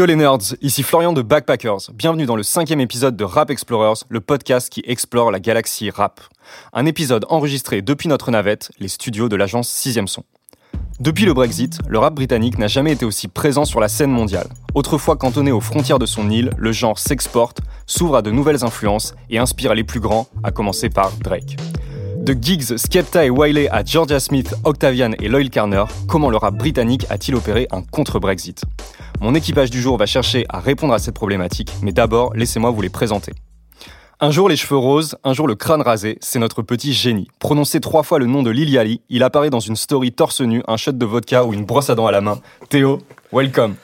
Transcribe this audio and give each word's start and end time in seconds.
Yo 0.00 0.06
les 0.06 0.16
nerds, 0.16 0.56
ici 0.62 0.82
Florian 0.82 1.12
de 1.12 1.20
Backpackers. 1.20 1.90
Bienvenue 1.92 2.24
dans 2.24 2.34
le 2.34 2.42
cinquième 2.42 2.80
épisode 2.80 3.18
de 3.18 3.24
Rap 3.24 3.50
Explorers, 3.50 4.04
le 4.08 4.22
podcast 4.22 4.70
qui 4.70 4.82
explore 4.86 5.30
la 5.30 5.40
galaxie 5.40 5.90
rap. 5.90 6.22
Un 6.72 6.86
épisode 6.86 7.26
enregistré 7.28 7.82
depuis 7.82 8.08
notre 8.08 8.30
navette, 8.30 8.72
les 8.78 8.88
studios 8.88 9.28
de 9.28 9.36
l'agence 9.36 9.68
6ème 9.68 10.06
Son. 10.06 10.24
Depuis 11.00 11.26
le 11.26 11.34
Brexit, 11.34 11.80
le 11.86 11.98
rap 11.98 12.14
britannique 12.14 12.56
n'a 12.56 12.66
jamais 12.66 12.92
été 12.92 13.04
aussi 13.04 13.28
présent 13.28 13.66
sur 13.66 13.78
la 13.78 13.88
scène 13.88 14.10
mondiale. 14.10 14.48
Autrefois 14.74 15.16
cantonné 15.16 15.52
aux 15.52 15.60
frontières 15.60 15.98
de 15.98 16.06
son 16.06 16.30
île, 16.30 16.50
le 16.56 16.72
genre 16.72 16.98
s'exporte, 16.98 17.60
s'ouvre 17.84 18.16
à 18.16 18.22
de 18.22 18.30
nouvelles 18.30 18.64
influences 18.64 19.14
et 19.28 19.36
inspire 19.36 19.74
les 19.74 19.84
plus 19.84 20.00
grands, 20.00 20.28
à 20.42 20.50
commencer 20.50 20.88
par 20.88 21.12
Drake. 21.18 21.58
De 22.20 22.34
Giggs, 22.34 22.76
Skepta 22.76 23.24
et 23.24 23.30
Wiley 23.30 23.66
à 23.70 23.82
Georgia 23.82 24.20
Smith, 24.20 24.54
Octavian 24.64 25.12
et 25.20 25.28
Loyal 25.28 25.48
Carner, 25.48 25.84
comment 26.06 26.28
le 26.28 26.36
rap 26.36 26.54
britannique 26.54 27.06
a-t-il 27.08 27.34
opéré 27.34 27.66
un 27.70 27.80
contre-Brexit? 27.80 28.62
Mon 29.20 29.34
équipage 29.34 29.70
du 29.70 29.80
jour 29.80 29.96
va 29.96 30.04
chercher 30.04 30.44
à 30.50 30.60
répondre 30.60 30.92
à 30.92 30.98
cette 30.98 31.14
problématique, 31.14 31.72
mais 31.80 31.92
d'abord, 31.92 32.34
laissez-moi 32.34 32.70
vous 32.70 32.82
les 32.82 32.90
présenter. 32.90 33.32
Un 34.20 34.30
jour 34.30 34.50
les 34.50 34.56
cheveux 34.56 34.76
roses, 34.76 35.16
un 35.24 35.32
jour 35.32 35.48
le 35.48 35.54
crâne 35.54 35.80
rasé, 35.80 36.18
c'est 36.20 36.38
notre 36.38 36.60
petit 36.60 36.92
génie. 36.92 37.26
Prononcé 37.38 37.80
trois 37.80 38.02
fois 38.02 38.18
le 38.18 38.26
nom 38.26 38.42
de 38.42 38.50
Lil 38.50 38.68
Yali, 38.68 39.00
il 39.08 39.22
apparaît 39.22 39.48
dans 39.48 39.58
une 39.58 39.76
story 39.76 40.12
torse 40.12 40.42
nu, 40.42 40.62
un 40.68 40.76
shot 40.76 40.92
de 40.92 41.06
vodka 41.06 41.44
ou 41.46 41.54
une 41.54 41.64
brosse 41.64 41.88
à 41.88 41.94
dents 41.94 42.06
à 42.06 42.12
la 42.12 42.20
main. 42.20 42.38
Théo, 42.68 42.98
welcome. 43.32 43.76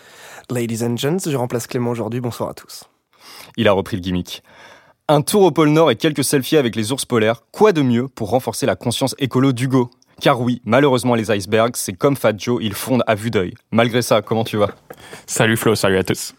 Ladies 0.51 0.85
and 0.85 0.99
gents, 0.99 1.31
je 1.31 1.37
remplace 1.37 1.67
Clément 1.67 1.91
aujourd'hui, 1.91 2.21
bonsoir 2.21 2.51
à 2.51 2.55
tous. 2.55 2.85
Il 3.57 3.67
a 3.67 3.73
repris 3.73 3.97
le 3.97 4.03
gimmick. 4.03 4.43
Un 5.09 5.23
tour 5.23 5.43
au 5.43 5.53
pôle 5.53 5.69
Nord 5.69 5.93
et 5.93 5.95
quelques 5.95 6.25
selfies 6.25 6.57
avec 6.57 6.75
les 6.75 6.91
ours 6.91 7.05
polaires, 7.05 7.45
quoi 7.53 7.71
de 7.71 7.81
mieux 7.81 8.09
pour 8.09 8.31
renforcer 8.31 8.67
la 8.67 8.75
conscience 8.75 9.15
écolo 9.21 9.53
d'Hugo? 9.53 9.89
Car 10.21 10.41
oui, 10.41 10.61
malheureusement 10.65 11.15
les 11.15 11.31
icebergs, 11.31 11.77
c'est 11.77 11.93
comme 11.93 12.17
Fat 12.17 12.33
Joe, 12.37 12.59
ils 12.61 12.75
fondent 12.75 13.05
à 13.07 13.15
vue 13.15 13.31
d'œil. 13.31 13.55
Malgré 13.71 14.03
ça, 14.03 14.21
comment 14.21 14.43
tu 14.43 14.57
vas? 14.57 14.71
Salut 15.29 15.57
Flo, 15.57 15.77
salut 15.77 15.99
à 15.99 16.03
tous. 16.03 16.35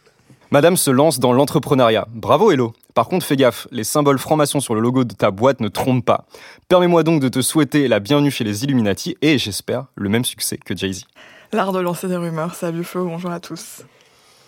Madame 0.52 0.76
se 0.76 0.92
lance 0.92 1.18
dans 1.20 1.32
l'entrepreneuriat. 1.32 2.10
Bravo 2.14 2.52
Hello 2.52 2.73
Par 2.94 3.08
contre, 3.08 3.26
fais 3.26 3.38
gaffe, 3.38 3.70
les 3.72 3.86
symboles 3.86 4.20
francs-maçons 4.20 4.60
sur 4.60 4.76
le 4.76 4.82
logo 4.82 5.06
de 5.06 5.14
ta 5.14 5.32
boîte 5.32 5.62
ne 5.62 5.70
trompent 5.70 6.04
pas. 6.04 6.26
Permets-moi 6.68 7.04
donc 7.04 7.22
de 7.22 7.30
te 7.30 7.42
souhaiter 7.42 7.88
la 7.88 8.02
bienvenue 8.02 8.32
chez 8.32 8.44
les 8.44 8.66
Illuminati 8.66 9.16
et, 9.22 9.38
j'espère, 9.38 9.86
le 9.95 10.10
même 10.10 10.26
succès 10.26 10.58
que 10.58 10.76
Jay-Z. 10.76 11.06
L'art 11.54 11.72
de 11.72 11.80
lancer 11.80 12.10
des 12.10 12.18
rumeurs. 12.18 12.54
Salut 12.54 12.84
Flo, 12.84 13.06
bonjour 13.06 13.32
à 13.32 13.40
tous. 13.40 13.84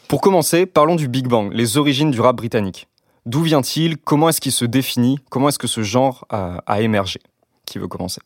Pour 0.09 0.19
commencer, 0.19 0.65
parlons 0.65 0.97
du 0.97 1.07
Big 1.07 1.27
Bang, 1.27 1.53
les 1.53 1.77
origines 1.77 2.11
du 2.11 2.19
rap 2.19 2.35
britannique. 2.35 2.88
D'où 3.29 3.43
vient-il? 3.43 3.99
Comment 3.99 4.29
est-ce 4.29 4.41
qu'il 4.41 4.51
se 4.51 4.65
définit? 4.65 5.19
Comment 5.29 5.49
est-ce 5.49 5.59
que 5.59 5.67
ce 5.67 5.83
genre 5.83 6.25
a, 6.31 6.81
émergé? 6.81 7.19
Qui 7.67 7.77
veut 7.77 7.87
commencer? 7.87 8.21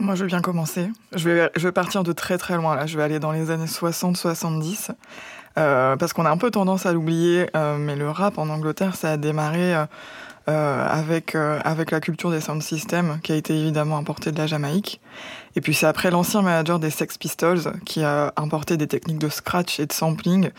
Moi, 0.00 0.16
je 0.16 0.22
veux 0.22 0.26
bien 0.26 0.40
commencer. 0.40 0.90
Je 1.14 1.28
vais, 1.28 1.72
partir 1.72 2.02
de 2.02 2.10
très 2.10 2.36
très 2.36 2.56
loin 2.56 2.74
là. 2.74 2.86
Je 2.86 2.96
vais 2.96 3.04
aller 3.04 3.20
dans 3.20 3.30
les 3.30 3.52
années 3.52 3.66
60-70. 3.66 4.90
Euh, 5.56 5.96
parce 5.96 6.12
qu'on 6.12 6.26
a 6.26 6.30
un 6.30 6.36
peu 6.36 6.50
tendance 6.50 6.84
à 6.84 6.92
l'oublier, 6.92 7.48
euh, 7.54 7.78
mais 7.78 7.94
le 7.94 8.10
rap 8.10 8.38
en 8.38 8.48
Angleterre, 8.48 8.96
ça 8.96 9.12
a 9.12 9.16
démarré 9.16 9.74
euh, 9.76 9.86
avec, 10.88 11.36
avec 11.36 11.92
la 11.92 12.00
culture 12.00 12.32
des 12.32 12.40
sound 12.40 12.60
systems, 12.60 13.20
qui 13.22 13.30
a 13.30 13.36
été 13.36 13.56
évidemment 13.56 13.98
importée 13.98 14.32
de 14.32 14.38
la 14.38 14.48
Jamaïque. 14.48 15.00
Et 15.56 15.60
puis 15.60 15.74
c'est 15.74 15.86
après 15.86 16.10
l'ancien 16.10 16.42
manager 16.42 16.78
des 16.78 16.90
Sex 16.90 17.18
Pistols 17.18 17.72
qui 17.84 18.02
a 18.04 18.32
importé 18.36 18.76
des 18.76 18.86
techniques 18.86 19.18
de 19.18 19.28
scratch 19.28 19.80
et 19.80 19.86
de 19.86 19.92
sampling, 19.92 20.50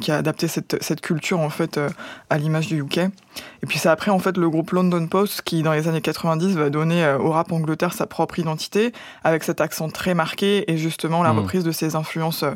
qui 0.00 0.10
a 0.10 0.16
adapté 0.16 0.48
cette, 0.48 0.82
cette 0.82 1.00
culture 1.00 1.38
en 1.40 1.50
fait 1.50 1.78
euh, 1.78 1.88
à 2.30 2.38
l'image 2.38 2.66
du 2.66 2.80
UK. 2.80 2.98
Et 2.98 3.66
puis 3.68 3.78
c'est 3.78 3.88
après 3.88 4.10
en 4.10 4.18
fait 4.18 4.36
le 4.36 4.48
groupe 4.50 4.70
London 4.72 5.06
Post 5.06 5.42
qui 5.42 5.62
dans 5.62 5.72
les 5.72 5.86
années 5.88 6.00
90 6.00 6.56
va 6.56 6.70
donner 6.70 7.04
euh, 7.04 7.18
au 7.18 7.30
rap 7.30 7.52
Angleterre 7.52 7.92
sa 7.92 8.06
propre 8.06 8.38
identité 8.38 8.92
avec 9.22 9.44
cet 9.44 9.60
accent 9.60 9.88
très 9.90 10.14
marqué 10.14 10.70
et 10.70 10.76
justement 10.78 11.22
la 11.22 11.32
Mhm. 11.32 11.38
reprise 11.40 11.64
de 11.64 11.72
ses 11.72 11.94
influences 11.94 12.42
euh, 12.42 12.52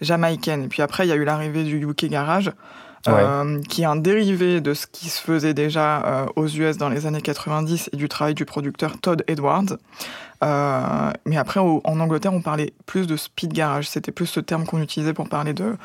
jamaïcaines. 0.00 0.64
Et 0.64 0.68
puis 0.68 0.82
après 0.82 1.06
il 1.06 1.08
y 1.08 1.12
a 1.12 1.16
eu 1.16 1.24
l'arrivée 1.24 1.64
du 1.64 1.80
UK 1.82 2.06
Garage. 2.06 2.50
Ouais. 3.06 3.12
euh, 3.14 3.60
qui 3.68 3.82
est 3.82 3.84
un 3.84 3.94
dérivé 3.94 4.60
de 4.60 4.74
ce 4.74 4.88
qui 4.88 5.08
se 5.10 5.20
faisait 5.22 5.54
déjà 5.54 6.02
euh, 6.04 6.26
aux 6.34 6.48
US 6.48 6.76
dans 6.76 6.88
les 6.88 7.06
années 7.06 7.20
90 7.22 7.90
et 7.92 7.96
du 7.96 8.08
travail 8.08 8.34
du 8.34 8.44
producteur 8.44 8.98
Todd 9.00 9.22
Edwards. 9.28 9.76
Euh, 10.44 11.10
mais 11.24 11.36
après, 11.36 11.60
au- 11.60 11.80
en 11.84 11.98
Angleterre, 12.00 12.32
on 12.34 12.42
parlait 12.42 12.72
plus 12.86 13.06
de 13.06 13.16
speed 13.16 13.52
garage. 13.52 13.88
C'était 13.88 14.12
plus 14.12 14.26
ce 14.26 14.40
terme 14.40 14.66
qu'on 14.66 14.80
utilisait 14.82 15.14
pour 15.14 15.28
parler 15.28 15.52
de, 15.54 15.76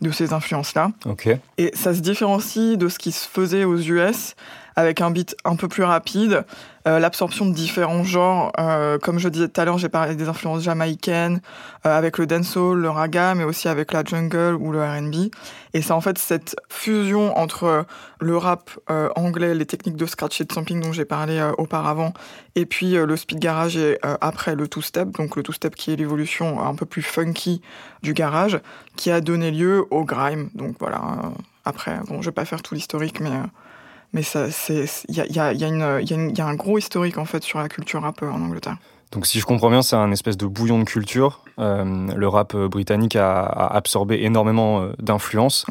de 0.00 0.10
ces 0.10 0.32
influences-là. 0.32 0.90
Ok. 1.06 1.28
Et 1.58 1.70
ça 1.74 1.94
se 1.94 2.00
différencie 2.00 2.76
de 2.76 2.88
ce 2.88 2.98
qui 2.98 3.12
se 3.12 3.28
faisait 3.28 3.64
aux 3.64 3.78
US 3.78 4.34
avec 4.76 5.00
un 5.02 5.10
beat 5.10 5.36
un 5.44 5.56
peu 5.56 5.68
plus 5.68 5.82
rapide, 5.82 6.44
euh, 6.88 7.00
l'absorption 7.00 7.44
de 7.44 7.52
différents 7.52 8.04
genres. 8.04 8.50
euh, 8.58 8.98
comme 8.98 9.18
je 9.18 9.28
disais 9.28 9.48
tout 9.48 9.60
à 9.60 9.64
l'heure, 9.64 9.76
j'ai 9.78 9.88
parlé 9.90 10.14
des 10.14 10.28
influences 10.28 10.62
jamaïcaines, 10.62 11.42
euh, 11.86 11.98
avec 11.98 12.16
le 12.16 12.26
dancehall, 12.26 12.78
le 12.78 12.88
raga, 12.88 13.34
mais 13.34 13.44
aussi 13.44 13.68
avec 13.68 13.92
la 13.92 14.04
jungle 14.04 14.54
ou 14.58 14.70
le 14.72 14.80
R&B. 14.82 15.30
Et 15.74 15.82
c'est 15.82 15.92
en 15.92 16.00
fait 16.00 16.16
cette 16.18 16.56
fusion 16.70 17.36
entre 17.36 17.84
le 18.20 18.36
rap 18.36 18.70
euh, 18.90 19.08
anglais, 19.16 19.54
les 19.54 19.66
techniques 19.66 19.96
de 19.96 20.06
scratch 20.06 20.40
et 20.40 20.44
de 20.44 20.52
sampling 20.52 20.80
dont 20.80 20.92
j'ai 20.92 21.04
parlé 21.04 21.38
euh, 21.38 21.52
auparavant, 21.58 22.12
et 22.54 22.66
puis 22.66 22.96
euh, 22.96 23.06
le 23.06 23.16
speed 23.16 23.38
garage 23.38 23.76
et 23.76 23.98
après 24.02 24.54
le 24.54 24.68
two-step, 24.68 25.10
donc 25.10 25.36
le 25.36 25.42
two-step 25.42 25.74
qui 25.74 25.92
est 25.92 25.96
l'évolution 25.96 26.62
un 26.62 26.74
peu 26.74 26.86
plus 26.86 27.02
funky 27.02 27.62
du 28.02 28.12
garage, 28.12 28.60
qui 28.96 29.10
a 29.10 29.20
donné 29.20 29.50
lieu 29.50 29.86
au 29.90 30.04
grime. 30.04 30.50
Donc 30.54 30.76
voilà. 30.78 31.32
après, 31.64 31.98
bon, 32.08 32.20
je 32.22 32.28
vais 32.28 32.34
pas 32.34 32.44
faire 32.44 32.62
tout 32.62 32.74
l'historique, 32.74 33.20
mais 33.20 33.30
mais 34.12 34.24
ça, 34.24 34.50
c'est, 34.50 34.86
il 35.08 35.16
y 35.16 35.20
a, 35.20 35.26
y, 35.26 35.38
a, 35.38 35.52
y, 35.52 36.04
y, 36.04 36.40
un 36.40 36.54
gros 36.54 36.78
historique 36.78 37.16
en 37.16 37.24
fait 37.24 37.44
sur 37.44 37.60
la 37.60 37.68
culture 37.68 38.02
rap 38.02 38.22
en 38.22 38.42
Angleterre. 38.42 38.76
Donc 39.12 39.26
si 39.26 39.40
je 39.40 39.44
comprends 39.44 39.70
bien, 39.70 39.82
c'est 39.82 39.96
un 39.96 40.12
espèce 40.12 40.36
de 40.36 40.46
bouillon 40.46 40.78
de 40.78 40.84
culture. 40.84 41.44
Euh, 41.58 42.06
le 42.14 42.28
rap 42.28 42.56
britannique 42.56 43.16
a, 43.16 43.42
a 43.42 43.76
absorbé 43.76 44.22
énormément 44.22 44.82
euh, 44.82 44.92
d'influence. 44.98 45.64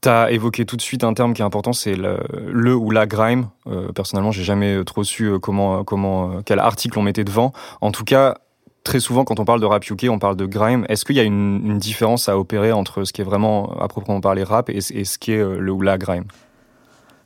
Exactement. 0.00 0.26
T'as 0.26 0.30
évoqué 0.30 0.64
tout 0.64 0.76
de 0.76 0.82
suite 0.82 1.04
un 1.04 1.12
terme 1.12 1.34
qui 1.34 1.42
est 1.42 1.44
important, 1.44 1.72
c'est 1.72 1.94
le, 1.94 2.18
le 2.50 2.74
ou 2.74 2.90
la 2.90 3.06
grime. 3.06 3.48
Euh, 3.66 3.92
personnellement, 3.92 4.32
j'ai 4.32 4.44
jamais 4.44 4.76
euh, 4.76 4.84
trop 4.84 5.04
su 5.04 5.24
euh, 5.24 5.38
comment, 5.38 5.84
comment, 5.84 6.30
euh, 6.30 6.40
quel 6.44 6.58
article 6.58 6.98
on 6.98 7.02
mettait 7.02 7.24
devant. 7.24 7.52
En 7.82 7.92
tout 7.92 8.04
cas, 8.04 8.36
très 8.82 8.98
souvent, 8.98 9.24
quand 9.24 9.40
on 9.40 9.44
parle 9.44 9.60
de 9.60 9.66
rap 9.66 9.88
UK, 9.88 10.06
on 10.08 10.18
parle 10.18 10.36
de 10.36 10.46
grime. 10.46 10.86
Est-ce 10.88 11.04
qu'il 11.04 11.16
y 11.16 11.20
a 11.20 11.24
une, 11.24 11.60
une 11.66 11.78
différence 11.78 12.30
à 12.30 12.38
opérer 12.38 12.72
entre 12.72 13.04
ce 13.04 13.12
qui 13.12 13.20
est 13.20 13.24
vraiment, 13.24 13.78
à 13.78 13.88
proprement 13.88 14.20
parler, 14.22 14.42
rap 14.42 14.70
et, 14.70 14.78
et 14.78 15.04
ce 15.04 15.18
qui 15.18 15.32
est 15.32 15.44
le 15.44 15.70
ou 15.70 15.82
la 15.82 15.98
grime? 15.98 16.24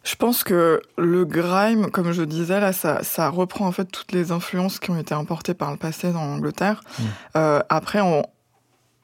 Je 0.04 0.16
pense 0.16 0.44
que 0.44 0.82
le 0.98 1.24
grime, 1.24 1.90
comme 1.90 2.12
je 2.12 2.22
disais 2.22 2.60
là, 2.60 2.74
ça, 2.74 3.02
ça 3.02 3.30
reprend 3.30 3.66
en 3.66 3.72
fait 3.72 3.86
toutes 3.86 4.12
les 4.12 4.32
influences 4.32 4.78
qui 4.78 4.90
ont 4.90 4.98
été 4.98 5.14
importées 5.14 5.54
par 5.54 5.70
le 5.70 5.78
passé 5.78 6.12
dans 6.12 6.26
l'Angleterre. 6.26 6.82
Mm. 6.98 7.02
Euh, 7.36 7.60
après, 7.70 8.00
en, 8.00 8.22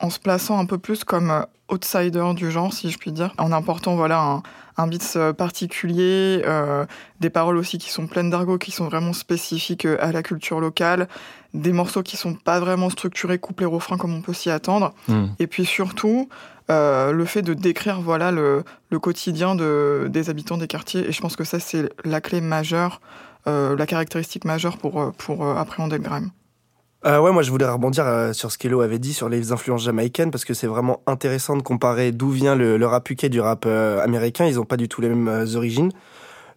en 0.00 0.10
se 0.10 0.18
plaçant 0.18 0.58
un 0.58 0.66
peu 0.66 0.78
plus 0.78 1.04
comme 1.04 1.30
euh, 1.30 1.42
outsider 1.70 2.32
du 2.34 2.50
genre, 2.50 2.72
si 2.72 2.90
je 2.90 2.98
puis 2.98 3.12
dire, 3.12 3.32
en 3.38 3.52
important 3.52 3.94
voilà 3.94 4.20
un, 4.20 4.42
un 4.76 4.86
beat 4.86 5.12
euh, 5.16 5.32
particulier, 5.32 6.42
euh, 6.46 6.84
des 7.20 7.30
paroles 7.30 7.56
aussi 7.56 7.78
qui 7.78 7.90
sont 7.90 8.06
pleines 8.06 8.30
d'argot, 8.30 8.58
qui 8.58 8.70
sont 8.70 8.86
vraiment 8.86 9.12
spécifiques 9.12 9.84
à 9.84 10.12
la 10.12 10.22
culture 10.22 10.60
locale, 10.60 11.08
des 11.54 11.72
morceaux 11.72 12.02
qui 12.02 12.16
sont 12.16 12.34
pas 12.34 12.60
vraiment 12.60 12.90
structurés 12.90 13.38
couplet 13.38 13.66
refrain 13.66 13.96
comme 13.96 14.14
on 14.14 14.22
peut 14.22 14.32
s'y 14.32 14.50
attendre. 14.50 14.92
Hmm. 15.08 15.26
Et 15.38 15.46
puis 15.46 15.64
surtout, 15.64 16.28
euh, 16.70 17.12
le 17.12 17.24
fait 17.24 17.42
de 17.42 17.54
décrire 17.54 18.00
voilà 18.00 18.30
le, 18.30 18.64
le 18.90 18.98
quotidien 18.98 19.54
de, 19.54 20.08
des 20.08 20.30
habitants 20.30 20.56
des 20.56 20.68
quartiers. 20.68 21.08
Et 21.08 21.12
je 21.12 21.20
pense 21.20 21.36
que 21.36 21.44
ça, 21.44 21.60
c'est 21.60 21.92
la 22.04 22.20
clé 22.20 22.40
majeure, 22.40 23.00
euh, 23.46 23.76
la 23.76 23.86
caractéristique 23.86 24.44
majeure 24.44 24.78
pour, 24.78 25.12
pour 25.18 25.46
appréhender 25.46 25.98
le 25.98 26.02
grime. 26.02 26.30
Euh, 27.06 27.18
ouais, 27.18 27.32
moi 27.32 27.42
je 27.42 27.50
voulais 27.50 27.66
rebondir 27.66 28.04
euh, 28.06 28.32
sur 28.34 28.52
ce 28.52 28.58
qu'Elo 28.58 28.82
avait 28.82 28.98
dit 28.98 29.14
sur 29.14 29.30
les 29.30 29.52
influences 29.52 29.84
jamaïcaines 29.84 30.30
parce 30.30 30.44
que 30.44 30.52
c'est 30.52 30.66
vraiment 30.66 31.00
intéressant 31.06 31.56
de 31.56 31.62
comparer 31.62 32.12
d'où 32.12 32.28
vient 32.28 32.54
le, 32.54 32.76
le 32.76 32.86
rap 32.86 33.08
UK 33.08 33.26
du 33.26 33.40
rap 33.40 33.64
euh, 33.66 34.02
américain. 34.02 34.44
Ils 34.44 34.60
ont 34.60 34.64
pas 34.66 34.76
du 34.76 34.86
tout 34.88 35.00
les 35.00 35.08
mêmes 35.08 35.28
euh, 35.28 35.56
origines. 35.56 35.92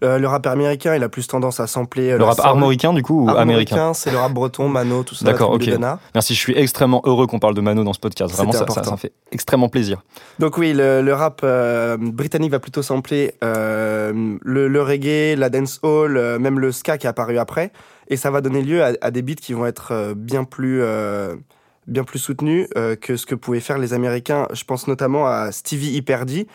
Euh, 0.03 0.17
le 0.17 0.27
rap 0.27 0.45
américain, 0.47 0.95
il 0.97 1.03
a 1.03 1.07
plus 1.07 1.27
tendance 1.27 1.61
à 1.61 1.67
sampler. 1.67 2.11
euh, 2.11 2.17
Le 2.17 2.25
rap 2.25 2.37
armoricain, 2.41 2.91
du 2.91 3.01
coup, 3.03 3.23
ou 3.25 3.29
américain 3.29 3.93
c'est 3.93 4.11
le 4.11 4.17
rap 4.17 4.33
breton, 4.33 4.67
Mano, 4.67 5.03
tout 5.03 5.15
ça. 5.15 5.23
D'accord, 5.23 5.51
ok. 5.51 5.69
Merci, 6.13 6.33
je 6.33 6.39
suis 6.39 6.57
extrêmement 6.57 7.01
heureux 7.05 7.25
qu'on 7.25 7.39
parle 7.39 7.53
de 7.53 7.61
Mano 7.61 7.85
dans 7.85 7.93
ce 7.93 7.99
podcast. 8.01 8.35
Vraiment, 8.35 8.51
ça, 8.51 8.65
ça, 8.67 8.83
ça 8.83 8.97
fait 8.97 9.13
extrêmement 9.31 9.69
plaisir. 9.69 10.03
Donc 10.39 10.57
oui, 10.57 10.73
le, 10.73 11.01
le 11.01 11.13
rap 11.13 11.39
euh, 11.45 11.95
britannique 11.97 12.51
va 12.51 12.59
plutôt 12.59 12.81
sampler 12.81 13.35
euh, 13.45 14.11
le, 14.41 14.67
le 14.67 14.81
reggae, 14.81 15.37
la 15.39 15.49
dancehall, 15.49 16.17
euh, 16.17 16.37
même 16.37 16.59
le 16.59 16.73
ska 16.73 16.97
qui 16.97 17.07
est 17.07 17.09
apparu 17.09 17.37
après, 17.37 17.71
et 18.07 18.17
ça 18.17 18.31
va 18.31 18.41
donner 18.41 18.61
lieu 18.61 18.83
à, 18.83 18.93
à 19.01 19.11
des 19.11 19.21
beats 19.21 19.35
qui 19.35 19.53
vont 19.53 19.65
être 19.65 19.91
euh, 19.91 20.13
bien 20.15 20.43
plus 20.43 20.81
euh, 20.81 21.35
bien 21.87 22.03
plus 22.03 22.19
soutenus 22.19 22.67
euh, 22.77 22.95
que 22.95 23.17
ce 23.17 23.25
que 23.25 23.35
pouvaient 23.35 23.59
faire 23.59 23.77
les 23.77 23.93
Américains. 23.93 24.47
Je 24.53 24.63
pense 24.63 24.87
notamment 24.87 25.27
à 25.27 25.51
Stevie 25.51 25.95
Iperdi. 25.97 26.47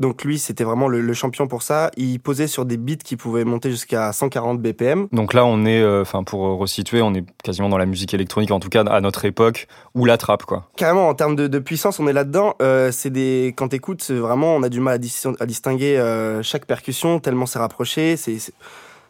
Donc 0.00 0.24
lui, 0.24 0.40
c'était 0.40 0.64
vraiment 0.64 0.88
le, 0.88 1.00
le 1.00 1.12
champion 1.14 1.46
pour 1.46 1.62
ça. 1.62 1.92
Il 1.96 2.18
posait 2.18 2.48
sur 2.48 2.64
des 2.64 2.76
beats 2.76 2.96
qui 2.96 3.14
pouvaient 3.14 3.44
monter 3.44 3.70
jusqu'à 3.70 4.12
140 4.12 4.60
BPM. 4.60 5.06
Donc 5.12 5.34
là, 5.34 5.46
on 5.46 5.64
est, 5.66 5.80
euh, 5.80 6.02
enfin, 6.02 6.24
pour 6.24 6.40
resituer, 6.58 7.00
on 7.00 7.14
est 7.14 7.24
quasiment 7.44 7.68
dans 7.68 7.78
la 7.78 7.86
musique 7.86 8.12
électronique, 8.12 8.50
en 8.50 8.58
tout 8.58 8.70
cas 8.70 8.82
à 8.82 9.00
notre 9.00 9.24
époque, 9.24 9.68
ou 9.94 10.04
la 10.04 10.16
trappe, 10.18 10.46
quoi. 10.46 10.68
Carrément, 10.76 11.08
en 11.08 11.14
termes 11.14 11.36
de, 11.36 11.46
de 11.46 11.58
puissance, 11.60 12.00
on 12.00 12.08
est 12.08 12.12
là-dedans. 12.12 12.54
Euh, 12.60 12.90
c'est 12.90 13.10
des, 13.10 13.54
quand 13.56 13.68
t'écoutes, 13.68 14.10
vraiment, 14.10 14.56
on 14.56 14.64
a 14.64 14.68
du 14.68 14.80
mal 14.80 14.94
à, 14.94 14.98
dis- 14.98 15.22
à 15.38 15.46
distinguer 15.46 15.96
euh, 15.96 16.42
chaque 16.42 16.66
percussion 16.66 17.20
tellement 17.20 17.46
c'est 17.46 17.60
rapproché. 17.60 18.16
C'est- 18.16 18.52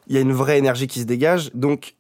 il 0.09 0.15
y 0.15 0.19
a 0.19 0.21
une 0.21 0.33
vraie 0.33 0.59
énergie 0.59 0.87
qui 0.87 1.01
se 1.01 1.05
dégage. 1.05 1.51
Donc, 1.55 1.95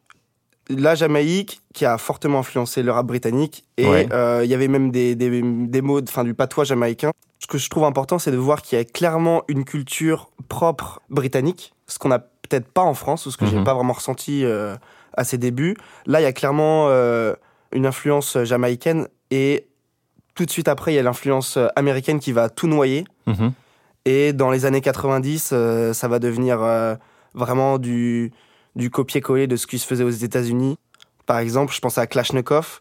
la 0.70 0.94
Jamaïque 0.94 1.60
qui 1.74 1.84
a 1.84 1.98
fortement 1.98 2.38
influencé 2.38 2.82
le 2.82 2.90
rap 2.92 3.06
britannique 3.06 3.64
et 3.76 3.86
Ouais. 3.86 4.08
euh, 4.12 4.40
il 4.44 4.50
y 4.50 4.54
avait 4.54 4.68
même 4.68 4.90
des, 4.90 5.14
des, 5.14 5.42
des 5.42 5.80
mots, 5.82 6.00
enfin 6.02 6.24
du 6.24 6.32
patois 6.34 6.64
jamaïcain. 6.64 7.10
Ce 7.38 7.46
que 7.46 7.58
je 7.58 7.68
trouve 7.68 7.84
important, 7.84 8.18
c'est 8.18 8.30
de 8.30 8.36
voir 8.38 8.62
qu'il 8.62 8.78
y 8.78 8.80
a 8.80 8.84
clairement 8.84 9.42
une 9.48 9.64
culture 9.64 10.30
propre 10.48 11.00
britannique, 11.10 11.74
ce 11.86 11.98
qu'on 11.98 12.08
n'a 12.08 12.18
peut-être 12.20 12.66
pas 12.68 12.80
en 12.82 12.94
France 12.94 13.26
ou 13.26 13.30
ce 13.30 13.36
que 13.36 13.44
j'ai 13.46 13.56
Mhm. 13.58 13.64
pas 13.64 13.74
vraiment 13.74 13.92
ressenti 13.92 14.44
euh, 14.44 14.74
à 15.14 15.24
ses 15.24 15.36
débuts. 15.36 15.76
Là, 16.06 16.20
il 16.20 16.24
y 16.24 16.26
a 16.26 16.32
clairement 16.32 16.86
euh, 16.88 17.34
une 17.72 17.84
influence 17.84 18.38
jamaïcaine 18.44 19.08
et 19.30 19.66
tout 20.34 20.46
de 20.46 20.50
suite 20.50 20.68
après, 20.68 20.92
il 20.92 20.96
y 20.96 20.98
a 20.98 21.02
l'influence 21.02 21.58
américaine 21.76 22.20
qui 22.20 22.32
va 22.32 22.48
tout 22.48 22.66
noyer. 22.68 23.04
Mhm. 23.26 23.52
Et 24.06 24.32
dans 24.32 24.50
les 24.50 24.64
années 24.64 24.80
90, 24.80 25.50
euh, 25.52 25.92
ça 25.92 26.08
va 26.08 26.18
devenir 26.18 26.58
vraiment 27.34 27.78
du, 27.78 28.32
du 28.76 28.90
copier-coller 28.90 29.46
de 29.46 29.56
ce 29.56 29.66
qui 29.66 29.78
se 29.78 29.86
faisait 29.86 30.04
aux 30.04 30.10
États-Unis. 30.10 30.76
Par 31.26 31.38
exemple, 31.38 31.72
je 31.72 31.81
pense 31.81 31.98
à 31.98 32.06
Klashnikov, 32.06 32.81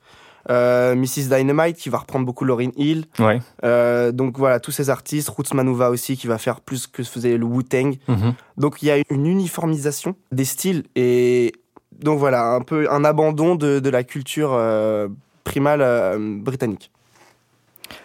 euh, 0.49 0.95
Mrs. 0.95 1.29
Dynamite 1.29 1.77
qui 1.77 1.89
va 1.89 1.99
reprendre 1.99 2.25
beaucoup 2.25 2.45
Lauryn 2.45 2.71
Hill. 2.75 3.05
Ouais. 3.19 3.41
Euh, 3.63 4.11
donc 4.11 4.37
voilà, 4.37 4.59
tous 4.59 4.71
ces 4.71 4.89
artistes. 4.89 5.29
Roots 5.29 5.53
Manuva 5.53 5.89
aussi 5.89 6.17
qui 6.17 6.27
va 6.27 6.37
faire 6.37 6.59
plus 6.59 6.87
que 6.87 7.03
faisait 7.03 7.37
le 7.37 7.45
Wu-Tang. 7.45 7.97
Mhm. 8.07 8.33
Donc 8.57 8.81
il 8.81 8.87
y 8.87 8.91
a 8.91 8.97
une 9.09 9.25
uniformisation 9.25 10.15
des 10.31 10.45
styles 10.45 10.83
et 10.95 11.53
donc 12.01 12.19
voilà, 12.19 12.51
un 12.53 12.61
peu 12.61 12.91
un 12.91 13.05
abandon 13.05 13.55
de, 13.55 13.79
de 13.79 13.89
la 13.89 14.03
culture 14.03 14.51
euh, 14.53 15.07
primale 15.43 15.81
euh, 15.81 16.17
britannique. 16.41 16.91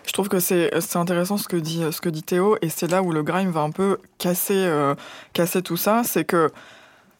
Je 0.09 0.15
trouve 0.15 0.31
que 0.31 0.41
c'est 0.41 0.71
c'est 0.81 0.97
intéressant 0.97 1.37
ce 1.37 1.47
que 1.49 1.57
dit 1.59 1.83
ce 1.93 2.01
que 2.01 2.09
dit 2.09 2.23
Théo 2.23 2.57
et 2.63 2.71
c'est 2.71 2.91
là 2.91 3.03
où 3.03 3.13
le 3.13 3.23
grime 3.23 3.51
va 3.51 3.61
un 3.61 3.71
peu 3.71 3.99
casser 4.17 4.55
euh, 4.57 4.95
casser 5.35 5.61
tout 5.61 5.77
ça, 5.77 6.03
c'est 6.03 6.25
que 6.25 6.51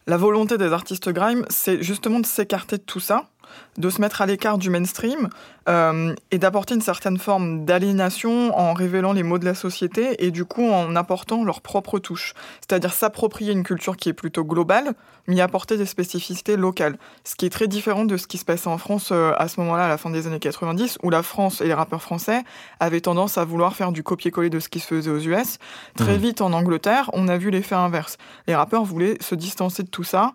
la 0.07 0.17
volonté 0.17 0.57
des 0.57 0.73
artistes 0.73 1.11
grime, 1.11 1.45
c'est 1.51 1.83
justement 1.83 2.19
de 2.19 2.25
s'écarter 2.25 2.79
de 2.79 2.83
tout 2.83 2.99
ça, 2.99 3.29
de 3.77 3.91
se 3.91 4.01
mettre 4.01 4.23
à 4.23 4.27
l'écart 4.27 4.59
du 4.59 4.71
mainstream 4.71 5.29
euh, 5.69 6.15
et 6.31 6.39
d'apporter 6.39 6.75
une 6.75 6.81
certaine 6.81 7.19
forme 7.19 7.65
d'aliénation 7.65 8.59
en 8.59 8.73
révélant 8.73 9.13
les 9.13 9.23
mots 9.23 9.39
de 9.39 9.45
la 9.45 9.55
société 9.55 10.25
et 10.25 10.31
du 10.31 10.45
coup 10.45 10.69
en 10.69 10.97
apportant 10.97 11.45
leur 11.45 11.61
propre 11.61 11.99
touche. 11.99 12.35
C'est-à-dire 12.61 12.93
s'approprier 12.93 13.53
une 13.53 13.63
culture 13.65 13.97
qui 13.97 14.09
est 14.09 14.15
plutôt 14.15 14.45
globale, 14.45 14.95
mais 15.27 15.37
y 15.37 15.41
apporter 15.41 15.77
des 15.77 15.87
spécificités 15.87 16.57
locales. 16.57 16.99
Ce 17.25 17.35
qui 17.37 17.47
est 17.47 17.51
très 17.51 17.69
différent 17.69 18.05
de 18.05 18.17
ce 18.17 18.27
qui 18.27 18.39
se 18.39 18.45
passait 18.45 18.69
en 18.69 18.79
France 18.79 19.11
euh, 19.13 19.33
à 19.37 19.49
ce 19.49 19.61
moment-là, 19.61 19.85
à 19.85 19.89
la 19.89 19.99
fin 19.99 20.11
des 20.11 20.27
années 20.27 20.39
90, 20.39 20.99
où 21.03 21.11
la 21.11 21.23
France 21.23 21.61
et 21.61 21.67
les 21.67 21.75
rappeurs 21.75 22.03
français 22.03 22.43
avaient 22.81 23.01
tendance 23.01 23.37
à 23.39 23.45
vouloir 23.45 23.77
faire 23.77 23.93
du 23.93 24.03
copier-coller 24.03 24.51
de 24.51 24.61
ce 24.61 24.69
qui 24.69 24.81
se 24.81 24.87
faisait 24.87 25.11
aux 25.11 25.19
US. 25.19 25.59
Très 25.97 26.15
Mhm. 26.15 26.19
vite 26.19 26.41
en 26.41 26.53
Angleterre, 26.53 27.11
on 27.13 27.29
a 27.29 27.37
vu 27.37 27.51
l'effet 27.51 27.75
inverse. 27.75 28.17
Les 28.47 28.55
rappeurs 28.55 28.85
voulaient 28.85 29.19
se 29.21 29.35
distancer 29.35 29.83
de 29.83 29.89
tout 29.89 30.05
ça 30.05 30.33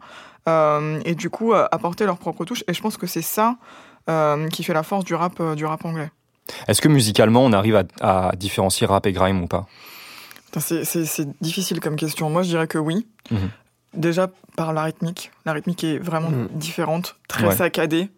et 0.47 1.15
du 1.15 1.29
coup 1.29 1.53
euh, 1.53 1.65
apporter 1.71 2.05
leur 2.05 2.17
propre 2.17 2.45
touche. 2.45 2.63
Et 2.67 2.73
je 2.73 2.81
pense 2.81 2.97
que 2.97 3.07
c'est 3.07 3.21
ça 3.21 3.55
euh, 4.09 4.47
qui 4.49 4.63
fait 4.63 4.73
la 4.73 4.83
force 4.83 5.05
du 5.05 5.15
rap, 5.15 5.39
euh, 5.39 5.55
du 5.55 5.65
rap 5.65 5.85
anglais. 5.85 6.11
Est-ce 6.67 6.81
que 6.81 6.89
musicalement, 6.89 7.43
on 7.45 7.53
arrive 7.53 7.75
à, 8.01 8.27
à 8.29 8.35
différencier 8.35 8.85
rap 8.85 9.05
et 9.05 9.13
grime 9.13 9.41
ou 9.43 9.47
pas? 9.47 9.65
C'est 10.59 11.41
difficile 11.41 11.79
comme 11.79 11.95
question. 11.95 12.29
Moi, 12.29 12.43
je 12.43 12.49
dirais 12.49 12.67
que 12.67 12.77
oui. 12.77 13.07
Mhm. 13.31 13.49
Déjà 13.95 14.27
par 14.57 14.73
la 14.73 14.83
rythmique. 14.83 15.31
La 15.45 15.53
rythmique 15.53 15.83
est 15.83 15.97
vraiment 15.99 16.29
Mhm. 16.29 16.47
différente, 16.53 17.15
très 17.27 17.47
Ouais. 17.47 17.55
saccadée. 17.55 18.09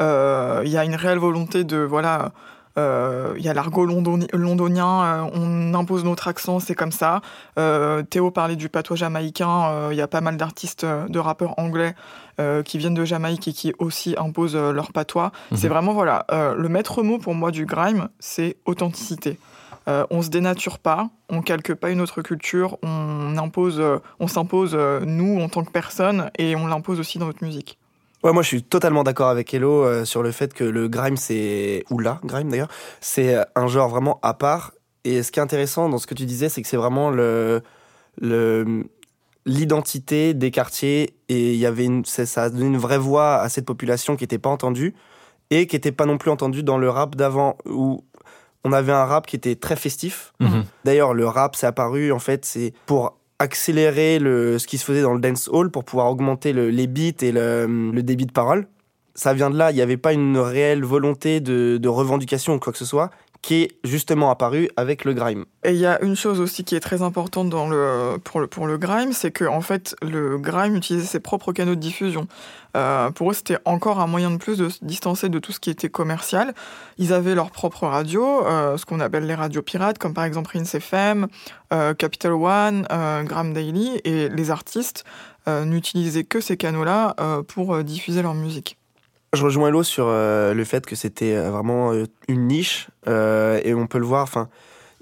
Euh, 0.00 0.62
Il 0.64 0.70
y 0.70 0.76
a 0.78 0.84
une 0.84 0.94
réelle 0.94 1.18
volonté 1.18 1.64
de 1.64 1.76
voilà. 1.78 2.32
Euh, 2.78 3.34
Il 3.36 3.44
y 3.44 3.48
a 3.48 3.54
l'argot 3.54 3.86
londoni- 3.86 4.28
londonien, 4.32 5.04
euh, 5.04 5.30
on 5.34 5.74
impose 5.74 6.04
notre 6.04 6.28
accent, 6.28 6.60
c'est 6.60 6.74
comme 6.74 6.92
ça. 6.92 7.20
Euh, 7.58 8.02
Théo 8.02 8.30
parlait 8.30 8.56
du 8.56 8.68
patois 8.68 8.96
jamaïcain, 8.96 9.70
euh, 9.70 9.88
il 9.92 9.96
y 9.96 10.02
a 10.02 10.08
pas 10.08 10.20
mal 10.20 10.36
d'artistes, 10.36 10.84
euh, 10.84 11.06
de 11.08 11.18
rappeurs 11.18 11.58
anglais 11.58 11.94
euh, 12.40 12.62
qui 12.62 12.76
viennent 12.78 12.94
de 12.94 13.04
Jamaïque 13.04 13.48
et 13.48 13.52
qui 13.52 13.72
aussi 13.78 14.14
imposent 14.18 14.56
euh, 14.56 14.72
leur 14.72 14.92
patois. 14.92 15.32
Mhm. 15.50 15.56
C'est 15.56 15.68
vraiment, 15.68 15.92
voilà, 15.94 16.26
euh, 16.32 16.54
le 16.54 16.68
maître 16.68 17.02
mot 17.02 17.18
pour 17.18 17.34
moi 17.34 17.50
du 17.50 17.64
grime, 17.66 18.08
c'est 18.18 18.56
authenticité. 18.66 19.38
Euh, 19.88 20.04
on 20.10 20.20
se 20.20 20.30
dénature 20.30 20.78
pas, 20.80 21.08
on 21.30 21.42
calque 21.42 21.72
pas 21.72 21.90
une 21.90 22.00
autre 22.00 22.20
culture, 22.20 22.76
on 22.82 23.38
impose, 23.38 23.78
euh, 23.78 23.98
on 24.18 24.26
s'impose 24.26 24.72
euh, 24.74 25.00
nous 25.06 25.40
en 25.40 25.48
tant 25.48 25.62
que 25.64 25.70
personne 25.70 26.30
et 26.38 26.56
on 26.56 26.66
l'impose 26.66 26.98
aussi 26.98 27.18
dans 27.18 27.26
notre 27.26 27.44
musique. 27.44 27.78
Ouais, 28.26 28.32
moi 28.32 28.42
je 28.42 28.48
suis 28.48 28.64
totalement 28.64 29.04
d'accord 29.04 29.28
avec 29.28 29.54
Hello 29.54 29.84
euh, 29.84 30.04
sur 30.04 30.20
le 30.20 30.32
fait 30.32 30.52
que 30.52 30.64
le 30.64 30.88
grime 30.88 31.16
c'est 31.16 31.84
ou 31.90 32.00
la 32.00 32.18
grime 32.24 32.50
d'ailleurs, 32.50 32.66
c'est 33.00 33.36
un 33.54 33.68
genre 33.68 33.88
vraiment 33.88 34.18
à 34.20 34.34
part 34.34 34.72
et 35.04 35.22
ce 35.22 35.30
qui 35.30 35.38
est 35.38 35.42
intéressant 35.44 35.88
dans 35.88 35.98
ce 35.98 36.08
que 36.08 36.14
tu 36.14 36.26
disais 36.26 36.48
c'est 36.48 36.60
que 36.60 36.66
c'est 36.66 36.76
vraiment 36.76 37.10
le 37.10 37.62
le 38.20 38.82
l'identité 39.44 40.34
des 40.34 40.50
quartiers 40.50 41.14
et 41.28 41.52
il 41.52 41.58
y 41.58 41.66
avait 41.66 41.84
une 41.84 42.04
ça 42.04 42.42
a 42.42 42.50
donné 42.50 42.66
une 42.66 42.78
vraie 42.78 42.98
voix 42.98 43.36
à 43.36 43.48
cette 43.48 43.64
population 43.64 44.16
qui 44.16 44.24
n'était 44.24 44.38
pas 44.38 44.50
entendue 44.50 44.96
et 45.50 45.68
qui 45.68 45.76
n'était 45.76 45.92
pas 45.92 46.04
non 46.04 46.18
plus 46.18 46.32
entendue 46.32 46.64
dans 46.64 46.78
le 46.78 46.90
rap 46.90 47.14
d'avant 47.14 47.56
où 47.64 48.02
on 48.64 48.72
avait 48.72 48.90
un 48.90 49.04
rap 49.04 49.28
qui 49.28 49.36
était 49.36 49.54
très 49.54 49.76
festif. 49.76 50.32
Mhm. 50.40 50.64
D'ailleurs, 50.84 51.14
le 51.14 51.28
rap, 51.28 51.54
c'est 51.54 51.68
apparu, 51.68 52.10
en 52.10 52.18
fait, 52.18 52.44
c'est 52.44 52.72
pour 52.86 53.15
accélérer 53.38 54.18
le, 54.18 54.58
ce 54.58 54.66
qui 54.66 54.78
se 54.78 54.84
faisait 54.84 55.02
dans 55.02 55.14
le 55.14 55.20
dance 55.20 55.48
hall, 55.52 55.70
pour 55.70 55.84
pouvoir 55.84 56.10
augmenter 56.10 56.52
le- 56.52 56.70
les 56.70 56.86
beats 56.86 57.22
et 57.22 57.32
le, 57.32 58.00
débit 58.02 58.26
de 58.26 58.32
parole. 58.32 58.66
Ça 59.14 59.32
vient 59.32 59.50
de 59.50 59.56
là, 59.56 59.70
il 59.70 59.74
n'y 59.74 59.80
avait 59.80 59.96
pas 59.96 60.12
une 60.12 60.36
réelle 60.38 60.84
volonté 60.84 61.40
de, 61.40 61.88
revendication 61.88 62.54
ou 62.54 62.58
quoi 62.58 62.72
que 62.72 62.78
ce 62.78 62.84
soit, 62.84 63.10
qui 63.40 63.62
est 63.62 63.78
justement 63.84 64.30
apparu 64.30 64.68
avec 64.76 65.04
le 65.04 65.14
grime. 65.14 65.44
Et 65.64 65.70
il 65.70 65.78
y 65.78 65.86
a 65.86 66.02
une 66.02 66.16
chose 66.16 66.40
aussi 66.40 66.64
qui 66.64 66.74
est 66.74 66.80
très 66.80 67.02
importante 67.02 67.50
pour, 67.50 68.40
le, 68.40 68.46
pour 68.46 68.66
le 68.66 68.76
grime, 68.76 69.12
c'est 69.12 69.30
que 69.30 69.44
en 69.44 69.60
fait, 69.60 69.94
le 70.02 70.38
grime 70.38 70.76
utilisait 70.76 71.06
ses 71.06 71.20
propres 71.20 71.52
canaux 71.52 71.74
de 71.74 71.80
diffusion. 71.80 72.26
Euh, 72.76 73.10
pour 73.10 73.30
eux, 73.30 73.34
c'était 73.34 73.58
encore 73.64 74.00
un 74.00 74.06
moyen 74.06 74.30
de 74.30 74.36
plus 74.36 74.58
de 74.58 74.68
se 74.68 74.78
distancer 74.82 75.28
de 75.28 75.38
tout 75.38 75.52
ce 75.52 75.60
qui 75.60 75.70
était 75.70 75.88
commercial. 75.88 76.54
Ils 76.98 77.12
avaient 77.12 77.34
leur 77.34 77.50
propre 77.50 77.86
radio, 77.86 78.46
euh, 78.46 78.76
ce 78.76 78.84
qu'on 78.84 79.00
appelle 79.00 79.26
les 79.26 79.34
radios 79.34 79.62
pirates, 79.62 79.98
comme 79.98 80.12
par 80.12 80.24
exemple 80.24 80.50
Rince 80.52 80.74
FM, 80.74 81.26
euh, 81.72 81.94
Capital 81.94 82.32
One, 82.32 82.86
Gram 83.24 83.52
Daily, 83.52 84.00
et 84.04 84.28
les 84.28 84.50
artistes 84.50 85.04
n'utilisaient 85.48 86.24
que 86.24 86.40
ces 86.40 86.56
canaux-là 86.56 87.14
pour 87.46 87.84
diffuser 87.84 88.20
leur 88.20 88.34
musique. 88.34 88.78
Je 89.32 89.44
rejoins 89.44 89.68
Hello 89.68 89.84
sur 89.84 90.06
le 90.08 90.64
fait 90.64 90.84
que 90.84 90.96
c'était 90.96 91.36
vraiment 91.36 91.92
une 92.26 92.48
niche 92.48 92.88
et 93.06 93.72
on 93.72 93.86
peut 93.86 93.98
le 93.98 94.06
voir. 94.06 94.24
Enfin, 94.24 94.48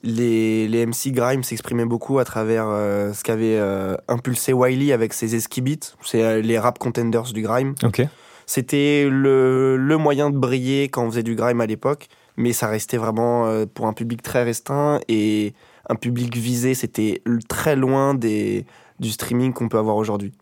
les, 0.05 0.69
les 0.69 0.87
MC 0.87 1.13
grime 1.13 1.43
s'exprimaient 1.43 1.87
beaucoup 1.87 2.19
à 2.19 2.25
travers 2.25 2.67
euh, 2.69 3.13
ce 3.13 3.25
qu'avait 3.25 3.59
euh, 3.59 3.97
impulsé 4.07 4.53
Wiley 4.53 4.93
avec 4.93 5.15
ses 5.15 5.35
esquibits, 5.35 5.81
c'est 6.03 6.23
euh, 6.23 6.41
les 6.43 6.59
rap 6.59 6.79
contenders 6.79 7.33
du 7.33 7.43
grime. 7.43 7.75
Ok. 7.83 8.03
C'était 8.47 9.09
le, 9.11 9.77
le 9.79 9.97
moyen 9.97 10.29
de 10.29 10.37
briller 10.37 10.89
quand 10.91 11.05
on 11.05 11.11
faisait 11.11 11.23
du 11.23 11.35
grime 11.35 11.63
à 11.63 11.67
l'époque, 11.67 12.09
mais 12.37 12.53
ça 12.53 12.69
restait 12.69 12.99
vraiment 12.99 13.47
euh, 13.47 13.65
pour 13.65 13.87
un 13.87 13.95
public 13.95 14.23
très 14.23 14.43
restreint 14.45 15.01
et 15.09 15.55
un 15.89 15.95
public 15.95 16.37
visé. 16.37 16.75
C'était 16.75 17.23
très 17.49 17.75
loin 17.75 18.15
des, 18.15 18.67
du 19.01 19.11
streaming 19.11 19.55
qu'on 19.55 19.69
peut 19.69 19.79
avoir 19.79 19.97
aujourd'hui. 19.97 20.33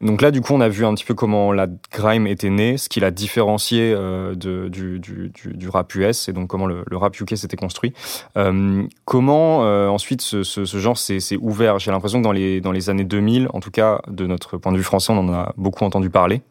Donc 0.00 0.20
là, 0.20 0.30
du 0.30 0.40
coup, 0.40 0.52
on 0.52 0.60
a 0.60 0.68
vu 0.68 0.84
un 0.84 0.94
petit 0.94 1.04
peu 1.04 1.14
comment 1.14 1.52
la 1.52 1.66
grime 1.92 2.26
était 2.26 2.50
née, 2.50 2.76
ce 2.76 2.88
qui 2.88 3.00
l'a 3.00 3.10
différencié 3.10 3.92
euh, 3.96 4.34
de, 4.34 4.68
du, 4.68 5.68
rap 5.68 5.94
US 5.94 6.28
et 6.28 6.32
donc 6.32 6.48
comment 6.48 6.66
le, 6.66 6.84
rap 6.92 7.18
UK 7.18 7.36
s'était 7.36 7.56
construit. 7.56 7.94
Euh, 8.36 8.82
comment 9.04 9.64
euh, 9.64 9.88
ensuite 9.88 10.20
ce, 10.20 10.64
genre 10.64 10.98
s'est 10.98 11.20
ouvert? 11.40 11.78
J'ai 11.78 11.90
l'impression 11.90 12.18
que 12.18 12.24
dans 12.24 12.32
les, 12.32 12.60
dans 12.60 12.72
les 12.72 12.90
années 12.90 13.04
2000, 13.04 13.48
en 13.52 13.60
tout 13.60 13.70
cas 13.70 14.00
de 14.08 14.26
notre 14.26 14.58
point 14.58 14.72
de 14.72 14.76
vue 14.76 14.82
français, 14.82 15.12
on 15.12 15.18
en 15.18 15.32
a 15.32 15.52
beaucoup 15.56 15.84
entendu 15.84 16.10
parler. 16.10 16.42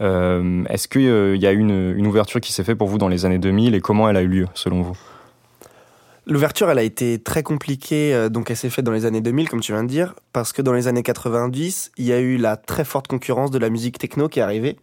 Euh, 0.00 0.64
Est-ce 0.68 0.88
qu'il 0.88 1.40
y 1.40 1.46
a 1.46 1.52
eu 1.52 1.58
une, 1.58 1.94
une 1.96 2.06
ouverture 2.06 2.40
qui 2.40 2.52
s'est 2.52 2.64
faite 2.64 2.78
pour 2.78 2.88
vous 2.88 2.98
dans 2.98 3.08
les 3.08 3.26
années 3.26 3.38
2000 3.38 3.74
et 3.74 3.80
comment 3.80 4.08
elle 4.08 4.16
a 4.16 4.22
eu 4.22 4.28
lieu 4.28 4.46
selon 4.54 4.82
vous? 4.82 4.96
L'ouverture, 6.28 6.70
elle 6.70 6.78
a 6.78 6.82
été 6.82 7.18
très 7.18 7.42
compliquée, 7.42 8.14
euh, 8.14 8.28
donc 8.28 8.50
elle 8.50 8.56
s'est 8.56 8.68
faite 8.68 8.84
dans 8.84 8.92
les 8.92 9.06
années 9.06 9.22
2000, 9.22 9.48
comme 9.48 9.60
tu 9.60 9.72
viens 9.72 9.82
de 9.82 9.88
dire, 9.88 10.14
parce 10.34 10.52
que 10.52 10.60
dans 10.60 10.74
les 10.74 10.86
années 10.86 11.02
90, 11.02 11.92
il 11.96 12.04
y 12.04 12.12
a 12.12 12.20
eu 12.20 12.36
la 12.36 12.58
très 12.58 12.84
forte 12.84 13.08
concurrence 13.08 13.50
de 13.50 13.58
la 13.58 13.70
musique 13.70 13.98
techno 13.98 14.28
qui 14.28 14.40
est 14.40 14.42
arrivée. 14.42 14.76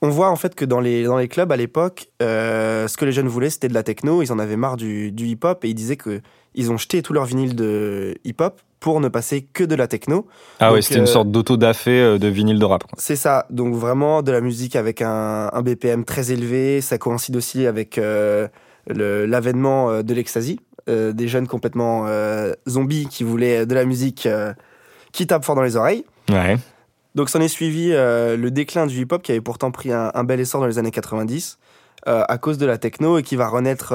On 0.00 0.10
voit 0.10 0.30
en 0.30 0.36
fait 0.36 0.54
que 0.54 0.64
dans 0.64 0.78
les, 0.78 1.02
dans 1.02 1.18
les 1.18 1.26
clubs 1.26 1.50
à 1.50 1.56
l'époque, 1.56 2.08
euh, 2.22 2.86
ce 2.86 2.96
que 2.96 3.04
les 3.04 3.10
jeunes 3.10 3.26
voulaient, 3.26 3.50
c'était 3.50 3.66
de 3.66 3.74
la 3.74 3.82
techno. 3.82 4.22
Ils 4.22 4.32
en 4.32 4.38
avaient 4.38 4.56
marre 4.56 4.76
du, 4.76 5.10
du 5.10 5.26
hip-hop 5.26 5.64
et 5.64 5.70
ils 5.70 5.74
disaient 5.74 5.96
que 5.96 6.20
ils 6.54 6.70
ont 6.70 6.76
jeté 6.76 7.02
tout 7.02 7.12
leur 7.12 7.24
vinyle 7.24 7.56
de 7.56 8.14
hip-hop 8.24 8.60
pour 8.78 9.00
ne 9.00 9.08
passer 9.08 9.42
que 9.42 9.64
de 9.64 9.74
la 9.74 9.88
techno. 9.88 10.28
Ah 10.60 10.66
Donc, 10.66 10.74
ouais, 10.74 10.82
c'était 10.82 10.98
une 10.98 11.04
euh, 11.04 11.06
sorte 11.06 11.30
d'auto-dafé 11.32 12.18
de 12.18 12.28
vinyle 12.28 12.60
de 12.60 12.64
rap. 12.64 12.84
C'est 12.96 13.16
ça, 13.16 13.46
donc 13.50 13.74
vraiment 13.74 14.22
de 14.22 14.30
la 14.30 14.40
musique 14.40 14.76
avec 14.76 15.02
un, 15.02 15.50
un 15.52 15.62
BPM 15.62 16.04
très 16.04 16.30
élevé. 16.30 16.80
Ça 16.80 16.98
coïncide 16.98 17.36
aussi 17.36 17.66
avec 17.66 17.98
euh, 17.98 18.46
l'avènement 18.86 20.02
de 20.02 20.14
l'ecstasy, 20.14 20.58
euh, 20.88 21.12
des 21.12 21.28
jeunes 21.28 21.46
complètement 21.46 22.06
euh, 22.06 22.52
zombies 22.68 23.06
qui 23.06 23.24
voulaient 23.24 23.66
de 23.66 23.74
la 23.74 23.84
musique 23.84 24.26
euh, 24.26 24.52
qui 25.12 25.26
tape 25.26 25.44
fort 25.44 25.54
dans 25.54 25.62
les 25.62 25.76
oreilles. 25.76 26.04
Ouais. 26.30 26.56
Donc 27.14 27.28
s'en 27.28 27.40
est 27.40 27.48
suivi 27.48 27.90
le 27.90 28.48
déclin 28.48 28.86
du 28.86 29.02
hip-hop 29.02 29.22
qui 29.22 29.32
avait 29.32 29.42
pourtant 29.42 29.70
pris 29.70 29.92
un, 29.92 30.10
un 30.14 30.24
bel 30.24 30.40
essor 30.40 30.62
dans 30.62 30.66
les 30.66 30.78
années 30.78 30.90
90 30.90 31.58
euh, 32.08 32.24
à 32.26 32.38
cause 32.38 32.56
de 32.56 32.64
la 32.64 32.78
techno 32.78 33.18
et 33.18 33.22
qui 33.22 33.36
va 33.36 33.48
renaître 33.48 33.92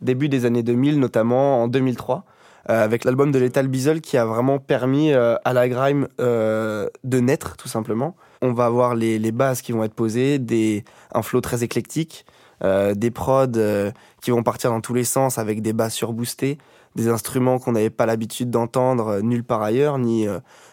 début 0.00 0.28
des 0.28 0.44
années 0.44 0.64
2000, 0.64 0.98
notamment 0.98 1.62
en 1.62 1.68
2003 1.68 2.24
euh, 2.70 2.84
avec 2.84 3.04
l'album 3.04 3.32
de 3.32 3.40
Lethal 3.40 3.66
Beazle 3.66 4.00
qui 4.00 4.16
a 4.16 4.24
vraiment 4.24 4.60
permis 4.60 5.12
euh, 5.12 5.34
à 5.44 5.52
la 5.52 5.68
grime 5.68 6.06
euh, 6.20 6.88
de 7.02 7.18
naître, 7.18 7.56
tout 7.56 7.68
simplement. 7.68 8.14
On 8.40 8.52
va 8.52 8.66
avoir 8.66 8.94
les, 8.94 9.18
les 9.18 9.32
bases 9.32 9.62
qui 9.62 9.72
vont 9.72 9.82
être 9.82 9.94
posées, 9.94 10.38
des, 10.38 10.84
un 11.12 11.22
flow 11.22 11.40
très 11.40 11.64
éclectique, 11.64 12.24
euh, 12.64 12.94
des 12.94 13.10
prods 13.10 13.46
euh, 13.56 13.90
qui 14.20 14.30
vont 14.30 14.42
partir 14.42 14.70
dans 14.70 14.80
tous 14.80 14.94
les 14.94 15.04
sens 15.04 15.38
avec 15.38 15.62
des 15.62 15.72
basses 15.72 15.94
surboostées, 15.94 16.58
des 16.94 17.08
instruments 17.08 17.58
qu'on 17.58 17.72
n'avait 17.72 17.90
pas 17.90 18.06
l'habitude 18.06 18.50
d'entendre 18.50 19.08
euh, 19.08 19.20
nulle 19.20 19.44
part 19.44 19.62
ailleurs, 19.62 19.98
ni, 19.98 20.26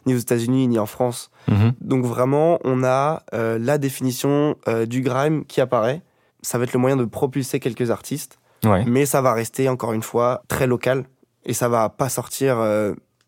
ni 0.05 0.13
aux 0.13 0.17
États-Unis, 0.17 0.67
ni 0.67 0.77
en 0.79 0.86
France. 0.86 1.31
Mhm. 1.48 1.74
Donc 1.81 2.05
vraiment, 2.05 2.60
on 2.63 2.84
a 2.84 3.24
la 3.31 3.77
définition 3.77 4.55
du 4.88 5.01
grime 5.01 5.46
qui 5.46 5.62
apparaît. 5.62 6.01
Ça 6.41 6.58
va 6.58 6.63
être 6.65 6.74
le 6.74 6.79
moyen 6.79 6.96
de 6.98 7.05
propulser 7.05 7.60
quelques 7.60 7.91
artistes, 7.91 8.39
Ouais. 8.65 8.84
mais 8.86 9.05
ça 9.05 9.22
va 9.22 9.34
rester 9.34 9.69
encore 9.69 9.93
une 9.93 10.03
fois 10.03 10.43
très 10.48 10.67
local 10.67 11.05
et 11.46 11.53
ça 11.53 11.69
va 11.69 11.89
pas 11.89 12.10
sortir 12.10 12.58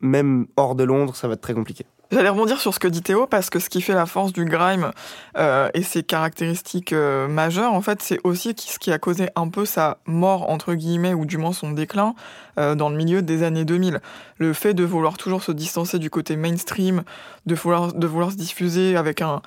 même 0.02 0.48
hors 0.58 0.76
de 0.76 0.84
Londres, 0.84 1.16
ça 1.16 1.28
va 1.28 1.36
être 1.36 1.42
très 1.42 1.54
compliqué. 1.54 1.86
J'allais 2.12 2.28
rebondir 2.28 2.60
sur 2.60 2.74
ce 2.74 2.80
que 2.80 2.90
dit 2.90 3.02
Théo 3.02 3.26
parce 3.26 3.50
que 3.50 3.60
ce 3.60 3.70
qui 3.70 3.82
fait 3.82 3.94
la 3.94 4.06
force 4.06 4.34
du 4.34 4.44
grime 4.44 4.92
euh, 5.38 5.70
et 5.74 5.82
ses 5.82 6.04
caractéristiques 6.04 6.92
euh, 6.92 7.30
majeures, 7.30 7.72
en 7.72 7.82
fait, 7.82 8.02
c'est 8.02 8.20
aussi 8.26 8.54
ce 8.58 8.80
qui 8.80 8.92
a 8.92 9.00
causé 9.00 9.30
un 9.38 9.48
peu 9.48 9.66
sa 9.66 9.98
mort 10.06 10.50
entre 10.50 10.74
guillemets 10.74 11.14
ou 11.14 11.26
du 11.26 11.38
moins 11.38 11.54
son 11.54 11.72
déclin 11.72 12.14
euh, 12.58 12.76
dans 12.76 12.90
le 12.90 12.98
milieu 12.98 13.22
des 13.22 13.44
années 13.44 13.64
2000. 13.64 14.02
Le 14.40 14.52
fait 14.52 14.74
de 14.74 14.84
vouloir 14.84 15.18
toujours 15.18 15.42
se 15.42 15.54
distancer 15.54 16.00
du 16.00 16.10
côté 16.10 16.36
mainstream, 16.36 17.04
de 17.46 17.56
vouloir 17.56 17.94
de 17.94 18.08
vouloir 18.08 18.32
se 18.32 18.36
diffuser 18.38 18.98
avec 18.98 19.22
un 19.22 19.42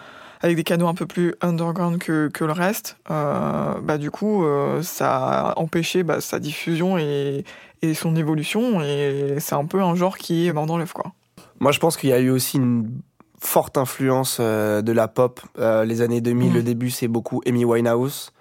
avec 0.45 0.57
des 0.57 0.65
canaux 0.65 0.89
un 0.89 0.95
peu 0.95 1.07
plus 1.07 1.35
underground 1.41 1.99
que, 1.99 2.29
que 2.29 2.45
le 2.45 2.53
reste, 2.53 2.99
euh, 3.11 3.75
bah 3.83 3.97
du 3.97 4.11
coup, 4.11 4.45
euh, 4.45 4.83
ça 4.83 5.51
a 5.51 5.59
empêché 5.59 6.03
bah, 6.03 6.21
sa 6.21 6.39
diffusion 6.39 6.99
et, 6.99 7.45
et 7.81 7.95
son 7.95 8.15
évolution, 8.15 8.83
et 8.83 9.37
c'est 9.39 9.55
un 9.55 9.65
peu 9.65 9.83
un 9.83 9.95
genre 9.95 10.19
qui 10.19 10.47
est 10.47 10.53
mort 10.53 10.67
dans 10.67 10.77
l'œuf, 10.77 10.93
quoi. 10.93 11.13
Moi, 11.61 11.73
je 11.73 11.79
pense 11.81 11.97
qu'il 11.97 12.11
y 12.11 12.13
a 12.13 12.19
eu 12.21 12.31
aussi 12.31 12.57
une 12.59 13.01
forte 13.39 13.77
influence 13.79 14.39
euh, 14.41 14.83
de 14.83 14.93
la 14.93 15.09
pop. 15.09 15.41
Euh, 15.59 15.85
les 15.85 16.01
années 16.03 16.21
2000, 16.21 16.49
Mhm. 16.51 16.55
le 16.55 16.63
début, 16.63 16.91
c'est 16.91 17.09
beaucoup 17.09 17.41
Amy 17.47 17.65
Winehouse. 17.65 18.33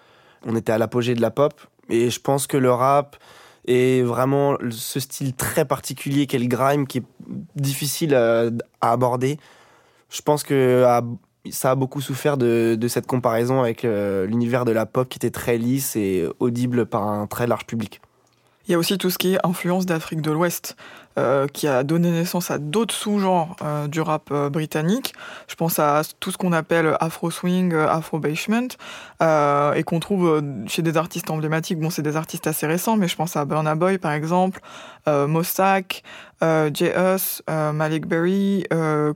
On 0.46 0.56
était 0.56 0.72
à 0.72 0.78
l'apogée 0.78 1.14
de 1.16 1.22
la 1.22 1.32
pop. 1.32 1.54
Et 1.90 2.10
je 2.10 2.20
pense 2.20 2.48
que 2.48 2.58
le 2.58 2.72
rap 2.72 3.18
est 3.68 4.02
vraiment 4.04 4.58
ce 4.72 5.00
style 5.00 5.34
très 5.34 5.66
particulier 5.66 6.26
qu'est 6.28 6.40
le 6.40 6.48
grime, 6.48 6.88
qui 6.88 7.00
est 7.00 7.04
difficile 7.56 8.14
euh, 8.14 8.52
à 8.82 8.92
aborder. 8.92 9.38
Je 10.10 10.22
pense 10.22 10.44
que 10.44 10.84
à- 10.84 11.02
ça 11.52 11.72
a 11.72 11.76
beaucoup 11.76 12.00
souffert 12.00 12.38
de, 12.38 12.76
de 12.80 12.88
cette 12.88 13.06
comparaison 13.06 13.62
avec 13.62 13.84
euh, 13.84 14.26
l'univers 14.26 14.64
de 14.64 14.72
la 14.72 14.86
pop 14.86 15.10
qui 15.10 15.18
était 15.18 15.30
très 15.30 15.58
lisse 15.58 15.96
et 15.98 16.26
audible 16.40 16.86
par 16.86 17.04
un 17.08 17.28
très 17.28 17.48
large 17.48 17.66
public. 17.66 18.00
Il 18.68 18.72
y 18.72 18.76
a 18.76 18.78
aussi 18.78 18.98
tout 18.98 19.10
ce 19.10 19.18
qui 19.18 19.34
est 19.34 19.46
influence 19.46 19.86
d'Afrique 19.86 20.22
de 20.22 20.32
l'Ouest, 20.32 20.76
euh, 21.20 21.48
qui 21.48 21.68
a 21.68 21.84
donné 21.84 22.10
naissance 22.10 22.50
à 22.50 22.58
d'autres 22.58 22.96
sous-genres 22.96 23.56
euh, 23.62 23.88
du 23.88 24.02
rap 24.02 24.30
euh, 24.32 24.50
britannique. 24.50 25.14
Je 25.48 25.56
pense 25.56 25.78
à 25.80 26.02
tout 26.20 26.32
ce 26.32 26.38
qu'on 26.38 26.54
appelle 26.54 26.96
Afro 27.02 27.30
Swing, 27.30 27.74
euh, 27.74 27.88
Afro 27.88 28.20
Basement, 28.20 28.70
euh, 29.22 29.74
et 29.74 29.84
qu'on 29.84 30.00
trouve 30.00 30.42
chez 30.68 30.82
des 30.82 30.98
artistes 30.98 31.30
emblématiques. 31.30 31.78
Bon, 31.80 31.90
c'est 31.90 32.02
des 32.02 32.16
artistes 32.16 32.48
assez 32.48 32.66
récents, 32.66 32.96
mais 32.98 33.08
je 33.08 33.16
pense 33.16 33.36
à 33.36 33.46
Burna 33.46 33.76
Boy, 33.76 33.98
par 34.00 34.14
exemple, 34.14 34.60
Mossack, 35.08 36.02
J.Us, 36.42 37.44
euh, 37.50 37.74
Malik 37.74 38.08
Berry, 38.08 38.66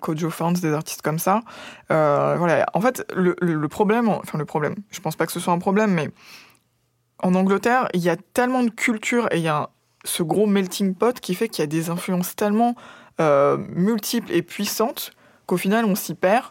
Kojo 0.02 0.30
Founds, 0.30 0.60
des 0.62 0.74
artistes 0.74 1.02
comme 1.02 1.20
ça. 1.20 1.42
Voilà. 1.90 2.66
En 2.74 2.82
fait, 2.82 3.06
le- 3.16 3.36
le 3.40 3.68
problème, 3.70 4.10
enfin 4.10 4.38
le 4.38 4.46
problème, 4.46 4.76
je 4.92 5.00
pense 5.00 5.16
pas 5.16 5.26
que 5.26 5.32
ce 5.32 5.40
soit 5.40 5.54
un 5.54 5.60
problème, 5.60 5.92
mais 5.94 6.10
en 7.20 7.36
Angleterre, 7.36 7.88
il 7.94 8.02
y 8.02 8.10
a 8.10 8.16
tellement 8.16 8.64
de 8.64 8.70
culture 8.70 9.28
et 9.32 9.38
il 9.38 9.44
y 9.44 9.48
a 9.48 9.70
ce 10.04 10.24
gros 10.24 10.46
melting 10.46 10.96
pot 10.96 11.20
qui 11.20 11.36
fait 11.36 11.50
qu'il 11.50 11.62
y 11.62 11.64
a 11.64 11.68
des 11.68 11.90
influences 11.90 12.36
tellement 12.36 12.76
euh, 13.20 13.58
multiples 13.70 14.32
et 14.32 14.42
puissantes 14.42 15.12
qu'au 15.46 15.58
final 15.58 15.86
on 15.86 15.96
s'y 15.96 16.16
perd. 16.16 16.46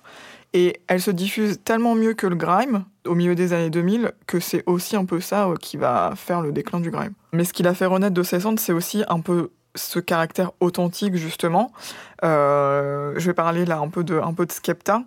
Et 0.52 0.80
elles 0.86 1.02
se 1.02 1.10
diffusent 1.10 1.60
tellement 1.64 1.94
mieux 1.94 2.14
que 2.14 2.26
le 2.26 2.36
grime 2.36 2.84
au 3.06 3.14
milieu 3.14 3.34
des 3.34 3.52
années 3.52 3.68
2000 3.68 4.12
que 4.26 4.40
c'est 4.40 4.62
aussi 4.66 4.96
un 4.96 5.04
peu 5.04 5.20
ça 5.20 5.48
euh, 5.48 5.56
qui 5.56 5.76
va 5.76 6.14
faire 6.16 6.40
le 6.40 6.52
déclin 6.52 6.80
du 6.80 6.90
grime. 6.90 7.12
Mais 7.32 7.44
ce 7.44 7.52
qui 7.52 7.62
l'a 7.62 7.74
fait 7.74 7.86
renaître 7.86 8.14
de 8.14 8.22
ses 8.22 8.40
cendres, 8.40 8.58
c'est 8.58 8.72
aussi 8.72 9.04
un 9.08 9.20
peu 9.20 9.50
ce 9.74 9.98
caractère 9.98 10.52
authentique 10.60 11.16
justement. 11.16 11.72
Euh, 12.24 13.12
je 13.16 13.26
vais 13.26 13.34
parler 13.34 13.66
là 13.66 13.78
un 13.78 13.88
peu 13.88 14.02
de, 14.02 14.18
un 14.18 14.32
peu 14.32 14.46
de 14.46 14.52
Skepta, 14.52 15.02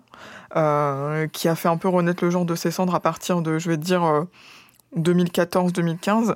qui 1.32 1.48
a 1.48 1.54
fait 1.56 1.68
un 1.68 1.76
peu 1.76 1.88
renaître 1.88 2.24
le 2.24 2.30
genre 2.30 2.44
de 2.44 2.54
ses 2.54 2.70
cendres 2.70 2.94
à 2.94 3.00
partir 3.00 3.42
de, 3.42 3.58
je 3.58 3.68
vais 3.68 3.76
te 3.76 3.82
dire, 3.82 4.26
2014-2015. 4.96 6.34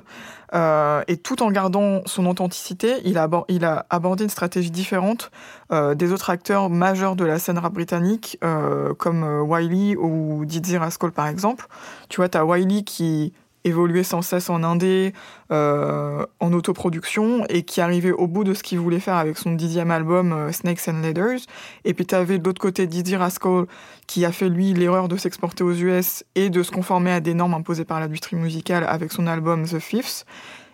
Euh, 0.53 1.03
et 1.07 1.17
tout 1.17 1.43
en 1.43 1.51
gardant 1.51 2.01
son 2.05 2.25
authenticité, 2.27 3.01
il 3.03 3.17
a, 3.17 3.29
il 3.49 3.65
a 3.65 3.85
abordé 3.89 4.23
une 4.23 4.29
stratégie 4.29 4.71
différente 4.71 5.31
euh, 5.71 5.95
des 5.95 6.11
autres 6.11 6.29
acteurs 6.29 6.69
majeurs 6.69 7.15
de 7.15 7.25
la 7.25 7.39
scène 7.39 7.57
rap 7.57 7.73
britannique, 7.73 8.37
euh, 8.43 8.93
comme 8.93 9.23
euh, 9.23 9.41
Wiley 9.41 9.95
ou 9.97 10.45
Dizzy 10.45 10.77
Rascal 10.77 11.11
par 11.11 11.27
exemple. 11.27 11.67
Tu 12.09 12.17
vois, 12.17 12.29
tu 12.29 12.37
Wiley 12.37 12.83
qui 12.83 13.33
évoluait 13.65 14.03
sans 14.03 14.21
cesse 14.21 14.49
en 14.49 14.63
indé, 14.63 15.11
euh, 15.51 16.25
en 16.39 16.53
autoproduction, 16.53 17.45
et 17.49 17.63
qui 17.63 17.81
arrivait 17.81 18.11
au 18.11 18.27
bout 18.27 18.45
de 18.45 18.53
ce 18.53 18.63
qu'il 18.63 18.79
voulait 18.79 18.99
faire 18.99 19.15
avec 19.15 19.37
son 19.37 19.51
dixième 19.51 19.91
album 19.91 20.31
euh, 20.31 20.51
Snakes 20.51 20.87
and 20.87 21.01
Ladders. 21.01 21.39
Et 21.83 21.93
puis 21.93 22.05
tu 22.05 22.15
avais 22.15 22.37
de 22.37 22.45
l'autre 22.45 22.61
côté 22.61 22.87
Dizzy 22.87 23.17
Rascal 23.17 23.65
qui 24.07 24.23
a 24.23 24.31
fait 24.31 24.49
lui 24.49 24.73
l'erreur 24.73 25.07
de 25.07 25.17
s'exporter 25.17 25.63
aux 25.63 25.73
US 25.73 26.23
et 26.35 26.49
de 26.49 26.63
se 26.63 26.71
conformer 26.71 27.11
à 27.11 27.19
des 27.19 27.33
normes 27.33 27.55
imposées 27.55 27.85
par 27.85 27.99
l'industrie 27.99 28.37
musicale 28.37 28.85
avec 28.87 29.11
son 29.11 29.27
album 29.27 29.65
The 29.65 29.79
Fifth. 29.79 30.25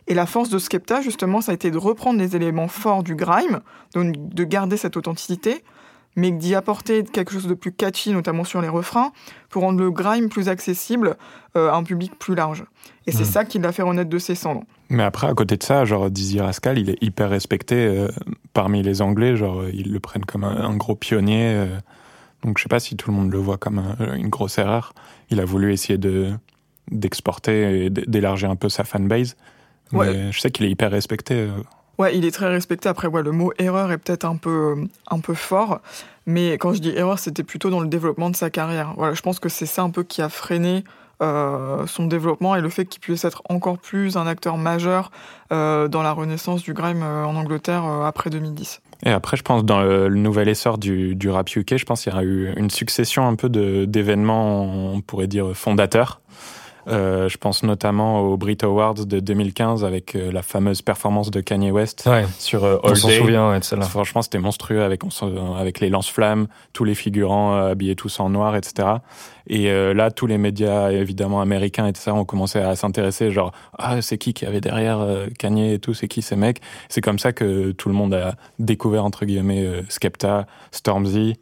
Et 0.08 0.14
la 0.14 0.26
force 0.26 0.50
de 0.50 0.60
Skepta, 0.60 1.02
justement, 1.02 1.42
ça 1.42 1.52
a 1.54 1.56
été 1.56 1.72
de 1.72 1.78
reprendre 1.78 2.20
les 2.20 2.36
éléments 2.36 2.68
forts 2.68 3.04
du 3.04 3.16
grime, 3.16 3.62
donc 3.94 4.14
de 4.18 4.44
garder 4.44 4.76
cette 4.76 4.98
authenticité, 4.98 5.64
mais 6.16 6.32
d'y 6.32 6.56
apporter 6.56 7.04
quelque 7.04 7.32
chose 7.32 7.48
de 7.48 7.54
plus 7.54 7.72
catchy, 7.72 8.12
notamment 8.12 8.44
sur 8.44 8.62
les 8.62 8.68
refrains, 8.68 9.12
pour 9.50 9.64
rendre 9.64 9.80
le 9.80 9.92
grime 9.92 10.28
plus 10.30 10.50
accessible 10.50 11.16
euh, 11.56 11.70
à 11.70 11.76
un 11.76 11.84
public 11.84 12.18
plus 12.20 12.36
large. 12.36 12.66
Et 13.08 13.12
c'est 13.12 13.20
Mhm. 13.20 13.26
ça 13.26 13.46
qui 13.46 13.60
l'a 13.60 13.72
fait 13.72 13.82
renaître 13.82 14.10
de 14.10 14.18
ses 14.20 14.36
cendres. 14.36 14.64
Mais 14.90 15.04
après, 15.04 15.28
à 15.28 15.34
côté 15.34 15.56
de 15.58 15.64
ça, 15.64 15.86
genre 15.86 16.12
Dizzy 16.12 16.40
Rascal, 16.42 16.78
il 16.78 16.90
est 16.90 17.02
hyper 17.02 17.30
respecté 17.30 17.76
euh, 17.76 18.10
parmi 18.54 18.84
les 18.84 19.02
Anglais. 19.02 19.36
Genre, 19.38 19.64
ils 19.74 19.92
le 19.92 20.00
prennent 20.02 20.26
comme 20.26 20.44
un, 20.44 20.58
un 20.66 20.76
gros 20.76 20.96
pionnier. 20.96 21.54
euh. 21.56 21.68
donc, 22.44 22.58
je 22.58 22.64
sais 22.64 22.70
pas 22.70 22.80
si 22.80 22.96
tout 22.98 23.10
le 23.12 23.16
monde 23.18 23.32
le 23.32 23.38
voit 23.38 23.58
comme 23.58 23.80
un- 23.80 24.16
une 24.16 24.28
grosse 24.30 24.58
erreur. 24.58 24.94
Il 25.30 25.40
a 25.40 25.46
voulu 25.46 25.72
essayer 25.74 25.98
de 25.98 26.32
d'exporter 26.92 27.86
et 27.86 27.90
d'élargir 27.90 28.50
un 28.50 28.56
peu 28.58 28.68
sa 28.68 28.84
fanbase. 28.84 29.38
Ouais. 29.94 30.12
Mais 30.14 30.32
je 30.32 30.40
sais 30.42 30.52
qu'il 30.52 30.66
est 30.66 30.72
hyper 30.72 30.92
respecté. 30.92 31.48
Ouais, 32.02 32.18
il 32.18 32.26
est 32.26 32.32
très 32.32 32.48
respecté. 32.48 32.90
Après, 32.90 33.10
le 33.12 33.32
mot 33.32 33.54
erreur 33.60 33.92
est 33.92 34.00
peut-être 34.00 34.26
un 34.26 34.36
peu, 34.36 34.88
un 35.12 35.20
peu 35.20 35.36
fort. 35.36 35.82
Mais 36.26 36.54
quand 36.54 36.74
je 36.74 36.80
dis 36.80 36.90
erreur, 36.90 37.20
c'était 37.20 37.44
plutôt 37.44 37.70
dans 37.70 37.80
le 37.80 37.88
développement 37.88 38.32
de 38.32 38.36
sa 38.36 38.50
carrière. 38.50 38.96
Voilà, 38.98 39.14
je 39.14 39.22
pense 39.22 39.40
que 39.40 39.50
c'est 39.50 39.68
ça 39.68 39.84
un 39.84 39.92
peu 39.92 40.02
qui 40.02 40.24
a 40.24 40.30
freiné 40.30 40.84
euh, 41.22 41.86
son 41.86 42.08
développement 42.08 42.56
et 42.56 42.62
le 42.62 42.70
fait 42.70 42.86
qu'il 42.86 43.02
puisse 43.02 43.24
être 43.24 43.44
encore 43.50 43.78
plus 43.78 44.18
un 44.18 44.26
acteur 44.26 44.58
majeur 44.58 45.12
euh, 45.54 45.88
dans 45.88 46.02
la 46.02 46.12
renaissance 46.12 46.64
du 46.64 46.74
grime 46.74 47.04
euh, 47.04 47.24
en 47.24 47.36
Angleterre 47.36 47.84
après 47.84 48.32
2010. 48.32 48.82
Et 49.06 49.12
après, 49.12 49.38
je 49.38 49.44
pense, 49.44 49.64
dans 49.64 49.84
le, 49.84 50.10
nouvel 50.10 50.50
essor 50.50 50.80
du, 50.80 51.14
du 51.14 51.30
rap 51.30 51.56
UK, 51.56 51.78
je 51.78 51.86
pense 51.86 52.02
qu'il 52.02 52.16
y 52.16 52.18
a 52.18 52.24
eu 52.24 52.52
une 52.58 52.72
succession 52.72 53.28
un 53.28 53.36
peu 53.36 53.48
d'événements, 53.86 54.64
on 54.64 55.02
pourrait 55.02 55.28
dire, 55.28 55.52
fondateurs. 55.54 56.20
Euh, 56.88 57.30
je 57.30 57.38
pense 57.38 57.64
notamment 57.64 58.22
aux 58.22 58.38
Brit 58.38 58.58
Awards 58.64 58.94
de 59.06 59.20
2015 59.20 59.86
avec 59.86 60.16
euh, 60.16 60.32
la 60.32 60.42
fameuse 60.42 60.82
performance 60.82 61.30
de 61.30 61.40
Kanye 61.42 61.70
West 61.72 62.04
Ouais, 62.08 62.26
sur 62.40 62.64
euh, 62.64 62.78
on 62.84 62.90
All 62.90 62.98
s'en 62.98 63.08
Day. 63.10 63.18
souvient 63.20 63.52
ouais, 63.52 63.60
de 63.60 63.64
celle-là. 63.64 63.86
Franchement, 63.86 64.22
c'était 64.22 64.40
monstrueux 64.40 64.82
avec, 64.84 65.04
on 65.04 65.10
s'en- 65.10 65.56
avec 65.56 65.80
les 65.80 65.90
lance-flammes, 65.90 66.48
tous 66.74 66.84
les 66.84 66.96
figurants 66.96 67.56
euh, 67.56 67.72
habillés 67.72 67.96
tous 67.96 68.20
en 68.20 68.30
noir, 68.30 68.56
etc. 68.56 68.88
Et 69.48 69.70
euh, 69.70 69.94
là, 69.94 70.12
tous 70.12 70.26
les 70.28 70.38
médias, 70.38 70.90
évidemment, 70.92 71.42
américains 71.42 71.88
et 71.88 71.94
tout 71.94 72.02
ça, 72.02 72.14
ont 72.14 72.26
commencé 72.26 72.60
à 72.60 72.76
s'intéresser, 72.76 73.32
genre, 73.32 73.52
ah, 73.78 74.02
c'est 74.02 74.18
qui 74.18 74.34
qui 74.34 74.46
avait 74.46 74.62
derrière 74.62 75.00
euh, 75.00 75.28
Kanye 75.38 75.74
et 75.74 75.80
tout, 75.80 75.94
c'est 75.94 76.08
qui 76.08 76.22
ces 76.22 76.36
mecs 76.36 76.62
C'est 76.90 77.02
comme 77.02 77.20
ça 77.20 77.32
que 77.34 77.72
tout 77.72 77.90
le 77.90 77.96
monde 77.96 78.14
a 78.14 78.36
découvert, 78.60 79.06
entre 79.06 79.26
guillemets, 79.26 79.66
euh, 79.66 79.82
Skepta, 79.90 80.46
Stormzy, 80.72 81.36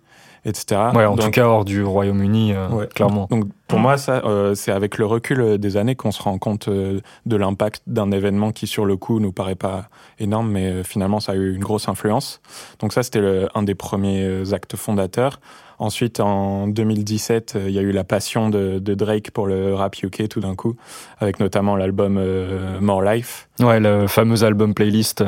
etc. 0.46 0.82
Ouais, 0.96 1.06
en 1.06 1.16
Donc, 1.16 1.26
tout 1.26 1.32
cas 1.32 1.46
hors 1.46 1.66
du 1.66 1.84
Royaume-Uni, 1.84 2.54
euh, 2.54 2.70
Ouais. 2.70 2.88
clairement. 2.88 3.28
donc 3.30 3.46
pour 3.70 3.80
moi, 3.80 3.98
ça, 3.98 4.22
euh, 4.26 4.56
c'est 4.56 4.72
avec 4.72 4.98
le 4.98 5.06
recul 5.06 5.40
euh, 5.40 5.58
des 5.58 5.78
années 5.78 5.96
qu'on 5.96 6.12
se 6.12 6.22
rend 6.22 6.38
compte 6.38 6.68
euh, 6.68 7.00
de 7.26 7.36
l'impact 7.38 7.84
d'un 7.88 8.12
événement 8.12 8.52
qui, 8.52 8.68
sur 8.68 8.84
le 8.84 8.98
coup, 8.98 9.20
nous 9.22 9.32
paraît 9.32 9.56
pas 9.56 9.90
énorme, 10.20 10.50
mais 10.52 10.66
euh, 10.68 10.84
finalement, 10.84 11.20
ça 11.22 11.32
a 11.32 11.36
eu 11.36 11.54
une 11.56 11.62
grosse 11.64 11.88
influence. 11.88 12.42
Donc 12.80 12.92
ça, 12.92 13.04
c'était 13.04 13.22
le- 13.22 13.48
un 13.56 13.64
des 13.64 13.76
premiers 13.76 14.54
actes 14.54 14.76
fondateurs. 14.76 15.40
Ensuite, 15.78 16.20
en 16.20 16.68
2017, 16.68 17.54
euh, 17.56 17.70
il 17.70 17.74
y 17.74 17.80
a 17.80 17.82
eu 17.82 17.92
la 17.94 18.04
passion 18.04 18.50
de, 18.50 18.80
de 18.80 18.94
Drake 18.96 19.32
pour 19.32 19.48
le 19.48 19.74
rap 19.76 19.96
UK, 20.04 20.28
tout 20.28 20.42
d'un 20.42 20.56
coup, 20.56 20.76
avec 21.20 21.40
notamment 21.40 21.78
l'album 21.78 22.18
euh, 22.18 22.80
More 22.82 23.02
Life. 23.02 23.48
Ouais, 23.62 23.80
le 23.80 24.08
fameux 24.08 24.44
album 24.44 24.74
playlist. 24.74 25.24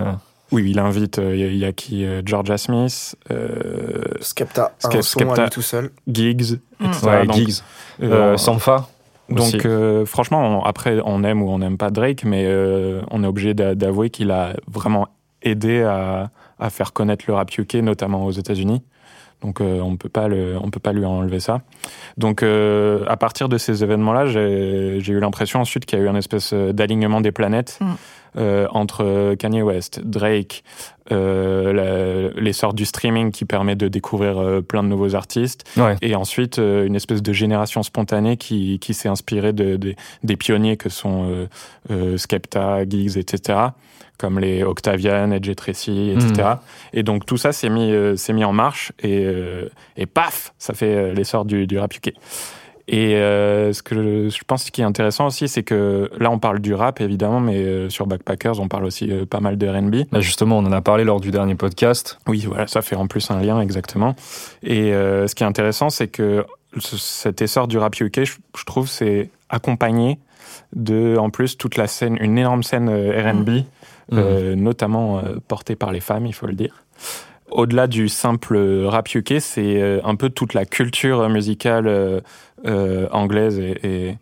Euh, 0.51 0.55
Oui, 0.55 0.65
il 0.69 0.79
invite, 0.79 1.19
euh, 1.19 1.35
il 1.35 1.39
y 1.39 1.43
a- 1.43 1.47
il 1.47 1.57
y, 1.57 1.65
a 1.65 1.71
qui 1.71 2.05
euh, 2.05 2.21
Georgia 2.25 2.57
Smith, 2.57 3.15
euh, 3.31 4.03
Skepta, 4.21 4.73
un 4.83 4.91
son 4.91 5.01
Skepta. 5.01 5.49
tout 5.49 5.61
seul. 5.61 5.91
Giggs, 6.07 6.59
Mm. 6.79 6.85
etc. 6.85 7.05
ouais, 7.07 7.25
Donc, 7.25 7.35
Giggs. 7.35 7.53
euh, 8.01 8.11
Euh, 8.33 8.37
Sampha. 8.37 8.87
aussi. 9.29 9.53
Donc 9.53 9.65
euh, 9.65 10.05
franchement, 10.05 10.59
on- 10.59 10.63
après 10.63 10.99
on 11.05 11.23
aime 11.23 11.41
ou 11.41 11.49
on 11.49 11.59
n'aime 11.59 11.77
pas 11.77 11.89
Drake, 11.89 12.23
mais 12.25 12.43
euh, 12.47 13.01
on 13.11 13.23
est 13.23 13.27
obligé 13.27 13.53
d'a- 13.53 13.75
d'avouer 13.75 14.09
qu'il 14.09 14.29
a 14.31 14.53
vraiment 14.67 15.07
aidé 15.41 15.81
à, 15.83 16.29
à, 16.59 16.69
faire 16.69 16.91
connaître 16.93 17.25
le 17.27 17.33
rap 17.33 17.49
UK, 17.57 17.75
notamment 17.75 18.25
aux 18.25 18.31
États-Unis. 18.31 18.81
Donc 19.41 19.59
on 19.59 19.95
peut 19.97 20.09
pas 20.09 20.27
le, 20.27 20.55
on 20.61 20.69
peut 20.69 20.79
pas 20.79 20.93
lui 20.93 21.03
enlever 21.03 21.39
ça. 21.39 21.61
Donc 22.17 22.43
à 22.43 23.17
partir 23.17 23.49
de 23.49 23.57
ces 23.57 23.83
événements-là, 23.83 24.27
j'ai 24.27 24.99
eu 25.11 25.19
l'impression 25.19 25.59
ensuite 25.61 25.85
qu'il 25.87 25.97
y 25.97 26.01
a 26.01 26.05
eu 26.05 26.07
une 26.09 26.15
espèce 26.17 26.53
d'alignement 26.53 27.21
des 27.21 27.31
planètes. 27.31 27.79
Mm. 27.81 27.85
Euh, 28.37 28.65
entre 28.71 29.35
Kanye 29.35 29.61
West, 29.61 29.99
Drake, 30.05 30.63
euh, 31.11 32.31
l'essor 32.37 32.73
du 32.73 32.85
streaming 32.85 33.31
qui 33.31 33.43
permet 33.43 33.75
de 33.75 33.89
découvrir 33.89 34.37
euh, 34.37 34.61
plein 34.61 34.83
de 34.83 34.87
nouveaux 34.87 35.15
artistes, 35.15 35.65
et 36.01 36.15
ensuite 36.15 36.59
euh, 36.59 36.85
une 36.85 36.95
espèce 36.95 37.21
de 37.21 37.33
génération 37.33 37.83
spontanée 37.83 38.37
qui, 38.37 38.79
qui 38.79 38.93
s'est 38.93 39.09
inspirée 39.09 39.51
de, 39.51 39.77
des 40.23 40.37
pionniers 40.37 40.77
que 40.77 40.89
sont 40.89 41.47
Skepta, 42.17 42.87
Giggs, 42.87 43.17
etc 43.17 43.59
comme 44.17 44.37
les 44.37 44.61
Octavian, 44.61 45.31
Edge 45.31 45.55
Tracy, 45.55 46.11
etc. 46.11 46.33
Mm. 46.33 46.59
Et 46.93 47.01
donc 47.01 47.25
tout 47.25 47.37
ça 47.37 47.51
s'est 47.51 47.69
mis, 47.69 47.91
s'est 48.15 48.33
mis 48.33 48.43
en 48.43 48.53
marche 48.53 48.91
et, 49.01 49.25
et 49.97 50.05
paf, 50.05 50.53
ça 50.59 50.75
fait 50.75 51.11
l'essor 51.15 51.43
du, 51.43 51.65
du 51.65 51.79
rap 51.79 51.91
UK. 51.95 52.13
Et 52.87 53.15
euh, 53.15 53.73
ce 53.73 53.83
que 53.83 54.29
je 54.29 54.43
pense 54.45 54.69
qui 54.69 54.81
est 54.81 54.85
intéressant 54.85 55.27
aussi, 55.27 55.47
c'est 55.47 55.63
que 55.63 56.09
là, 56.19 56.31
on 56.31 56.39
parle 56.39 56.59
du 56.59 56.73
rap, 56.73 57.01
évidemment, 57.01 57.39
mais 57.39 57.57
euh, 57.57 57.89
sur 57.89 58.07
Backpackers, 58.07 58.59
on 58.59 58.67
parle 58.67 58.85
aussi 58.85 59.11
euh, 59.11 59.25
pas 59.25 59.39
mal 59.39 59.57
de 59.57 59.67
R&B. 59.67 60.19
Justement, 60.19 60.57
on 60.57 60.65
en 60.65 60.71
a 60.71 60.81
parlé 60.81 61.03
lors 61.03 61.19
du 61.19 61.31
dernier 61.31 61.55
podcast. 61.55 62.19
Oui, 62.27 62.45
voilà, 62.47 62.67
ça 62.67 62.81
fait 62.81 62.95
en 62.95 63.07
plus 63.07 63.29
un 63.31 63.41
lien, 63.41 63.61
exactement. 63.61 64.15
Et 64.63 64.91
ce 64.91 65.33
qui 65.35 65.43
est 65.43 65.47
intéressant, 65.47 65.89
c'est 65.89 66.07
que 66.07 66.45
cet 66.79 67.41
essor 67.41 67.67
du 67.67 67.77
rap 67.77 67.99
UK, 67.99 68.23
je, 68.23 68.65
trouve, 68.65 68.87
c'est 68.87 69.29
accompagné 69.49 70.19
de, 70.73 71.17
en 71.17 71.29
plus, 71.29 71.57
toute 71.57 71.77
la 71.77 71.87
scène, 71.87 72.17
une 72.21 72.37
énorme 72.37 72.63
scène 72.63 72.89
R&B, 72.89 73.65
mmh. 74.11 74.53
notamment 74.53 75.21
portée 75.47 75.75
par 75.75 75.91
les 75.91 75.99
femmes, 75.99 76.25
il 76.25 76.33
faut 76.33 76.47
le 76.47 76.53
dire 76.53 76.83
au-delà 77.51 77.87
du 77.87 78.09
simple 78.09 78.57
rap 78.85 79.13
UK, 79.13 79.35
c'est 79.39 80.01
un 80.03 80.15
peu 80.15 80.29
toute 80.29 80.53
la 80.53 80.65
culture 80.65 81.27
musicale 81.29 82.21
euh, 82.67 83.07
anglaise 83.11 83.57
et, 83.59 84.17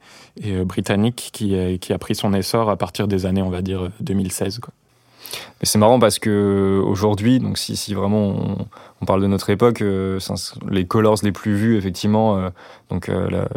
euh, 0.46 0.64
britannique 0.64 1.32
qui, 1.34 1.54
a 1.92 1.98
pris 1.98 2.16
son 2.16 2.34
essor 2.34 2.70
à 2.70 2.78
partir 2.78 3.08
des 3.10 3.26
années, 3.26 3.42
on 3.42 3.50
va 3.50 3.62
dire, 3.62 3.90
2016. 4.00 4.60
Quoi. 4.60 4.74
Mais 5.60 5.66
c'est 5.66 5.78
marrant 5.78 6.00
parce 6.00 6.20
que 6.20 6.82
aujourd'hui, 6.86 7.40
donc 7.40 7.58
si, 7.58 7.94
vraiment 7.94 8.34
on, 9.02 9.06
parle 9.06 9.22
de 9.22 9.28
notre 9.28 9.50
époque, 9.50 9.82
euh, 9.82 10.20
les 10.70 10.86
Colors 10.86 11.18
les 11.22 11.34
plus 11.34 11.54
vus, 11.54 11.78
effectivement, 11.78 12.50
donc 12.90 13.12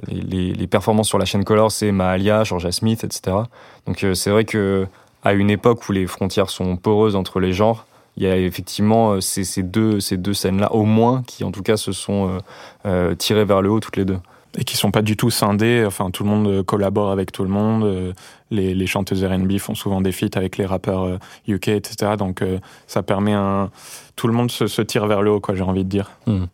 les, 0.09 0.52
les, 0.52 0.67
performances 0.67 1.09
sur 1.09 1.19
la 1.19 1.26
chaîne 1.26 1.45
Colors, 1.45 1.71
c'est 1.71 1.93
Mahalia, 1.93 2.43
Georgia 2.43 2.73
Smith, 2.73 3.05
etc. 3.05 3.37
Donc 3.87 4.05
c'est 4.14 4.31
vrai 4.31 4.45
que 4.45 4.87
à 5.23 5.33
une 5.33 5.50
époque 5.50 5.88
où 5.88 5.93
les 5.93 6.09
frontières 6.09 6.50
sont 6.50 6.76
poreuses 6.76 7.14
entre 7.14 7.38
les 7.38 7.52
genres, 7.52 7.87
il 8.16 8.25
y 8.25 8.26
a 8.26 8.37
effectivement 8.37 9.21
ces, 9.21 9.45
ces 9.45 9.62
deux, 9.62 10.00
ces 10.00 10.16
deux 10.16 10.35
scènes-là, 10.35 10.73
au 10.73 10.85
moins, 10.85 11.23
qui 11.26 11.45
en 11.45 11.50
tout 11.50 11.62
cas 11.62 11.76
se 11.76 11.92
sont 11.92 12.38
tirées 13.19 13.45
vers 13.45 13.62
le 13.62 13.71
haut 13.71 13.81
toutes 13.81 13.97
les 13.97 14.04
deux 14.04 14.19
et 14.59 14.64
qui 14.64 14.76
sont 14.76 14.90
pas 14.90 15.02
du 15.02 15.16
tout 15.16 15.31
scindés. 15.31 15.85
Enfin, 15.87 16.11
tout 16.11 16.25
le 16.25 16.31
monde 16.31 16.47
euh, 16.47 16.62
collabore 16.62 17.11
avec 17.11 17.33
tout 17.33 17.42
le 17.42 17.49
monde. 17.49 17.85
Euh, 17.85 18.12
les, 18.50 18.75
les 18.75 18.87
chanteuses 18.87 19.25
R&B 19.25 19.59
font 19.59 19.75
souvent 19.75 20.00
des 20.00 20.12
feats 20.12 20.37
avec 20.37 20.59
les 20.59 20.66
rappeurs 20.66 21.19
UK, 21.49 21.69
euh, 21.69 21.76
etc. 21.76 22.12
Donc, 22.19 22.45
ça 22.87 23.02
permet 23.02 23.33
un. 23.33 23.71
Tout 24.16 24.26
le 24.26 24.35
monde 24.35 24.50
se, 24.50 24.66
se 24.66 24.83
tire 24.83 25.07
vers 25.07 25.23
le 25.23 25.31
haut, 25.31 25.40
quoi. 25.40 25.54
J'ai 25.54 25.62
envie 25.62 25.85
de 25.85 25.88
dire. 25.88 26.11
Hmm. 26.26 26.45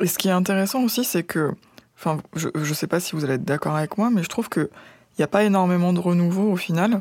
Et 0.00 0.06
ce 0.06 0.18
qui 0.18 0.28
est 0.28 0.32
intéressant 0.32 0.82
aussi, 0.82 1.04
c'est 1.04 1.24
que. 1.24 1.52
Enfin, 1.98 2.18
je, 2.34 2.48
je 2.54 2.74
sais 2.74 2.86
pas 2.86 3.00
si 3.00 3.16
vous 3.16 3.24
allez 3.24 3.34
être 3.34 3.44
d'accord 3.44 3.76
avec 3.76 3.96
moi, 3.98 4.10
mais 4.10 4.22
je 4.22 4.28
trouve 4.28 4.48
que 4.48 4.70
il 5.16 5.22
n'y 5.22 5.24
a 5.24 5.28
pas 5.28 5.44
énormément 5.44 5.94
de 5.94 6.00
renouveau 6.00 6.52
au 6.52 6.56
final 6.56 7.00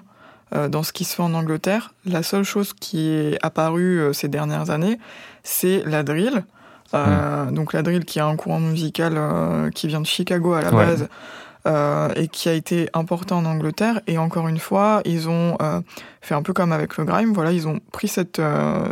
dans 0.52 0.84
ce 0.84 0.94
qui 0.94 1.04
se 1.04 1.16
fait 1.16 1.24
en 1.24 1.34
Angleterre. 1.34 1.94
La 2.06 2.24
seule 2.24 2.44
chose 2.44 2.74
qui 2.74 3.10
est 3.10 3.38
apparue 3.42 4.14
ces 4.14 4.28
dernières 4.28 4.70
années, 4.70 5.00
c'est 5.44 5.84
la 5.86 6.04
drill. 6.04 6.46
Euh, 6.94 7.52
donc 7.52 7.74
la 7.74 7.82
drill 7.82 8.06
qui 8.06 8.20
est 8.20 8.24
un 8.24 8.36
courant 8.36 8.60
musical 8.60 9.14
euh, 9.18 9.70
qui 9.70 9.88
vient 9.88 10.02
de 10.02 10.06
Chicago 10.06 10.54
à 10.54 10.62
la 10.62 10.72
base 10.72 11.10
euh, 11.68 12.10
et 12.16 12.28
qui 12.28 12.48
a 12.48 12.54
été 12.54 12.90
importé 12.94 13.34
en 13.34 13.46
Angleterre. 13.46 14.02
Et 14.08 14.18
encore 14.18 14.48
une 14.48 14.60
fois, 14.60 15.02
ils 15.06 15.28
ont 15.30 15.58
fait 16.22 16.36
un 16.36 16.42
peu 16.42 16.54
comme 16.54 16.72
avec 16.72 16.98
le 16.98 17.06
grime. 17.06 17.34
Voilà, 17.34 17.52
ils 17.52 17.68
ont 17.68 17.80
pris 17.92 18.08
cette 18.08 18.42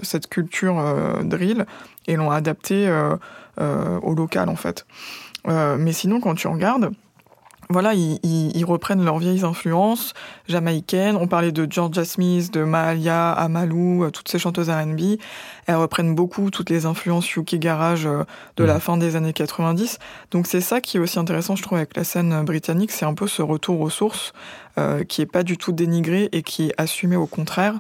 cette 0.01 0.27
culture 0.27 0.81
drill 1.23 1.65
et 2.07 2.15
l'ont 2.15 2.31
adapté 2.31 2.91
au 3.59 4.13
local 4.13 4.49
en 4.49 4.55
fait. 4.55 4.85
mais 5.45 5.93
sinon, 5.93 6.19
quand 6.19 6.35
tu 6.35 6.47
regardes, 6.47 6.91
voilà, 7.69 7.93
ils, 7.93 8.65
reprennent 8.65 9.03
leurs 9.03 9.19
vieilles 9.19 9.43
influences 9.43 10.13
jamaïcaines. 10.47 11.15
On 11.15 11.27
parlait 11.27 11.51
de 11.51 11.67
Georgia 11.69 12.05
Smith, 12.05 12.51
de 12.53 12.63
Mahalia, 12.63 13.31
Amalou, 13.31 14.03
euh, 14.03 14.09
toutes 14.09 14.29
ces 14.29 14.39
chanteuses 14.39 14.69
R&B. 14.69 15.17
Elles 15.65 15.75
reprennent 15.75 16.15
beaucoup 16.15 16.49
toutes 16.49 16.69
les 16.69 16.85
influences 16.85 17.35
UK 17.35 17.55
Garage 17.55 18.05
euh, 18.05 18.23
de 18.57 18.63
la 18.63 18.77
mm. 18.77 18.79
fin 18.79 18.97
des 18.97 19.15
années 19.15 19.33
90. 19.33 19.99
Donc 20.31 20.47
c'est 20.47 20.61
ça 20.61 20.81
qui 20.81 20.97
est 20.97 20.99
aussi 20.99 21.19
intéressant, 21.19 21.55
je 21.55 21.63
trouve, 21.63 21.77
avec 21.77 21.95
la 21.95 22.03
scène 22.03 22.43
britannique, 22.43 22.91
c'est 22.91 23.05
un 23.05 23.13
peu 23.13 23.27
ce 23.27 23.41
retour 23.41 23.81
aux 23.81 23.89
sources 23.89 24.33
euh, 24.79 25.03
qui 25.03 25.21
est 25.21 25.27
pas 25.27 25.43
du 25.43 25.55
tout 25.55 25.71
dénigré 25.71 26.29
et 26.31 26.41
qui 26.41 26.69
est 26.69 26.73
assumé 26.79 27.15
au 27.15 27.27
contraire. 27.27 27.75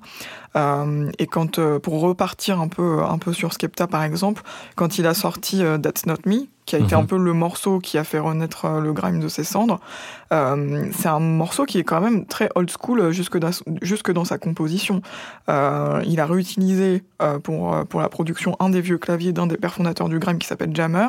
Euh, 0.55 1.09
et 1.17 1.25
quand, 1.25 1.57
euh, 1.57 1.79
pour 1.79 1.99
repartir 1.99 2.61
un 2.61 2.67
peu, 2.67 3.01
un 3.01 3.17
peu 3.17 3.33
sur 3.33 3.51
Skepta 3.51 3.87
par 3.87 4.03
exemple, 4.03 4.43
quand 4.75 4.99
il 4.99 5.07
a 5.07 5.15
sorti 5.15 5.63
That's 5.81 6.05
Not 6.05 6.17
Me, 6.27 6.45
qui 6.67 6.75
a 6.75 6.79
été 6.79 6.93
un 6.93 7.01
mhm. 7.01 7.07
peu 7.07 7.17
le 7.17 7.33
morceau 7.33 7.79
qui 7.79 7.97
a 7.97 8.03
fait 8.03 8.19
renaître 8.19 8.69
le 8.79 8.93
grime 8.93 9.19
de 9.19 9.27
ses 9.27 9.43
cendres. 9.43 9.79
c'est 10.29 11.07
un 11.07 11.19
morceau 11.19 11.65
qui 11.65 11.79
est 11.79 11.83
quand 11.83 11.99
même 11.99 12.27
très 12.27 12.49
old 12.53 12.69
school 12.69 13.11
jusque 13.11 13.39
dans, 13.39 13.49
jusque 13.81 14.13
dans 14.13 14.23
sa 14.23 14.37
composition. 14.37 15.01
il 15.49 16.19
a 16.19 16.25
réutilisé 16.25 17.03
pour, 17.43 17.75
pour 17.87 18.01
la 18.01 18.09
production 18.09 18.55
un 18.59 18.69
des 18.69 18.81
vieux 18.81 18.99
claviers 18.99 19.33
d'un 19.33 19.47
des 19.47 19.57
pères 19.57 19.73
fondateurs 19.73 20.09
du 20.09 20.19
grime 20.19 20.37
qui 20.37 20.47
s'appelle 20.47 20.73
Jammer. 20.75 21.07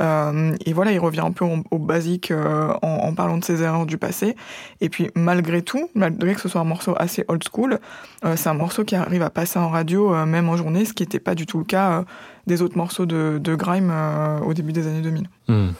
Euh, 0.00 0.54
et 0.64 0.72
voilà, 0.72 0.92
il 0.92 0.98
revient 0.98 1.20
un 1.20 1.32
peu 1.32 1.44
au 1.70 1.78
basique 1.78 2.30
euh, 2.30 2.72
en, 2.82 3.14
parlant 3.14 3.38
de 3.38 3.44
ses 3.44 3.62
erreurs 3.62 3.86
du 3.86 3.98
passé. 3.98 4.36
Et 4.80 4.88
puis 4.88 5.10
malgré 5.14 5.62
tout, 5.62 5.90
malgré 5.94 6.34
que 6.34 6.40
ce 6.40 6.48
soit 6.48 6.60
un 6.60 6.64
morceau 6.64 6.94
assez 6.96 7.24
old 7.28 7.42
school, 7.44 7.78
euh, 8.24 8.34
c'est 8.36 8.48
un 8.48 8.54
morceau 8.54 8.84
qui 8.84 8.96
arrive 8.96 9.22
à 9.22 9.30
passer 9.30 9.58
en 9.58 9.68
radio 9.68 10.14
même 10.26 10.48
en 10.48 10.56
journée, 10.56 10.84
ce 10.84 10.92
qui 10.92 11.02
n'était 11.02 11.20
pas 11.20 11.34
du 11.34 11.46
tout 11.46 11.58
le 11.58 11.64
cas 11.64 12.04
des 12.46 12.62
autres 12.62 12.76
morceaux 12.76 13.06
de, 13.06 13.54
grime 13.54 13.92
au 14.44 14.54
début 14.54 14.72
des 14.72 14.86
années 14.86 15.02
2000. 15.02 15.28
Hmm. 15.48 15.70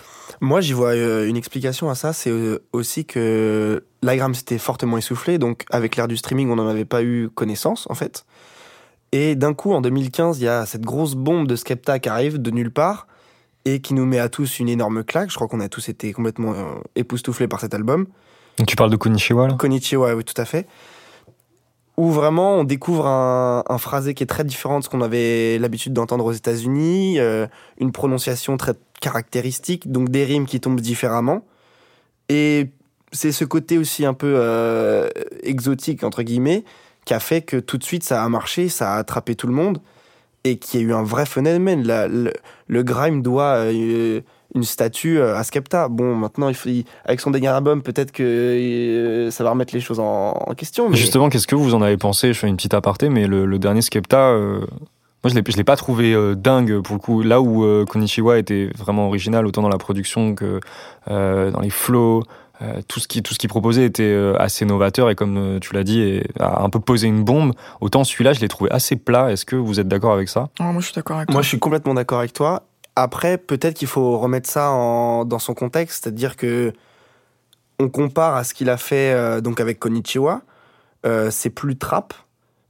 Moi, 0.41 0.61
j'y 0.61 0.73
vois 0.73 0.95
une 0.95 1.37
explication 1.37 1.91
à 1.91 1.95
ça, 1.95 2.13
c'est 2.13 2.33
aussi 2.73 3.05
que 3.05 3.85
la 4.03 4.17
grime 4.17 4.35
s'était 4.35 4.59
fortement 4.59 4.99
essoufflée, 4.99 5.39
donc 5.39 5.65
avec 5.71 5.97
l'ère 5.97 6.09
du 6.09 6.17
streaming, 6.17 6.51
on 6.51 6.57
n'en 6.57 6.69
avait 6.69 6.85
pas 6.85 7.03
eu 7.03 7.29
connaissance 7.35 7.87
en 7.91 7.95
fait. 7.95 8.25
Et 9.13 9.37
d'un 9.37 9.55
coup, 9.55 9.73
en 9.73 9.81
2015, 9.81 10.41
il 10.41 10.45
y 10.45 10.49
a 10.49 10.67
cette 10.67 10.83
grosse 10.83 11.15
bombe 11.15 11.47
de 11.47 11.55
Skepta 11.55 12.01
qui 12.01 12.09
arrive 12.09 12.43
de 12.43 12.51
nulle 12.51 12.73
part 12.73 13.07
et 13.65 13.81
qui 13.81 13.95
nous 13.95 14.05
met 14.05 14.19
à 14.19 14.29
tous 14.29 14.59
une 14.59 14.69
énorme 14.69 15.05
claque. 15.05 15.31
Je 15.31 15.35
crois 15.37 15.49
qu'on 15.49 15.61
a 15.61 15.69
tous 15.69 15.89
été 15.89 16.13
complètement 16.13 16.53
euh, 16.53 16.65
époustouflés 16.97 17.49
par 17.49 17.61
cet 17.61 17.75
album. 17.75 18.07
tu 18.67 18.77
parles 18.77 18.91
de 18.91 18.97
Konichiwa 18.97 19.49
là? 19.49 19.55
Konichiwa, 19.55 20.15
oui, 20.15 20.25
tout 20.25 20.41
à 20.41 20.45
fait. 20.45 20.67
Où 21.97 22.11
vraiment 22.11 22.57
on 22.57 22.65
découvre 22.65 23.07
un, 23.07 23.63
un 23.69 23.79
phrasé 23.79 24.15
qui 24.15 24.25
est 24.25 24.27
très 24.27 24.45
différent 24.45 24.81
de 24.81 24.85
ce 24.85 24.89
qu'on 24.89 25.01
avait 25.01 25.59
l'habitude 25.59 25.93
d'entendre 25.93 26.25
aux 26.25 26.33
États-Unis, 26.33 27.21
euh, 27.21 27.47
une 27.79 27.93
prononciation 27.93 28.57
très 28.57 28.75
caractéristique, 29.01 29.91
donc 29.91 30.09
des 30.09 30.25
rimes 30.25 30.47
qui 30.47 30.61
tombent 30.61 30.81
différemment. 30.81 31.45
Et 32.29 32.71
c'est 33.13 33.33
ce 33.33 33.45
côté 33.45 33.79
aussi 33.79 34.05
un 34.05 34.15
peu 34.15 34.35
euh, 34.37 35.09
exotique, 35.43 36.03
entre 36.03 36.23
guillemets, 36.23 36.65
qui 37.05 37.15
a 37.15 37.21
fait 37.21 37.43
que 37.43 37.59
tout 37.59 37.79
de 37.79 37.85
suite 37.85 38.03
ça 38.03 38.25
a 38.25 38.29
marché, 38.29 38.69
ça 38.69 38.95
a 38.95 38.99
attrapé 38.99 39.37
tout 39.37 39.47
le 39.47 39.53
monde 39.53 39.81
et 40.45 40.57
qui 40.57 40.77
a 40.77 40.81
eu 40.81 40.93
un 40.93 41.03
vrai 41.03 41.27
phénomène. 41.27 41.83
le, 42.69 42.83
grime 42.83 43.23
doit 43.23 43.57
euh, 43.57 44.21
une 44.55 44.63
statue 44.63 45.19
euh, 45.19 45.37
à 45.37 45.43
Skepta. 45.43 45.89
Bon, 45.89 46.15
maintenant, 46.15 46.51
avec 47.05 47.21
son 47.21 47.31
dernier 47.31 47.49
album, 47.49 47.83
peut-être 47.83 48.13
que 48.13 48.23
euh, 48.23 49.31
ça 49.31 49.43
va 49.43 49.51
remettre 49.51 49.75
les 49.75 49.81
choses 49.81 50.01
en, 50.01 50.35
question. 50.57 50.91
Mais... 50.91 50.97
Justement, 50.97 51.31
qu'est-ce 51.31 51.47
que 51.47 51.55
vous 51.57 51.75
en 51.75 51.83
avez 51.83 51.97
pensé? 51.97 52.33
Je 52.33 52.39
fais 52.39 52.49
une 52.49 52.57
petite 52.57 52.75
aparté, 52.75 53.09
mais 53.09 53.27
le, 53.27 53.59
dernier 53.59 53.83
Skepta, 53.83 54.37
moi, 54.37 55.31
je 55.33 55.35
ne 55.35 55.57
l'ai 55.57 55.65
pas 55.65 55.77
trouvé 55.77 56.15
dingue 56.37 56.83
pour 56.83 56.95
le 56.95 57.01
coup. 57.01 57.23
Là 57.23 57.41
où 57.41 57.65
Konichiwa 57.87 58.39
était 58.39 58.69
vraiment 58.77 59.07
original, 59.07 59.47
autant 59.47 59.63
dans 59.63 59.71
la 59.71 59.79
production 59.79 60.35
que 60.35 60.61
dans 61.07 61.61
les 61.61 61.71
flows. 61.71 62.23
Euh, 62.63 62.83
tout 62.87 63.01
ce 63.01 63.09
qui 63.09 63.21
tout 63.23 63.35
ce 63.35 63.39
qu'il 63.39 63.49
proposait 63.49 63.85
était 63.85 64.05
euh, 64.05 64.41
assez 64.41 64.65
novateur 64.65 65.11
et 65.11 65.17
comme 65.17 65.37
euh, 65.37 65.59
tu 65.59 65.75
l'as 65.75 65.83
dit 65.83 66.23
a 66.39 66.63
un 66.63 66.71
peu 66.71 66.79
posé 66.79 67.09
une 67.09 67.25
bombe. 67.25 67.53
Autant 67.81 68.05
celui-là 68.05 68.33
je 68.33 68.41
l'ai 68.41 68.49
trouvé 68.49 68.71
assez 68.71 68.95
plat. 68.95 69.33
Est-ce 69.33 69.45
que 69.45 69.57
vous 69.57 69.81
êtes 69.81 69.89
d'accord 69.89 70.13
avec 70.13 70.29
ça? 70.29 70.51
Moi 70.61 70.75
je 70.79 70.85
suis 70.87 70.95
d'accord 70.95 71.17
avec 71.17 71.29
toi. 71.29 71.33
moi 71.33 71.43
je 71.43 71.49
suis 71.49 71.59
complètement 71.59 71.95
d'accord 71.95 72.21
avec 72.21 72.33
toi. 72.33 72.63
Après 72.95 73.39
peut-être 73.39 73.75
qu'il 73.75 73.89
faut 73.89 74.19
remettre 74.19 74.49
ça 74.49 74.71
en, 74.71 75.25
dans 75.25 75.41
son 75.41 75.55
contexte 75.55 76.05
c'est-à-dire 76.05 76.37
que 76.37 76.73
on 77.81 77.89
compare 77.89 78.37
à 78.37 78.45
ce 78.45 78.55
qu'il 78.55 78.71
a 78.71 78.77
fait 78.77 79.43
donc 79.43 79.59
avec 79.61 79.81
Konichiwa. 79.81 80.43
C'est 81.31 81.51
plus 81.51 81.77
trap 81.77 82.15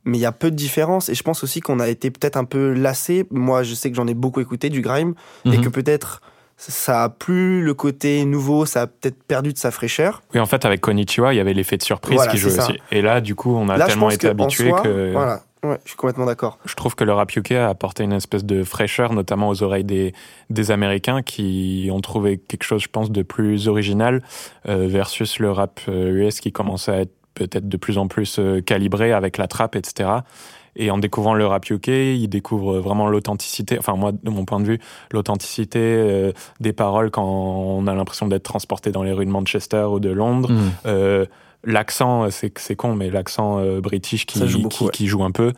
mais 0.07 0.19
il 0.19 0.21
y 0.21 0.27
a 0.27 0.33
peu 0.33 0.51
de 0.51 0.57
différence. 0.57 1.09
Et 1.09 1.15
je 1.15 1.23
pense 1.23 1.45
aussi 1.45 1.61
qu'on 1.61 1.81
a 1.81 1.89
été 1.89 2.11
peut-être 2.11 2.37
un 2.37 2.45
peu 2.45 2.73
lassé. 2.73 3.27
Moi 3.31 3.63
je 3.63 3.75
sais 3.75 3.91
que 3.91 3.97
j'en 3.97 4.07
ai 4.07 4.15
beaucoup 4.15 4.41
écouté 4.41 4.71
du 4.71 4.81
grime 4.81 5.15
et 5.45 5.59
mhm. 5.59 5.65
que 5.65 5.69
peut-être 5.69 6.23
ça 6.71 7.05
a 7.05 7.09
plus 7.09 7.63
le 7.63 7.75
côté 7.75 8.25
nouveau, 8.25 8.67
ça 8.67 8.83
a 8.83 8.87
peut-être 8.87 9.23
perdu 9.23 9.53
de 9.53 9.59
sa 9.59 9.71
fraîcheur. 9.71 10.23
Oui, 10.33 10.41
en 10.41 10.47
fait, 10.47 10.65
avec 10.65 10.81
Konichiwa, 10.81 11.35
il 11.35 11.37
y 11.37 11.41
avait 11.41 11.55
l'effet 11.55 11.77
de 11.77 11.83
surprise 11.83 12.21
qui 12.31 12.39
jouait 12.39 12.59
aussi. 12.59 12.79
Et 12.91 13.03
là, 13.03 13.21
du 13.21 13.35
coup, 13.35 13.55
on 13.55 13.69
a 13.69 13.87
tellement 13.87 14.11
été 14.11 14.29
habitué 14.29 14.73
que. 14.83 15.13
Voilà. 15.13 15.43
Ouais, 15.63 15.79
je 15.85 15.91
suis 15.91 15.97
complètement 15.97 16.27
d'accord. 16.27 16.59
Je 16.67 16.75
trouve 16.75 16.95
que 16.95 17.05
le 17.05 17.15
rap 17.15 17.35
UK 17.35 17.53
a 17.53 17.71
apporté 17.71 18.05
une 18.05 18.13
espèce 18.13 18.45
de 18.45 18.65
fraîcheur, 18.65 19.15
notamment 19.15 19.49
aux 19.49 19.63
oreilles 19.63 19.85
des, 19.85 20.13
des 20.51 20.71
Américains 20.71 21.23
qui 21.23 21.89
ont 21.91 22.03
trouvé 22.03 22.37
quelque 22.37 22.65
chose, 22.65 22.83
je 22.83 22.89
pense, 22.89 23.11
de 23.11 23.23
plus 23.23 23.67
original 23.67 24.23
euh, 24.69 24.87
versus 24.87 25.39
le 25.39 25.51
rap 25.51 25.81
US 25.89 26.41
qui 26.41 26.53
commençait 26.53 26.93
à 26.93 27.01
être 27.01 27.15
peut-être 27.33 27.67
de 27.67 27.77
plus 27.79 27.97
en 27.97 28.09
plus 28.09 28.39
calibré 28.67 29.13
avec 29.13 29.39
la 29.39 29.49
trappe, 29.49 29.75
etc. 29.75 30.11
Et 30.77 30.91
en 30.91 30.99
découvrant 30.99 31.35
le 31.35 31.47
rap 31.47 31.69
UK, 31.71 31.89
ils 31.89 32.29
découvrent 32.29 32.79
vraiment 32.79 33.09
l'authenticité, 33.09 33.79
enfin 33.79 33.95
moi, 33.95 34.13
de 34.13 34.31
mon 34.31 34.45
point 34.45 34.61
de 34.61 34.67
vue, 34.67 34.81
l'authenticité 35.13 35.79
euh, 35.81 36.33
des 36.61 36.73
paroles 36.73 37.11
quand 37.11 37.25
on 37.25 37.87
a 37.87 37.95
l'impression 37.95 38.27
d'être 38.27 38.43
transporté 38.43 38.91
dans 38.91 39.03
les 39.03 39.13
rues 39.13 39.27
de 39.27 39.31
Manchester 39.31 39.85
ou 39.91 40.01
de 40.01 40.11
Londres. 40.11 40.51
Mm. 40.51 40.71
Euh, 40.87 41.27
l'accent, 41.65 42.31
c'est, 42.31 42.57
c'est 42.59 42.77
con, 42.77 42.95
mais 42.95 43.11
l'accent 43.11 43.59
euh, 43.59 43.81
british 43.81 44.27
qui 44.27 44.47
joue, 44.47 44.63
beaucoup, 44.63 44.77
qui, 44.77 44.85
ouais. 44.85 44.91
qui 44.91 45.07
joue 45.07 45.25
un 45.25 45.31
peu. 45.31 45.53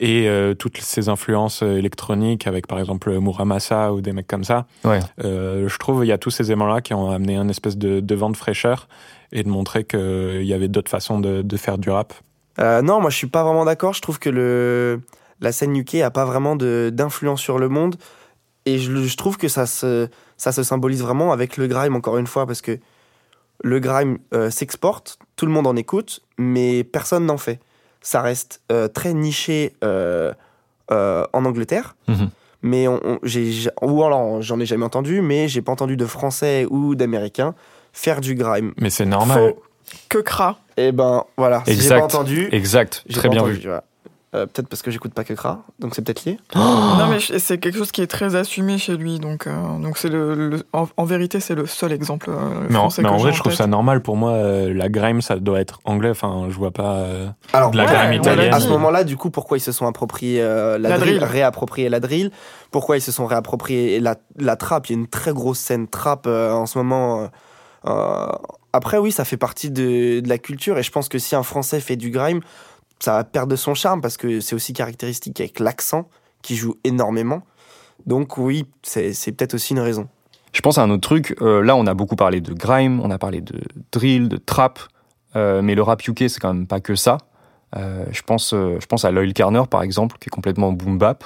Et 0.00 0.28
euh, 0.28 0.54
toutes 0.54 0.78
ces 0.78 1.10
influences 1.10 1.62
euh, 1.62 1.76
électroniques 1.76 2.46
avec 2.46 2.66
par 2.66 2.78
exemple 2.78 3.12
Muramasa 3.20 3.92
ou 3.92 4.00
des 4.00 4.12
mecs 4.12 4.26
comme 4.26 4.44
ça. 4.44 4.66
Ouais. 4.82 5.00
Euh, 5.22 5.68
je 5.68 5.78
trouve 5.78 6.06
il 6.06 6.08
y 6.08 6.12
a 6.12 6.18
tous 6.18 6.30
ces 6.30 6.50
aimants-là 6.50 6.80
qui 6.80 6.94
ont 6.94 7.10
amené 7.10 7.36
un 7.36 7.48
espèce 7.48 7.76
de, 7.76 8.00
de 8.00 8.14
vent 8.14 8.30
de 8.30 8.36
fraîcheur 8.36 8.88
et 9.30 9.42
de 9.42 9.48
montrer 9.48 9.84
qu'il 9.84 10.42
y 10.42 10.54
avait 10.54 10.68
d'autres 10.68 10.90
façons 10.90 11.20
de, 11.20 11.42
de 11.42 11.56
faire 11.58 11.76
du 11.76 11.90
rap. 11.90 12.14
Euh, 12.60 12.82
non, 12.82 13.00
moi 13.00 13.10
je 13.10 13.16
suis 13.16 13.26
pas 13.26 13.42
vraiment 13.42 13.64
d'accord. 13.64 13.92
Je 13.94 14.02
trouve 14.02 14.18
que 14.18 14.30
le, 14.30 15.00
la 15.40 15.52
scène 15.52 15.74
UK 15.76 15.96
a 15.96 16.10
pas 16.10 16.24
vraiment 16.24 16.56
d'influence 16.56 17.40
sur 17.40 17.58
le 17.58 17.68
monde. 17.68 17.96
Et 18.66 18.78
je, 18.78 18.94
je 19.04 19.16
trouve 19.16 19.38
que 19.38 19.48
ça 19.48 19.66
se, 19.66 20.08
ça 20.36 20.52
se 20.52 20.62
symbolise 20.62 21.00
vraiment 21.02 21.32
avec 21.32 21.56
le 21.56 21.66
grime, 21.66 21.96
encore 21.96 22.18
une 22.18 22.26
fois, 22.26 22.46
parce 22.46 22.60
que 22.60 22.78
le 23.64 23.78
grime 23.80 24.18
euh, 24.34 24.50
s'exporte, 24.50 25.18
tout 25.36 25.46
le 25.46 25.52
monde 25.52 25.66
en 25.66 25.76
écoute, 25.76 26.20
mais 26.38 26.84
personne 26.84 27.24
n'en 27.26 27.38
fait. 27.38 27.60
Ça 28.02 28.20
reste 28.22 28.60
euh, 28.72 28.88
très 28.88 29.12
niché 29.14 29.74
en 29.82 31.44
Angleterre. 31.44 31.96
Mhm. 32.08 32.30
Mais 32.62 32.88
on, 32.88 33.00
on- 33.04 33.18
j'ai, 33.22 33.68
ou 33.80 34.04
alors 34.04 34.42
j'en 34.42 34.60
ai 34.60 34.66
jamais 34.66 34.84
entendu, 34.84 35.22
mais 35.22 35.48
j'ai 35.48 35.62
pas 35.62 35.72
entendu 35.72 35.96
de 35.96 36.04
Français 36.04 36.66
ou 36.68 36.94
d'Américains 36.94 37.54
faire 37.92 38.20
du 38.20 38.34
grime. 38.34 38.72
Mais 38.78 38.90
c'est 38.90 39.06
normal. 39.06 39.54
Que 40.08 40.18
cra. 40.18 40.56
Et 40.76 40.92
ben 40.92 41.24
voilà, 41.36 41.62
si 41.66 41.72
j'ai 41.74 41.80
Exact. 41.82 41.98
pas 41.98 42.04
entendu, 42.04 42.48
Exact, 42.52 43.02
j'ai 43.06 43.14
très 43.18 43.28
pas 43.28 43.32
bien 43.32 43.42
entendu, 43.42 43.58
vu. 43.60 43.68
Euh, 44.32 44.46
peut-être 44.46 44.68
parce 44.68 44.82
que 44.82 44.92
j'écoute 44.92 45.12
pas 45.12 45.24
que 45.24 45.34
Kra, 45.34 45.64
donc 45.80 45.92
c'est 45.96 46.02
peut-être 46.02 46.24
lié. 46.24 46.38
Non, 46.54 47.08
mais 47.08 47.18
c'est 47.18 47.58
quelque 47.58 47.76
chose 47.76 47.90
qui 47.90 48.00
est 48.00 48.06
très 48.06 48.36
assumé 48.36 48.78
chez 48.78 48.96
lui. 48.96 49.18
Donc, 49.18 49.48
euh, 49.48 49.78
donc 49.80 49.98
c'est 49.98 50.08
le, 50.08 50.50
le- 50.50 50.62
en, 50.72 50.86
en 50.96 51.04
vérité, 51.04 51.40
c'est 51.40 51.56
le 51.56 51.66
seul 51.66 51.90
exemple 51.90 52.30
euh, 52.30 52.66
Mais 52.68 52.76
en, 52.76 52.82
français 52.82 53.02
mais 53.02 53.08
que 53.08 53.14
en 53.14 53.18
j'ai 53.18 53.22
vrai, 53.24 53.32
je 53.32 53.40
trouve 53.40 53.52
ça 53.54 53.66
normal. 53.66 54.02
Pour 54.02 54.16
moi, 54.16 54.30
euh, 54.34 54.72
la 54.72 54.88
grime, 54.88 55.20
ça 55.20 55.34
doit 55.34 55.60
être 55.60 55.80
anglais. 55.84 56.10
Enfin, 56.10 56.46
je 56.48 56.54
vois 56.54 56.70
pas. 56.70 56.98
euh, 56.98 57.26
Alors, 57.52 57.72
De 57.72 57.76
la 57.76 57.86
Ouais, 57.86 57.90
grime 57.92 58.12
italienne. 58.12 58.54
à 58.54 58.60
ce 58.60 58.68
moment-là, 58.68 59.02
du 59.02 59.16
coup, 59.16 59.30
pourquoi 59.30 59.56
ils 59.56 59.62
se 59.62 59.72
sont 59.72 59.88
appropriés 59.88 60.40
euh, 60.40 60.78
la, 60.78 60.90
La 60.90 60.98
drill, 60.98 61.16
drill. 61.18 61.24
réapproprié 61.28 61.88
la 61.88 61.98
drill? 61.98 62.30
Pourquoi 62.70 62.98
ils 62.98 63.02
se 63.02 63.10
sont 63.10 63.26
réappropriés 63.26 63.98
la, 63.98 64.14
la 64.36 64.54
trappe? 64.54 64.88
Il 64.90 64.92
y 64.92 64.94
a 64.96 65.00
une 65.00 65.08
très 65.08 65.32
grosse 65.32 65.58
scène 65.58 65.88
trappe 65.88 66.28
euh, 66.28 66.52
en 66.52 66.66
ce 66.66 66.78
moment. 66.78 67.22
euh, 67.22 67.26
euh, 67.86 68.28
après, 68.72 68.98
oui, 68.98 69.12
ça 69.12 69.24
fait 69.24 69.36
partie 69.36 69.70
de, 69.70 70.20
de 70.20 70.28
la 70.28 70.38
culture 70.38 70.78
et 70.78 70.82
je 70.82 70.90
pense 70.90 71.08
que 71.08 71.18
si 71.18 71.34
un 71.34 71.42
Français 71.42 71.80
fait 71.80 71.96
du 71.96 72.10
grime, 72.10 72.40
ça 73.00 73.12
va 73.14 73.24
perdre 73.24 73.56
son 73.56 73.74
charme 73.74 74.00
parce 74.00 74.16
que 74.16 74.40
c'est 74.40 74.54
aussi 74.54 74.72
caractéristique 74.72 75.40
avec 75.40 75.58
l'accent 75.58 76.08
qui 76.42 76.56
joue 76.56 76.76
énormément. 76.84 77.42
Donc 78.06 78.38
oui, 78.38 78.66
c'est 78.82 79.32
peut-être 79.32 79.54
aussi 79.54 79.72
une 79.72 79.80
raison. 79.80 80.08
Je 80.52 80.60
pense 80.60 80.78
à 80.78 80.82
un 80.82 80.90
autre 80.90 81.02
truc. 81.02 81.36
euh, 81.42 81.62
là, 81.62 81.76
on 81.76 81.86
a 81.86 81.94
beaucoup 81.94 82.16
parlé 82.16 82.40
de 82.40 82.52
grime, 82.52 83.00
on 83.00 83.10
a 83.10 83.18
parlé 83.18 83.40
de 83.40 83.60
drill, 83.92 84.28
de 84.28 84.36
trap, 84.36 84.80
euh, 85.36 85.62
mais 85.62 85.74
le 85.74 85.82
rap 85.82 86.06
UK, 86.06 86.28
c'est 86.28 86.40
quand 86.40 86.52
même 86.52 86.66
pas 86.66 86.80
que 86.80 86.94
ça. 86.94 87.18
Euh, 87.76 88.04
je 88.10 88.22
pense, 88.22 88.50
je 88.50 88.86
pense 88.86 89.04
à 89.04 89.12
Loyal 89.12 89.32
Carner, 89.32 89.62
par 89.70 89.82
exemple, 89.82 90.16
qui 90.18 90.28
est 90.28 90.30
complètement 90.30 90.72
boom 90.72 90.98
bap. 90.98 91.24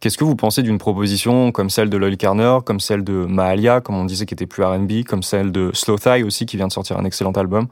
Qu'est-ce 0.00 0.16
que 0.16 0.24
vous 0.24 0.36
pensez 0.36 0.62
d'une 0.62 0.78
proposition 0.78 1.50
comme 1.50 1.70
celle 1.70 1.90
de 1.90 1.96
Loyal 1.96 2.16
Carner, 2.16 2.58
comme 2.64 2.78
celle 2.78 3.02
de 3.02 3.12
Mahalia, 3.12 3.80
comme 3.80 3.96
on 3.96 4.04
disait 4.04 4.26
qui 4.26 4.34
était 4.34 4.46
plus 4.46 4.62
R&B, 4.62 5.02
comme 5.04 5.24
celle 5.24 5.50
de 5.50 5.70
Slow 5.74 5.98
Thigh 5.98 6.24
aussi, 6.24 6.46
qui 6.46 6.56
vient 6.56 6.68
de 6.68 6.72
sortir 6.72 6.98
un 6.98 7.04
excellent 7.04 7.32
album? 7.32 7.66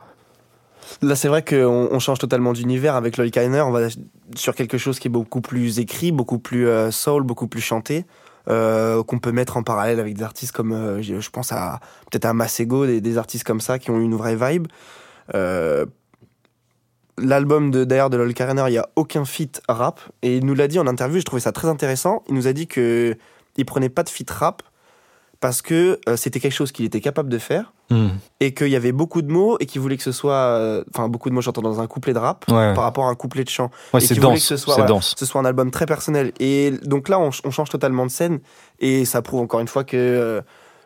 Là, 1.02 1.14
c'est 1.14 1.28
vrai 1.28 1.44
qu'on 1.44 1.88
on 1.90 1.98
change 1.98 2.18
totalement 2.18 2.52
d'univers 2.52 2.96
avec 2.96 3.16
Lloyd 3.16 3.32
Kainer. 3.32 3.60
On 3.60 3.70
va 3.70 3.88
sur 4.34 4.54
quelque 4.54 4.78
chose 4.78 4.98
qui 4.98 5.08
est 5.08 5.10
beaucoup 5.10 5.40
plus 5.40 5.78
écrit, 5.78 6.10
beaucoup 6.10 6.38
plus 6.38 6.66
euh, 6.66 6.90
soul, 6.90 7.22
beaucoup 7.22 7.46
plus 7.46 7.60
chanté, 7.60 8.06
euh, 8.48 9.02
qu'on 9.04 9.18
peut 9.18 9.32
mettre 9.32 9.56
en 9.56 9.62
parallèle 9.62 10.00
avec 10.00 10.14
des 10.14 10.22
artistes 10.22 10.52
comme, 10.52 10.72
euh, 10.72 11.02
je 11.02 11.20
je 11.20 11.30
pense 11.30 11.52
à 11.52 11.80
peut-être 12.10 12.24
à 12.24 12.32
Masego, 12.32 12.86
des, 12.86 13.00
des 13.00 13.18
artistes 13.18 13.44
comme 13.44 13.60
ça 13.60 13.78
qui 13.78 13.90
ont 13.90 14.00
une 14.00 14.14
vraie 14.14 14.36
vibe. 14.36 14.66
L'album 17.18 17.70
de 17.70 17.84
d'ailleurs 17.84 18.10
de 18.10 18.16
Lloyd 18.18 18.34
Kainer, 18.34 18.64
il 18.68 18.74
y 18.74 18.78
a 18.78 18.88
aucun 18.96 19.24
feat 19.24 19.62
rap 19.68 20.00
et 20.22 20.36
il 20.36 20.44
nous 20.44 20.54
l'a 20.54 20.68
dit 20.68 20.78
en 20.78 20.86
interview. 20.86 21.18
Je 21.18 21.24
trouvais 21.24 21.40
ça 21.40 21.52
très 21.52 21.68
intéressant. 21.68 22.22
Il 22.28 22.34
nous 22.34 22.46
a 22.46 22.52
dit 22.52 22.66
que 22.66 23.16
il 23.56 23.64
prenait 23.64 23.88
pas 23.88 24.02
de 24.02 24.10
feat 24.10 24.30
rap 24.30 24.62
parce 25.40 25.62
que 25.62 25.98
euh, 26.08 26.16
c'était 26.16 26.40
quelque 26.40 26.52
chose 26.54 26.72
qu'il 26.72 26.84
était 26.84 27.00
capable 27.00 27.28
de 27.30 27.38
faire 27.38 27.72
et 28.40 28.52
qu'il 28.52 28.66
y 28.68 28.74
avait 28.74 28.90
beaucoup 28.90 29.22
de 29.22 29.30
mots 29.30 29.58
et 29.60 29.66
qu'il 29.66 29.80
voulait 29.80 29.96
que 29.96 30.02
ce 30.02 30.10
soit, 30.10 30.32
euh, 30.34 30.82
enfin 30.92 31.08
beaucoup 31.08 31.28
de 31.30 31.34
mots 31.34 31.40
j'entends 31.40 31.62
dans 31.62 31.80
un 31.80 31.86
couplet 31.86 32.12
de 32.12 32.18
rap 32.18 32.44
Ouais, 32.48 32.74
par 32.74 32.82
rapport 32.82 33.06
à 33.06 33.10
un 33.10 33.14
couplet 33.14 33.44
de 33.44 33.48
chant, 33.48 33.70
ouais 33.94 34.02
et 34.02 34.06
c'est 34.06 34.14
qui 34.14 34.20
voulait 34.20 34.32
dense. 34.32 34.40
que 34.40 34.46
ce 34.48 34.56
soit, 34.56 34.74
C'est 34.74 34.80
voilà, 34.80 34.94
dense. 34.94 35.14
ce 35.16 35.24
soit 35.24 35.40
un 35.40 35.44
album 35.44 35.70
très 35.70 35.86
personnel. 35.86 36.32
Et 36.40 36.72
donc 36.82 37.08
là 37.08 37.20
on, 37.20 37.30
ch- 37.30 37.42
on 37.44 37.50
change 37.52 37.68
totalement 37.70 38.04
de 38.04 38.10
scène 38.10 38.40
et 38.80 39.04
ça 39.04 39.22
prouve 39.22 39.40
encore 39.40 39.60
une 39.60 39.68
fois 39.68 39.84
que 39.84 40.42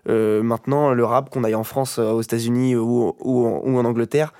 euh, 0.08 0.42
maintenant 0.42 0.90
le 0.92 1.04
rap 1.06 1.30
qu'on 1.30 1.42
aille 1.42 1.54
en 1.54 1.64
France, 1.64 1.98
aux 1.98 2.20
États-Unis 2.20 2.76
ou, 2.76 3.14
ou, 3.18 3.46
en- 3.46 3.62
ou 3.64 3.78
en 3.78 3.84
Angleterre, 3.86 4.34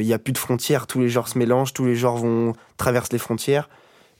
il 0.00 0.06
y 0.06 0.12
a 0.12 0.18
plus 0.18 0.32
de 0.32 0.38
frontières, 0.38 0.86
tous 0.86 1.00
les 1.00 1.08
genres 1.08 1.28
se 1.28 1.38
mélangent, 1.38 1.72
tous 1.72 1.84
les 1.84 1.94
genres 1.96 2.16
vont 2.16 2.52
traversent 2.76 3.12
les 3.12 3.18
frontières 3.18 3.68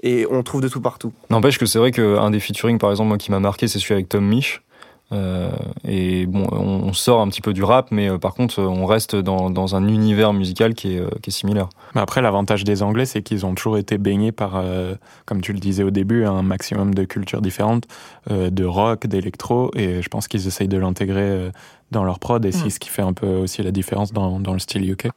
et 0.03 0.27
on 0.31 0.43
trouve 0.43 0.61
de 0.61 0.69
tout 0.69 0.81
partout. 0.81 1.13
N'empêche 1.31 1.59
que 1.59 1.67
c'est 1.67 1.79
vrai 1.79 1.91
qu'un 1.91 2.31
des 2.31 2.41
featuring, 2.41 2.79
par 2.79 2.91
exemple, 2.91 3.09
moi, 3.09 3.19
qui 3.19 3.31
m'a 3.31 3.41
marqué, 3.41 3.67
c'est 3.69 3.79
celui 3.79 3.95
avec 3.95 4.09
Tom 4.09 4.25
Misch. 4.25 4.63
Euh, 5.11 5.51
et 5.85 6.27
bon, 6.27 6.47
on, 6.53 6.59
on 6.89 6.93
sort 6.93 7.23
un 7.23 7.29
petit 7.29 7.41
peu 7.41 7.55
du 7.55 7.65
rap, 7.65 7.89
mais 7.91 8.11
euh, 8.11 8.19
par 8.19 8.35
contre, 8.35 8.61
euh, 8.61 8.67
on 8.67 8.85
reste 8.85 9.17
dans, 9.17 9.49
dans 9.49 9.75
un 9.75 9.89
univers 9.89 10.35
musical 10.35 10.75
qui 10.75 10.97
est, 10.97 11.01
euh, 11.01 11.09
qui 11.23 11.31
est 11.31 11.33
similaire. 11.33 11.71
Mais 11.95 12.03
après, 12.03 12.21
l'avantage 12.21 12.63
des 12.63 12.83
Anglais, 12.83 13.07
c'est 13.07 13.23
qu'ils 13.23 13.47
ont 13.47 13.55
toujours 13.55 13.79
été 13.79 13.97
baignés 13.97 14.33
par, 14.33 14.57
euh, 14.57 14.97
comme 15.25 15.41
tu 15.41 15.55
le 15.55 15.61
disais 15.61 15.83
au 15.83 15.91
début, 15.91 16.27
un 16.27 16.43
maximum 16.43 16.95
de 16.95 17.05
cultures 17.05 17.41
différentes, 17.41 17.85
euh, 18.31 18.51
de 18.51 18.67
rock, 18.67 19.07
d'électro, 19.07 19.71
et 19.75 20.03
je 20.03 20.09
pense 20.11 20.29
qu'ils 20.29 20.47
essayent 20.47 20.69
de 20.69 20.77
l'intégrer 20.79 21.23
euh, 21.23 21.51
dans 21.91 22.05
leur 22.05 22.19
prod, 22.19 22.45
et 22.45 22.53
c'est 22.53 22.67
Mm. 22.67 22.71
ce 22.71 22.79
qui 22.79 22.91
fait 22.91 23.01
un 23.03 23.15
peu 23.15 23.29
aussi 23.29 23.63
la 23.63 23.71
différence 23.71 24.13
dans, 24.13 24.39
dans 24.41 24.53
le 24.53 24.59
style 24.59 24.89
UK. 24.91 25.09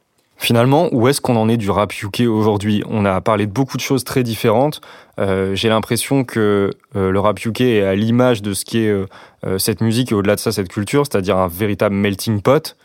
Finalement, 0.42 0.88
où 0.90 1.06
est-ce 1.06 1.20
qu'on 1.20 1.36
en 1.36 1.48
est 1.48 1.56
du 1.56 1.70
rap 1.70 1.92
UK 2.02 2.22
aujourd'hui? 2.22 2.82
On 2.90 3.04
a 3.04 3.20
parlé 3.20 3.46
de 3.46 3.52
beaucoup 3.52 3.76
de 3.76 3.82
choses 3.82 4.02
très 4.02 4.24
différentes. 4.24 4.80
Euh, 5.20 5.54
J'ai 5.54 5.68
l'impression 5.68 6.24
que 6.24 6.70
euh, 6.96 7.10
le 7.12 7.20
rap 7.20 7.44
UK 7.44 7.60
est 7.60 7.82
à 7.82 7.94
l'image 7.94 8.42
de 8.42 8.52
ce 8.52 8.64
qui 8.64 8.78
est 8.78 8.88
euh, 8.88 9.06
euh, 9.46 9.58
cette 9.58 9.80
musique 9.80 10.10
et 10.10 10.16
au-delà 10.16 10.34
de 10.34 10.40
ça 10.40 10.50
cette 10.50 10.66
culture, 10.68 11.06
c'est-à-dire 11.06 11.36
un 11.36 11.46
véritable 11.46 11.94
melting 11.94 12.42
pot. 12.42 12.76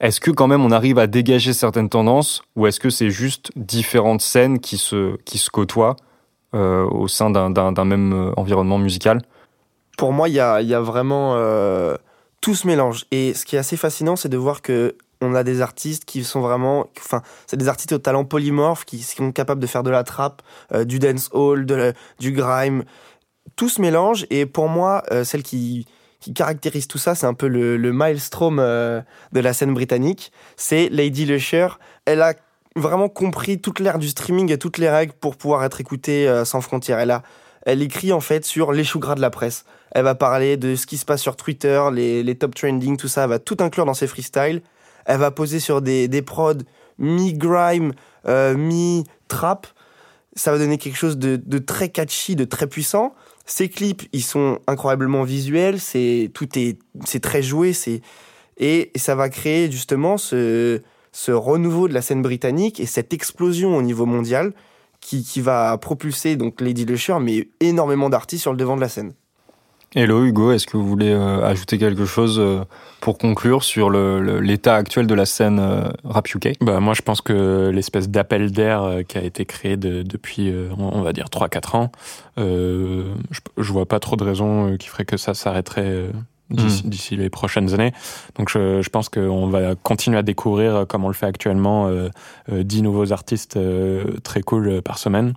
Est-ce 0.00 0.20
que 0.20 0.32
quand 0.32 0.48
même 0.48 0.64
on 0.64 0.72
arrive 0.72 0.98
à 0.98 1.06
dégager 1.06 1.52
certaines 1.52 1.88
tendances 1.88 2.42
ou 2.56 2.66
est-ce 2.66 2.80
que 2.80 2.90
c'est 2.90 3.10
juste 3.10 3.52
différentes 3.54 4.20
scènes 4.20 4.58
qui 4.58 4.76
se, 4.76 5.16
qui 5.24 5.38
se 5.38 5.50
côtoient 5.50 5.94
au 6.52 7.06
sein 7.06 7.30
d'un- 7.30 7.84
même 7.84 8.32
environnement 8.36 8.78
musical? 8.78 9.22
Pour 9.96 10.12
moi, 10.12 10.28
il 10.28 10.34
y 10.34 10.40
a, 10.40 10.60
y 10.62 10.74
a 10.74 10.80
vraiment 10.80 11.36
tout 12.40 12.54
se 12.54 12.66
mélange. 12.66 13.06
Et 13.12 13.34
ce 13.34 13.44
qui 13.46 13.54
est 13.56 13.58
assez 13.60 13.76
fascinant, 13.76 14.16
c'est 14.16 14.28
de 14.28 14.36
voir 14.36 14.62
que 14.62 14.96
on 15.24 15.34
a 15.34 15.42
des 15.44 15.60
artistes 15.60 16.04
qui 16.04 16.22
sont 16.24 16.40
vraiment, 16.40 16.86
enfin, 16.98 17.22
c'est 17.46 17.56
des 17.56 17.68
artistes 17.68 17.92
au 17.92 17.98
talent 17.98 18.24
polymorphe 18.24 18.84
qui 18.84 19.02
sont 19.02 19.32
capables 19.32 19.60
de 19.60 19.66
faire 19.66 19.82
de 19.82 19.90
la 19.90 20.04
trap, 20.04 20.42
euh, 20.72 20.84
du 20.84 20.98
dancehall, 20.98 21.66
de 21.66 21.74
la- 21.74 21.92
du 22.18 22.32
grime. 22.32 22.84
Tout 23.56 23.68
se 23.68 23.80
mélange. 23.80 24.26
Et 24.30 24.46
pour 24.46 24.68
moi, 24.68 25.02
euh, 25.10 25.24
celle 25.24 25.42
qui 25.42 25.86
caractérise 26.34 26.88
tout 26.88 26.98
ça, 26.98 27.14
c'est 27.14 27.26
un 27.26 27.34
peu 27.34 27.48
le, 27.48 27.76
le 27.76 27.92
maelstrom 27.92 28.58
euh, 28.58 29.00
de 29.32 29.40
la 29.40 29.52
scène 29.52 29.74
britannique. 29.74 30.32
C'est 30.56 30.88
Lady 30.90 31.26
Lusher. 31.26 31.68
Elle 32.06 32.22
a 32.22 32.34
vraiment 32.76 33.08
compris 33.08 33.60
toute 33.60 33.78
l'ère 33.80 33.98
du 33.98 34.08
streaming 34.08 34.50
et 34.50 34.58
toutes 34.58 34.78
les 34.78 34.88
règles 34.88 35.12
pour 35.12 35.36
pouvoir 35.36 35.64
être 35.64 35.80
écoutée 35.80 36.42
sans 36.44 36.60
frontières. 36.60 36.98
Elle 36.98 37.12
a, 37.12 37.22
elle 37.66 37.82
écrit 37.82 38.12
en 38.12 38.20
fait 38.20 38.44
sur 38.44 38.72
les 38.72 38.84
choux 38.84 38.98
gras 38.98 39.14
de 39.14 39.20
la 39.20 39.30
presse. 39.30 39.64
Elle 39.92 40.02
va 40.02 40.16
parler 40.16 40.56
de 40.56 40.74
ce 40.74 40.86
qui 40.86 40.96
se 40.96 41.04
passe 41.04 41.22
sur 41.22 41.36
Twitter, 41.36 41.80
les, 41.92 42.24
les 42.24 42.34
top 42.34 42.54
trending, 42.56 42.96
tout 42.96 43.06
ça. 43.06 43.24
Elle 43.24 43.30
va 43.30 43.38
tout 43.38 43.58
inclure 43.60 43.84
dans 43.84 43.94
ses 43.94 44.08
freestyles. 44.08 44.60
Elle 45.06 45.18
va 45.18 45.30
poser 45.30 45.60
sur 45.60 45.82
des, 45.82 46.08
des 46.08 46.22
prods 46.22 46.54
mi-grime, 46.98 47.92
euh, 48.26 48.56
mi-trap. 48.56 49.66
Ça 50.36 50.50
va 50.52 50.58
donner 50.58 50.78
quelque 50.78 50.96
chose 50.96 51.18
de, 51.18 51.36
de 51.36 51.58
très 51.58 51.88
catchy, 51.88 52.36
de 52.36 52.44
très 52.44 52.66
puissant. 52.66 53.14
Ses 53.46 53.68
clips, 53.68 54.02
ils 54.12 54.22
sont 54.22 54.58
incroyablement 54.66 55.22
visuels. 55.22 55.80
C'est 55.80 56.30
tout 56.34 56.48
est, 56.58 56.78
c'est 57.04 57.20
très 57.20 57.42
joué. 57.42 57.72
C'est 57.72 58.00
et, 58.56 58.90
et 58.94 58.98
ça 58.98 59.14
va 59.14 59.28
créer 59.28 59.70
justement 59.70 60.16
ce, 60.16 60.80
ce 61.12 61.32
renouveau 61.32 61.88
de 61.88 61.94
la 61.94 62.02
scène 62.02 62.22
britannique 62.22 62.80
et 62.80 62.86
cette 62.86 63.12
explosion 63.12 63.76
au 63.76 63.82
niveau 63.82 64.06
mondial 64.06 64.52
qui, 65.00 65.22
qui 65.22 65.40
va 65.40 65.76
propulser 65.78 66.36
donc 66.36 66.60
Lady 66.60 66.84
Lusher, 66.84 67.18
mais 67.20 67.48
énormément 67.60 68.08
d'artistes 68.08 68.42
sur 68.42 68.52
le 68.52 68.56
devant 68.56 68.76
de 68.76 68.80
la 68.80 68.88
scène. 68.88 69.12
Hello 69.96 70.24
Hugo, 70.24 70.50
est-ce 70.50 70.66
que 70.66 70.76
vous 70.76 70.88
voulez 70.88 71.12
euh, 71.12 71.46
ajouter 71.46 71.78
quelque 71.78 72.04
chose 72.04 72.40
euh, 72.40 72.64
pour 73.00 73.16
conclure 73.16 73.62
sur 73.62 73.90
l'état 73.90 74.74
actuel 74.74 75.06
de 75.06 75.14
la 75.14 75.24
scène 75.24 75.60
euh, 75.60 75.88
rap 76.02 76.28
UK 76.34 76.54
bah, 76.60 76.80
Moi 76.80 76.94
je 76.94 77.02
pense 77.02 77.20
que 77.20 77.70
l'espèce 77.72 78.08
d'appel 78.08 78.50
d'air 78.50 79.02
qui 79.06 79.18
a 79.18 79.22
été 79.22 79.44
créé 79.44 79.76
depuis 79.76 80.52
on 80.76 81.02
va 81.02 81.12
dire 81.12 81.26
3-4 81.26 81.76
ans, 81.76 81.92
je, 82.36 83.04
je 83.56 83.72
vois 83.72 83.86
pas 83.86 84.00
trop 84.00 84.16
de 84.16 84.24
raisons 84.24 84.76
qui 84.78 84.88
feraient 84.88 85.04
que 85.04 85.16
ça 85.16 85.32
s'arrêterait 85.32 86.10
d'ici 86.50 87.16
les 87.16 87.30
prochaines 87.30 87.72
années. 87.72 87.92
Donc 88.36 88.48
je, 88.48 88.82
je 88.82 88.90
pense 88.90 89.08
qu'on 89.08 89.46
va 89.46 89.76
continuer 89.76 90.18
à 90.18 90.22
découvrir, 90.22 90.86
comme 90.88 91.04
on 91.04 91.08
le 91.08 91.14
fait 91.14 91.26
actuellement, 91.26 91.88
10 92.50 92.82
nouveaux 92.82 93.12
artistes 93.12 93.56
très 94.24 94.42
cool 94.42 94.82
par 94.82 94.98
semaine. 94.98 95.34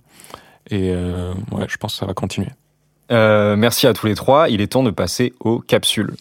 Et 0.70 0.92
ouais, 0.92 1.66
je 1.68 1.76
pense 1.76 1.92
que 1.92 1.98
ça 2.00 2.06
va 2.06 2.14
continuer. 2.14 2.50
Euh, 3.10 3.56
merci 3.56 3.86
à 3.86 3.94
tous 3.94 4.06
les 4.06 4.14
trois. 4.14 4.48
Il 4.48 4.60
est 4.60 4.68
temps 4.68 4.82
de 4.82 4.90
passer 4.90 5.32
aux 5.40 5.60
capsules. 5.60 6.14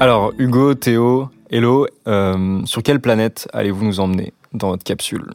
Alors, 0.00 0.32
Hugo, 0.38 0.74
Théo, 0.74 1.28
Hello, 1.50 1.86
euh, 2.08 2.64
sur 2.64 2.82
quelle 2.82 2.98
planète 3.00 3.46
allez-vous 3.52 3.84
nous 3.84 4.00
emmener 4.00 4.32
dans 4.52 4.70
votre 4.70 4.84
capsule? 4.84 5.32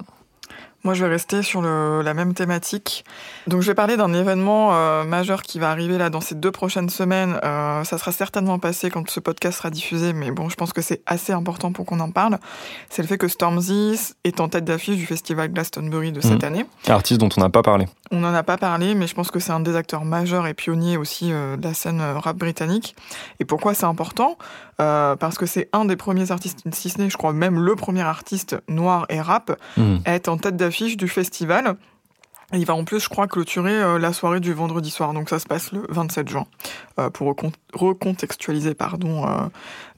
Moi, 0.83 0.93
je 0.93 1.03
vais 1.03 1.09
rester 1.09 1.41
sur 1.41 1.61
la 1.61 2.13
même 2.13 2.33
thématique. 2.33 3.03
Donc, 3.47 3.61
je 3.61 3.67
vais 3.67 3.75
parler 3.75 3.97
d'un 3.97 4.13
événement 4.13 4.69
euh, 4.71 5.03
majeur 5.03 5.41
qui 5.41 5.59
va 5.59 5.69
arriver 5.69 5.97
là 5.97 6.09
dans 6.09 6.21
ces 6.21 6.35
deux 6.35 6.51
prochaines 6.51 6.89
semaines. 6.89 7.39
Euh, 7.43 7.83
ça 7.83 7.97
sera 7.97 8.11
certainement 8.11 8.59
passé 8.59 8.89
quand 8.89 9.09
ce 9.09 9.19
podcast 9.19 9.57
sera 9.57 9.69
diffusé, 9.69 10.13
mais 10.13 10.31
bon, 10.31 10.49
je 10.49 10.55
pense 10.55 10.71
que 10.71 10.81
c'est 10.81 11.01
assez 11.05 11.33
important 11.33 11.71
pour 11.71 11.85
qu'on 11.85 11.99
en 11.99 12.11
parle. 12.11 12.37
C'est 12.89 13.01
le 13.01 13.07
fait 13.07 13.17
que 13.17 13.27
Stormzy 13.27 13.99
est 14.23 14.39
en 14.39 14.47
tête 14.47 14.65
d'affiche 14.65 14.97
du 14.97 15.05
festival 15.05 15.51
Glastonbury 15.51 16.11
de 16.11 16.21
cette 16.21 16.43
mmh. 16.43 16.45
année. 16.45 16.65
Artiste 16.87 17.19
dont 17.19 17.29
on 17.35 17.41
n'a 17.41 17.49
pas 17.49 17.63
parlé. 17.63 17.87
On 18.11 18.19
n'en 18.19 18.33
a 18.33 18.43
pas 18.43 18.57
parlé, 18.57 18.95
mais 18.95 19.07
je 19.07 19.15
pense 19.15 19.31
que 19.31 19.39
c'est 19.39 19.51
un 19.51 19.59
des 19.59 19.75
acteurs 19.75 20.05
majeurs 20.05 20.47
et 20.47 20.53
pionniers 20.53 20.95
aussi 20.95 21.33
euh, 21.33 21.57
de 21.57 21.63
la 21.63 21.73
scène 21.73 22.01
rap 22.01 22.37
britannique. 22.37 22.95
Et 23.41 23.45
pourquoi 23.45 23.73
c'est 23.73 23.85
important? 23.85 24.37
Parce 24.77 25.39
que 25.39 25.47
c'est 25.47 25.69
un 25.73 25.85
des 25.85 25.95
premiers 25.95 26.29
artistes, 26.31 26.59
si 26.71 26.91
ce 26.91 26.99
n'est, 26.99 27.09
je 27.09 27.17
crois, 27.17 27.33
même 27.33 27.59
le 27.59 27.75
premier 27.75 28.03
artiste 28.03 28.57
noir 28.67 29.07
et 29.09 29.19
rap 29.19 29.59
mmh. 29.75 29.95
à 30.05 30.13
être 30.13 30.27
en 30.29 30.37
tête 30.37 30.55
d'affiche 30.55 30.66
du 30.69 31.07
festival. 31.07 31.77
il 32.53 32.65
va 32.65 32.75
en 32.75 32.83
plus, 32.83 32.99
je 32.99 33.09
crois, 33.09 33.27
clôturer 33.27 33.73
euh, 33.73 33.99
la 33.99 34.13
soirée 34.13 34.39
du 34.39 34.53
vendredi 34.53 34.89
soir. 34.89 35.13
Donc 35.13 35.29
ça 35.29 35.39
se 35.39 35.45
passe 35.45 35.71
le 35.71 35.85
27 35.89 36.27
juin, 36.29 36.45
euh, 36.99 37.09
pour 37.09 37.35
recontextualiser 37.73 38.73
pardon, 38.73 39.25
euh, 39.27 39.47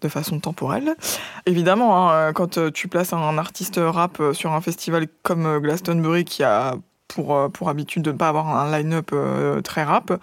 de 0.02 0.08
façon 0.08 0.40
temporelle. 0.40 0.96
Évidemment, 1.46 2.12
hein, 2.12 2.34
quand 2.34 2.72
tu 2.72 2.88
places 2.88 3.14
un 3.14 3.38
artiste 3.38 3.80
rap 3.82 4.22
sur 4.34 4.54
un 4.54 4.62
festival 4.62 5.08
comme 5.24 5.60
Glastonbury 5.60 6.26
qui 6.26 6.44
a 6.44 6.76
pour, 7.10 7.36
euh, 7.36 7.50
pour 7.50 7.70
habitude 7.70 8.04
de 8.04 8.12
ne 8.12 8.18
pas 8.18 8.30
avoir 8.30 8.48
un 8.48 8.72
line-up 8.72 9.10
euh, 9.12 9.62
très 9.62 9.84
rap, 9.84 10.14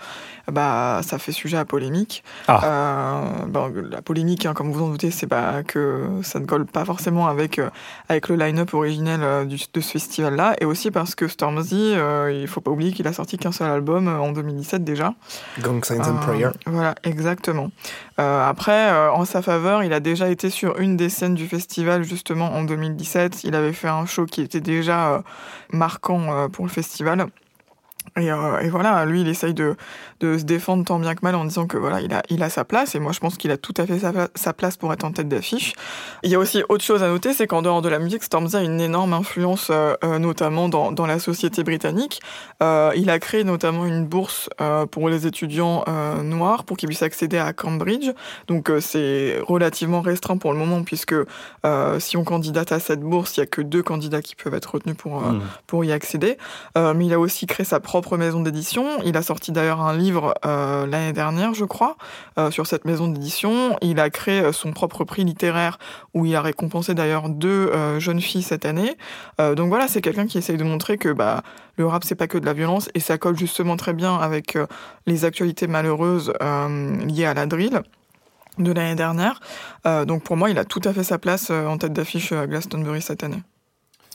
bah, 0.51 1.01
ça 1.03 1.19
fait 1.19 1.33
sujet 1.33 1.59
à 1.59 1.65
polémique. 1.65 2.23
Ah. 2.49 2.61
Euh, 2.65 3.83
la 3.91 4.01
polémique, 4.01 4.47
hein, 4.47 4.55
comme 4.55 4.71
vous 4.73 4.83
en 4.83 4.89
doutez, 4.89 5.11
c'est 5.11 5.27
bah, 5.27 5.63
que 5.67 6.05
ça 6.23 6.39
ne 6.39 6.47
colle 6.47 6.65
pas 6.65 6.85
forcément 6.85 7.27
avec, 7.27 7.61
avec 8.09 8.29
le 8.29 8.37
line-up 8.37 8.73
originel 8.73 9.47
du, 9.47 9.59
de 9.73 9.81
ce 9.81 9.93
festival-là, 9.93 10.55
et 10.61 10.65
aussi 10.65 10.91
parce 10.91 11.15
que 11.15 11.27
Stormzy, 11.27 11.93
il 11.93 12.43
ne 12.43 12.47
faut 12.47 12.61
pas 12.61 12.71
oublier 12.71 12.93
qu'il 12.93 13.07
a 13.09 13.13
sorti 13.13 13.37
qu'un 13.37 13.53
seul 13.53 13.69
album 13.69 14.07
en 14.07 14.31
2017 14.31 14.85
déjà. 14.85 15.15
Gang 15.61 15.85
Signs 15.85 16.03
and 16.07 16.21
Prayer. 16.21 16.51
Voilà, 16.67 16.95
exactement. 17.03 17.71
après, 18.17 19.09
en 19.09 19.25
sa 19.25 19.43
faveur, 19.43 19.83
il 19.83 19.93
a 19.93 20.01
déjà 20.01 20.29
été 20.29 20.51
sur 20.51 20.79
une 20.79 20.97
des 20.97 21.09
scènes 21.09 21.35
du 21.35 21.49
festival 21.49 22.05
justement 22.05 22.55
en 22.55 22.63
2017. 22.63 23.43
Il 23.43 23.57
avait 23.57 23.73
fait 23.73 23.89
un 23.89 24.07
show 24.07 24.27
qui 24.27 24.43
était 24.43 24.61
déjà 24.61 25.25
marquant 25.73 26.49
pour 26.51 26.65
le 26.65 26.71
festival. 26.77 27.31
Euh, 28.19 28.61
et, 28.61 28.69
voilà, 28.69 29.05
lui, 29.05 29.21
il 29.21 29.29
essaye 29.29 29.55
de, 29.55 29.77
de, 30.21 30.39
se 30.39 30.45
défendre 30.45 30.85
tant 30.85 30.99
bien 30.99 31.15
que 31.15 31.21
mal 31.23 31.35
en 31.35 31.45
disant 31.45 31.67
que 31.67 31.77
voilà, 31.77 32.01
il 32.01 32.13
a, 32.13 32.23
il 32.31 32.43
a 32.43 32.51
sa 32.51 32.65
place. 32.65 32.95
Et 32.95 32.99
moi, 32.99 33.13
je 33.13 33.21
pense 33.21 33.37
qu'il 33.37 33.51
a 33.51 33.57
tout 33.57 33.75
à 33.77 33.87
fait 33.87 33.99
sa, 34.35 34.53
place 34.53 34.77
pour 34.77 34.93
être 34.93 35.05
en 35.05 35.13
tête 35.13 35.29
d'affiche. 35.29 35.75
Il 36.23 36.31
y 36.31 36.35
a 36.35 36.39
aussi 36.39 36.63
autre 36.69 36.85
chose 36.85 37.03
à 37.03 37.09
noter, 37.09 37.33
c'est 37.33 37.47
qu'en 37.47 37.63
dehors 37.63 37.83
de 37.83 37.89
la 37.89 37.99
musique, 37.99 38.23
Stormzy 38.23 38.57
a 38.57 38.63
une 38.63 38.81
énorme 38.81 39.13
influence, 39.13 39.69
euh, 39.71 39.95
euh, 40.05 40.19
notamment 40.19 40.69
dans, 40.69 40.93
dans, 40.93 41.07
la 41.07 41.19
société 41.19 41.63
britannique. 41.63 42.21
il 42.61 43.11
a 43.11 43.19
créé 43.19 43.45
notamment 43.45 43.87
une 43.87 44.05
bourse 44.05 44.49
pour 44.91 45.09
les 45.09 45.27
étudiants 45.27 45.85
noirs 46.23 46.65
pour 46.65 46.77
qu'ils 46.77 46.89
puissent 46.89 47.03
accéder 47.03 47.39
à 47.39 47.53
Cambridge. 47.53 48.11
Donc, 48.49 48.71
c'est 48.81 49.39
relativement 49.47 50.01
restreint 50.01 50.37
pour 50.37 50.53
le 50.53 50.59
moment, 50.59 50.83
puisque 50.83 51.15
si 51.99 52.17
on 52.17 52.25
candidate 52.25 52.73
à 52.73 52.81
cette 52.81 53.01
bourse, 53.01 53.37
il 53.37 53.41
n'y 53.41 53.45
a 53.45 53.47
que 53.47 53.63
deux 53.63 53.83
candidats 53.83 54.23
qui 54.23 54.35
peuvent 54.35 54.55
être 54.55 54.75
retenus 54.75 54.97
pour, 54.97 55.21
mmh. 55.21 55.43
pour 55.67 55.85
y 55.85 55.93
accéder. 55.93 56.39
mais 56.75 57.07
il 57.07 57.13
a 57.13 57.21
aussi 57.21 57.47
créé 57.47 57.65
sa 57.65 57.81
propre 57.81 57.96
maison 58.17 58.41
d'édition. 58.41 59.03
Il 59.05 59.17
a 59.17 59.23
sorti 59.23 59.53
d'ailleurs 59.53 59.81
un 59.81 59.97
livre 59.97 60.35
euh, 60.45 60.87
l'année 60.87 61.13
dernière, 61.13 61.55
je 61.55 61.65
crois, 61.65 61.97
euh, 62.39 62.51
sur 62.51 62.67
cette 62.67 62.85
maison 62.85 63.09
d'édition. 63.09 63.77
Il 63.83 64.01
a 64.01 64.11
créé 64.11 64.41
euh, 64.41 64.53
son 64.53 64.73
propre 64.73 65.05
prix 65.05 65.25
littéraire 65.25 65.79
où 66.15 66.27
il 66.27 66.35
a 66.35 66.43
récompensé 66.43 66.95
d'ailleurs 66.95 67.29
deux 67.29 67.71
jeunes 67.99 68.21
filles 68.21 68.43
cette 68.43 68.65
année. 68.65 68.97
donc 69.39 69.69
voilà, 69.69 69.89
c'est 69.89 70.01
quelqu'un 70.01 70.27
qui 70.27 70.39
essaye 70.39 70.57
de 70.57 70.65
montrer 70.65 70.99
que 70.99 71.11
bah, 71.11 71.43
le 71.77 71.87
rap, 71.87 72.05
c'est 72.05 72.15
pas 72.15 72.27
que 72.27 72.39
de 72.39 72.47
la 72.47 72.53
violence 72.53 72.89
et 72.95 73.01
ça 73.01 73.19
colle 73.19 73.37
justement 73.37 73.77
très 73.77 73.93
bien 73.93 74.17
avec 74.17 74.57
les 75.07 75.25
actualités 75.25 75.67
malheureuses 75.67 76.33
liées 77.07 77.27
à 77.27 77.35
la 77.35 77.47
drill 77.47 77.83
de 78.59 78.73
l'année 78.73 78.95
dernière. 78.95 79.41
donc 80.07 80.23
pour 80.23 80.37
moi, 80.37 80.51
il 80.51 80.59
a 80.59 80.65
tout 80.65 80.83
à 80.85 80.93
fait 80.93 81.05
sa 81.05 81.19
place 81.19 81.51
en 81.51 81.77
tête 81.77 81.93
d'affiche 81.93 82.33
à 82.33 82.47
Glastonbury 82.47 83.03
cette 83.03 83.25
année. 83.25 83.43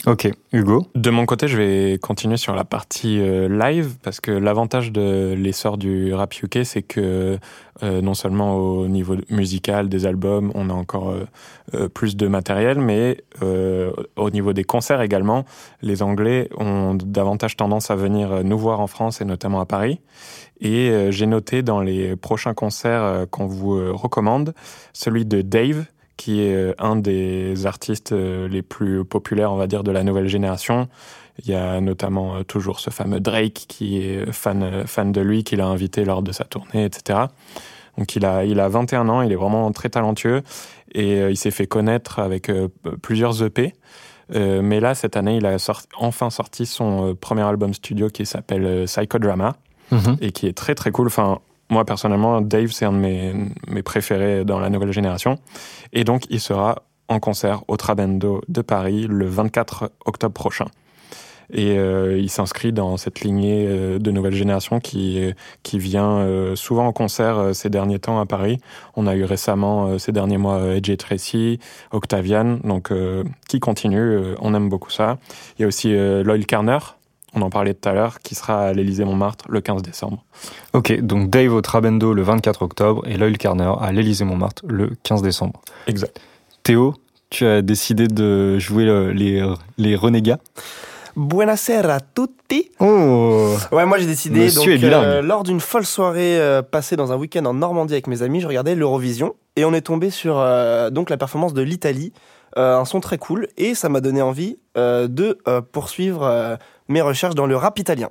Ok, 0.07 0.27
Hugo. 0.51 0.87
De 0.95 1.11
mon 1.11 1.27
côté, 1.27 1.47
je 1.47 1.55
vais 1.55 1.99
continuer 1.99 2.37
sur 2.37 2.55
la 2.55 2.63
partie 2.63 3.19
euh, 3.19 3.47
live 3.47 3.97
parce 4.01 4.19
que 4.19 4.31
l'avantage 4.31 4.91
de 4.91 5.35
l'essor 5.37 5.77
du 5.77 6.11
rap 6.15 6.33
UK, 6.41 6.61
c'est 6.63 6.81
que 6.81 7.37
euh, 7.83 8.01
non 8.01 8.15
seulement 8.15 8.55
au 8.55 8.87
niveau 8.87 9.15
musical 9.29 9.89
des 9.89 10.07
albums, 10.07 10.51
on 10.55 10.71
a 10.71 10.73
encore 10.73 11.13
euh, 11.75 11.87
plus 11.87 12.17
de 12.17 12.27
matériel, 12.27 12.79
mais 12.81 13.23
au 14.15 14.29
niveau 14.31 14.53
des 14.53 14.63
concerts 14.63 15.01
également, 15.01 15.45
les 15.83 16.01
Anglais 16.01 16.49
ont 16.57 16.95
davantage 16.95 17.55
tendance 17.55 17.91
à 17.91 17.95
venir 17.95 18.43
nous 18.43 18.57
voir 18.57 18.79
en 18.79 18.87
France 18.87 19.21
et 19.21 19.25
notamment 19.25 19.61
à 19.61 19.65
Paris. 19.67 19.99
Et 20.61 21.11
j'ai 21.11 21.27
noté 21.27 21.61
dans 21.61 21.79
les 21.79 22.15
prochains 22.15 22.53
concerts 22.53 23.25
qu'on 23.29 23.45
vous 23.45 23.95
recommande 23.95 24.53
celui 24.93 25.25
de 25.25 25.41
Dave 25.41 25.85
qui 26.21 26.43
est 26.43 26.53
euh, 26.53 26.75
un 26.77 26.97
des 26.97 27.65
artistes 27.65 28.11
euh, 28.11 28.47
les 28.47 28.61
plus 28.61 29.03
populaires, 29.03 29.51
on 29.51 29.55
va 29.55 29.65
dire, 29.65 29.83
de 29.83 29.89
la 29.89 30.03
nouvelle 30.03 30.27
génération. 30.27 30.87
Il 31.43 31.49
y 31.49 31.55
a 31.55 31.81
notamment 31.81 32.35
euh, 32.35 32.43
toujours 32.43 32.79
ce 32.79 32.91
fameux 32.91 33.19
Drake 33.19 33.65
qui 33.67 33.97
est 33.97 34.31
fan, 34.31 34.85
fan 34.85 35.11
de 35.11 35.19
lui, 35.19 35.43
qu'il 35.43 35.61
a 35.61 35.65
invité 35.65 36.05
lors 36.05 36.21
de 36.21 36.31
sa 36.31 36.43
tournée, 36.43 36.85
etc. 36.85 37.21
Donc 37.97 38.15
il 38.15 38.23
a, 38.23 38.45
il 38.45 38.59
a 38.59 38.69
21 38.69 39.09
ans, 39.09 39.23
il 39.23 39.31
est 39.31 39.35
vraiment 39.35 39.71
très 39.71 39.89
talentueux 39.89 40.43
et 40.93 41.21
il 41.21 41.37
s'est 41.37 41.49
fait 41.49 41.65
connaître 41.65 42.19
avec 42.19 42.51
plusieurs 43.01 43.43
EP. 43.43 43.73
mais 44.29 44.79
là, 44.79 44.95
cette 44.95 45.17
année, 45.17 45.37
il 45.37 45.45
a 45.45 45.57
enfin 45.97 46.29
sorti 46.29 46.65
son 46.65 47.15
premier 47.19 47.41
album 47.41 47.73
studio 47.73 48.09
qui 48.09 48.25
s'appelle 48.25 48.85
Psychodrama 48.85 49.55
mm-hmm. 49.91 50.17
et 50.21 50.31
qui 50.31 50.47
est 50.47 50.57
très 50.57 50.73
très 50.73 50.91
cool. 50.91 51.07
Enfin, 51.07 51.39
moi, 51.71 51.85
personnellement, 51.85 52.41
Dave, 52.41 52.67
c'est 52.67 52.85
un 52.85 52.91
de 52.91 52.97
mes, 52.97 53.33
mes, 53.67 53.81
préférés 53.81 54.45
dans 54.45 54.59
la 54.59 54.69
nouvelle 54.69 54.91
génération. 54.91 55.39
Et 55.93 56.03
donc, 56.03 56.25
il 56.29 56.39
sera 56.39 56.83
en 57.07 57.19
concert 57.19 57.63
au 57.67 57.77
Trabendo 57.77 58.41
de 58.47 58.61
Paris 58.61 59.07
le 59.09 59.25
24 59.25 59.91
octobre 60.05 60.33
prochain. 60.33 60.67
Et 61.53 61.77
euh, 61.77 62.17
il 62.17 62.29
s'inscrit 62.29 62.71
dans 62.71 62.95
cette 62.97 63.21
lignée 63.21 63.65
euh, 63.67 63.99
de 63.99 64.11
nouvelle 64.11 64.33
génération 64.33 64.79
qui, 64.79 65.21
qui 65.63 65.79
vient 65.79 66.19
euh, 66.19 66.55
souvent 66.55 66.87
en 66.87 66.93
concert 66.93 67.53
ces 67.53 67.69
derniers 67.69 67.99
temps 67.99 68.19
à 68.19 68.25
Paris. 68.25 68.57
On 68.95 69.07
a 69.07 69.15
eu 69.15 69.23
récemment, 69.23 69.97
ces 69.99 70.11
derniers 70.11 70.37
mois, 70.37 70.61
AJ 70.61 70.97
Tracy, 70.97 71.59
Octavian, 71.91 72.59
donc 72.63 72.91
qui 73.47 73.59
continue. 73.59 74.17
on 74.39 74.53
aime 74.53 74.69
beaucoup 74.69 74.91
ça. 74.91 75.17
Il 75.57 75.63
y 75.63 75.65
a 75.65 75.67
aussi 75.67 75.93
Loyal 75.93 76.45
Carner, 76.45 76.79
on 77.33 77.41
en 77.41 77.49
parlait 77.49 77.73
tout 77.73 77.87
à 77.87 77.93
l'heure, 77.93 78.19
qui 78.19 78.35
sera 78.35 78.67
à 78.67 78.73
l'Élysée 78.73 79.05
Montmartre 79.05 79.45
le 79.49 79.61
15 79.61 79.81
décembre. 79.81 80.23
Ok, 80.73 80.99
donc 81.01 81.29
Dave 81.29 81.53
au 81.53 81.61
Trabendo 81.61 82.13
le 82.13 82.21
24 82.21 82.61
octobre 82.61 83.03
et 83.07 83.17
Loyal 83.17 83.37
Carner 83.37 83.71
à 83.79 83.91
l'Élysée 83.91 84.25
Montmartre 84.25 84.63
le 84.67 84.91
15 85.03 85.21
décembre. 85.21 85.61
Exact. 85.87 86.19
Théo, 86.63 86.95
tu 87.29 87.45
as 87.45 87.61
décidé 87.61 88.07
de 88.07 88.59
jouer 88.59 89.13
les, 89.13 89.45
les 89.77 89.95
renégats? 89.95 90.39
Buonasera 91.15 91.95
a 91.95 91.99
tutti. 91.99 92.71
Oh. 92.79 93.55
Ouais, 93.71 93.85
moi 93.85 93.97
j'ai 93.97 94.05
décidé 94.05 94.49
donc 94.51 94.67
euh, 94.67 95.21
lors 95.21 95.43
d'une 95.43 95.59
folle 95.59 95.85
soirée 95.85 96.39
euh, 96.39 96.61
passée 96.61 96.95
dans 96.95 97.11
un 97.11 97.17
week-end 97.17 97.45
en 97.45 97.53
Normandie 97.53 97.93
avec 97.93 98.07
mes 98.07 98.21
amis, 98.21 98.39
je 98.39 98.47
regardais 98.47 98.75
l'Eurovision 98.75 99.35
et 99.57 99.65
on 99.65 99.73
est 99.73 99.81
tombé 99.81 100.09
sur 100.09 100.37
euh, 100.37 100.89
donc 100.89 101.09
la 101.09 101.17
performance 101.17 101.53
de 101.53 101.61
l'Italie, 101.61 102.13
un 102.55 102.85
son 102.85 102.99
très 102.99 103.17
cool 103.17 103.47
et 103.57 103.75
ça 103.75 103.87
m'a 103.87 104.01
donné 104.01 104.21
envie 104.21 104.57
de 104.75 105.37
poursuivre 105.71 106.57
mes 106.91 107.01
recherches 107.01 107.35
dans 107.35 107.47
le 107.47 107.55
rap 107.55 107.79
italien. 107.79 108.09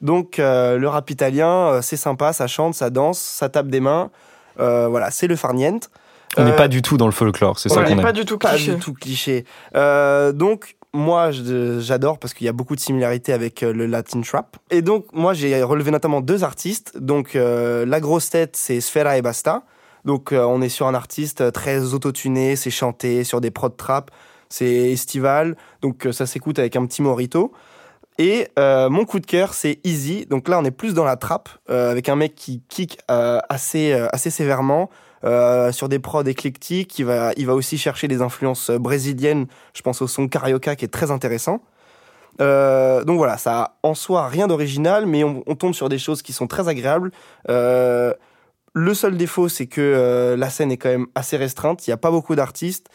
Donc 0.00 0.38
euh, 0.38 0.78
le 0.78 0.88
rap 0.88 1.10
italien, 1.10 1.48
euh, 1.48 1.82
c'est 1.82 1.96
sympa, 1.96 2.32
ça 2.32 2.46
chante, 2.46 2.74
ça 2.74 2.90
danse, 2.90 3.18
ça 3.18 3.48
tape 3.48 3.68
des 3.68 3.80
mains. 3.80 4.10
Euh, 4.58 4.88
voilà, 4.88 5.10
c'est 5.10 5.26
le 5.26 5.36
farniente. 5.36 5.90
On 6.36 6.44
n'est 6.44 6.56
pas 6.56 6.68
du 6.68 6.80
tout 6.80 6.96
dans 6.96 7.06
le 7.06 7.12
folklore, 7.12 7.58
c'est 7.58 7.68
ça 7.68 7.82
qu'on 7.82 7.98
est. 7.98 8.02
Pas 8.02 8.12
du 8.12 8.24
tout 8.24 8.38
cliché. 8.38 8.70
Pas 8.70 8.74
du 8.74 8.80
tout 8.80 8.94
cliché. 8.94 9.44
donc 9.74 10.76
moi, 10.92 11.30
j'adore 11.30 12.18
parce 12.18 12.34
qu'il 12.34 12.46
y 12.46 12.48
a 12.48 12.52
beaucoup 12.52 12.74
de 12.74 12.80
similarités 12.80 13.32
avec 13.32 13.60
le 13.60 13.86
Latin 13.86 14.22
Trap. 14.22 14.56
Et 14.70 14.82
donc, 14.82 15.06
moi, 15.12 15.34
j'ai 15.34 15.62
relevé 15.62 15.92
notamment 15.92 16.20
deux 16.20 16.42
artistes. 16.42 16.98
Donc, 16.98 17.34
la 17.34 18.00
grosse 18.00 18.30
tête, 18.30 18.56
c'est 18.56 18.80
Sfera 18.80 19.16
et 19.16 19.22
Basta. 19.22 19.62
Donc, 20.04 20.32
on 20.32 20.62
est 20.62 20.68
sur 20.68 20.86
un 20.86 20.94
artiste 20.94 21.52
très 21.52 21.94
autotuné, 21.94 22.56
c'est 22.56 22.70
chanté 22.70 23.22
sur 23.22 23.40
des 23.40 23.50
prod 23.50 23.76
trap, 23.76 24.10
c'est 24.48 24.92
estival. 24.92 25.56
Donc, 25.82 26.08
ça 26.12 26.26
s'écoute 26.26 26.60
avec 26.60 26.76
un 26.76 26.86
petit 26.86 27.02
morito. 27.02 27.52
Et 28.18 28.48
euh, 28.58 28.90
mon 28.90 29.04
coup 29.04 29.18
de 29.18 29.26
cœur, 29.26 29.54
c'est 29.54 29.80
Easy. 29.84 30.26
Donc 30.26 30.48
là, 30.48 30.58
on 30.58 30.64
est 30.64 30.70
plus 30.70 30.94
dans 30.94 31.04
la 31.04 31.16
trappe, 31.16 31.48
euh, 31.70 31.90
avec 31.90 32.08
un 32.08 32.16
mec 32.16 32.34
qui 32.34 32.62
kick 32.68 32.98
euh, 33.10 33.40
assez, 33.48 33.92
assez 34.12 34.30
sévèrement, 34.30 34.90
sur 35.72 35.88
des 35.88 35.98
prods 35.98 36.24
éclectiques. 36.24 36.98
Il 36.98 37.06
va, 37.06 37.32
il 37.36 37.46
va 37.46 37.54
aussi 37.54 37.78
chercher 37.78 38.08
des 38.08 38.22
influences 38.22 38.70
brésiliennes. 38.70 39.46
Je 39.74 39.82
pense 39.82 40.02
au 40.02 40.06
son 40.06 40.28
Carioca 40.28 40.76
qui 40.76 40.84
est 40.84 40.88
très 40.88 41.10
intéressant. 41.10 41.62
donc 42.38 43.16
voilà, 43.16 43.36
ça 43.36 43.60
a 43.60 43.76
en 43.82 43.94
soi 43.94 44.28
rien 44.28 44.48
d'original, 44.48 45.06
mais 45.06 45.24
on, 45.24 45.42
on, 45.46 45.54
tombe 45.54 45.74
sur 45.74 45.88
des 45.88 45.98
choses 45.98 46.22
qui 46.22 46.32
sont 46.32 46.46
très 46.46 46.68
agréables. 46.68 47.12
le 47.48 48.14
seul 48.94 49.16
défaut, 49.16 49.48
c'est 49.48 49.66
que 49.66 50.34
la 50.38 50.50
scène 50.50 50.72
est 50.72 50.78
quand 50.78 50.88
même 50.88 51.06
assez 51.14 51.36
restreinte. 51.36 51.86
Il 51.86 51.90
n'y 51.90 51.94
a 51.94 51.98
pas 51.98 52.10
beaucoup 52.10 52.34
d'artistes. 52.34 52.88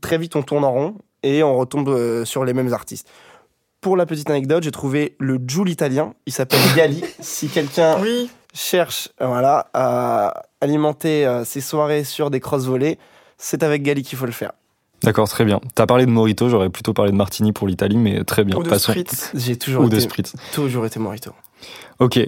Très 0.00 0.18
vite, 0.18 0.36
on 0.36 0.42
tourne 0.42 0.64
en 0.64 0.72
rond 0.72 0.94
et 1.22 1.42
on 1.42 1.56
retombe 1.56 2.24
sur 2.24 2.44
les 2.44 2.52
mêmes 2.52 2.72
artistes 2.72 3.08
pour 3.86 3.96
la 3.96 4.04
petite 4.04 4.28
anecdote, 4.30 4.64
j'ai 4.64 4.72
trouvé 4.72 5.14
le 5.20 5.38
Joule 5.46 5.68
italien. 5.68 6.14
Il 6.26 6.32
s'appelle 6.32 6.58
Gali. 6.74 7.04
si 7.20 7.46
quelqu'un 7.46 7.96
cherche 8.52 9.10
voilà, 9.20 9.70
à 9.74 10.42
alimenter 10.60 11.24
euh, 11.24 11.44
ses 11.44 11.60
soirées 11.60 12.02
sur 12.02 12.28
des 12.28 12.40
crosses 12.40 12.64
volées, 12.64 12.98
c'est 13.38 13.62
avec 13.62 13.84
Gali 13.84 14.02
qu'il 14.02 14.18
faut 14.18 14.26
le 14.26 14.32
faire. 14.32 14.50
D'accord, 15.04 15.28
très 15.28 15.44
bien. 15.44 15.60
T'as 15.76 15.86
parlé 15.86 16.04
de 16.04 16.10
Morito, 16.10 16.48
j'aurais 16.48 16.68
plutôt 16.68 16.94
parlé 16.94 17.12
de 17.12 17.16
Martini 17.16 17.52
pour 17.52 17.68
l'Italie, 17.68 17.96
mais 17.96 18.24
très 18.24 18.42
bien. 18.42 18.56
Ou 18.56 18.64
de 18.64 18.76
Spritz. 18.76 19.30
J'ai 19.34 19.56
toujours 19.56 19.84
Ou 19.84 19.86
été, 19.86 19.94
de 19.94 20.00
Spritz. 20.00 20.34
Toujours 20.52 20.84
été 20.84 20.98
Morito. 20.98 21.30
Ok, 21.98 22.20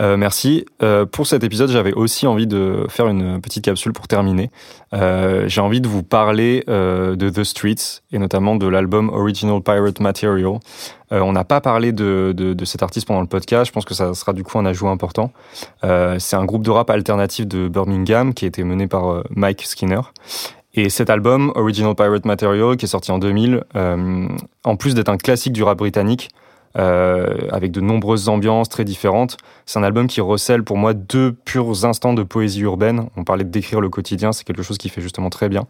euh, 0.00 0.16
merci. 0.16 0.66
Euh, 0.82 1.06
pour 1.06 1.28
cet 1.28 1.44
épisode, 1.44 1.70
j'avais 1.70 1.92
aussi 1.92 2.26
envie 2.26 2.48
de 2.48 2.86
faire 2.88 3.06
une 3.06 3.40
petite 3.40 3.64
capsule 3.64 3.92
pour 3.92 4.08
terminer. 4.08 4.50
Euh, 4.94 5.44
j'ai 5.46 5.60
envie 5.60 5.80
de 5.80 5.86
vous 5.86 6.02
parler 6.02 6.64
de 6.66 7.30
The 7.30 7.44
Streets 7.44 8.02
et 8.10 8.18
notamment 8.18 8.56
de 8.56 8.66
l'album 8.66 9.10
Original 9.10 9.60
Pirate 9.62 10.00
Material. 10.00 10.58
On 11.10 11.32
n'a 11.32 11.44
pas 11.44 11.60
parlé 11.60 11.92
de, 11.92 12.32
de, 12.34 12.54
de, 12.54 12.64
cet 12.64 12.82
artiste 12.82 13.06
pendant 13.06 13.20
le 13.20 13.26
podcast. 13.26 13.66
Je 13.66 13.72
pense 13.72 13.84
que 13.84 13.94
ça 13.94 14.14
sera 14.14 14.32
du 14.32 14.42
coup 14.44 14.58
un 14.58 14.64
ajout 14.64 14.88
important. 14.88 15.30
C'est 15.82 16.36
un 16.36 16.44
groupe 16.44 16.64
de 16.64 16.70
rap 16.70 16.88
alternatif 16.90 17.46
de 17.46 17.68
Birmingham 17.68 18.32
qui 18.32 18.46
a 18.46 18.48
été 18.48 18.64
mené 18.64 18.86
par 18.86 19.22
Mike 19.30 19.62
Skinner. 19.62 20.00
Et 20.74 20.88
cet 20.88 21.10
album, 21.10 21.52
Original 21.54 21.94
Pirate 21.94 22.24
Material, 22.24 22.76
qui 22.78 22.86
est 22.86 22.88
sorti 22.88 23.12
en 23.12 23.18
2000, 23.18 23.62
en 24.64 24.76
plus 24.76 24.94
d'être 24.94 25.10
un 25.10 25.18
classique 25.18 25.52
du 25.52 25.62
rap 25.62 25.78
britannique, 25.78 26.30
euh, 26.78 27.36
avec 27.50 27.70
de 27.70 27.80
nombreuses 27.80 28.28
ambiances 28.28 28.68
très 28.68 28.84
différentes. 28.84 29.36
C'est 29.66 29.78
un 29.78 29.82
album 29.82 30.06
qui 30.06 30.20
recèle 30.20 30.64
pour 30.64 30.76
moi 30.76 30.94
deux 30.94 31.32
purs 31.32 31.84
instants 31.84 32.14
de 32.14 32.22
poésie 32.22 32.60
urbaine. 32.60 33.08
On 33.16 33.24
parlait 33.24 33.44
de 33.44 33.50
décrire 33.50 33.80
le 33.80 33.88
quotidien, 33.88 34.32
c'est 34.32 34.44
quelque 34.44 34.62
chose 34.62 34.78
qui 34.78 34.88
fait 34.88 35.00
justement 35.00 35.30
très 35.30 35.48
bien. 35.48 35.66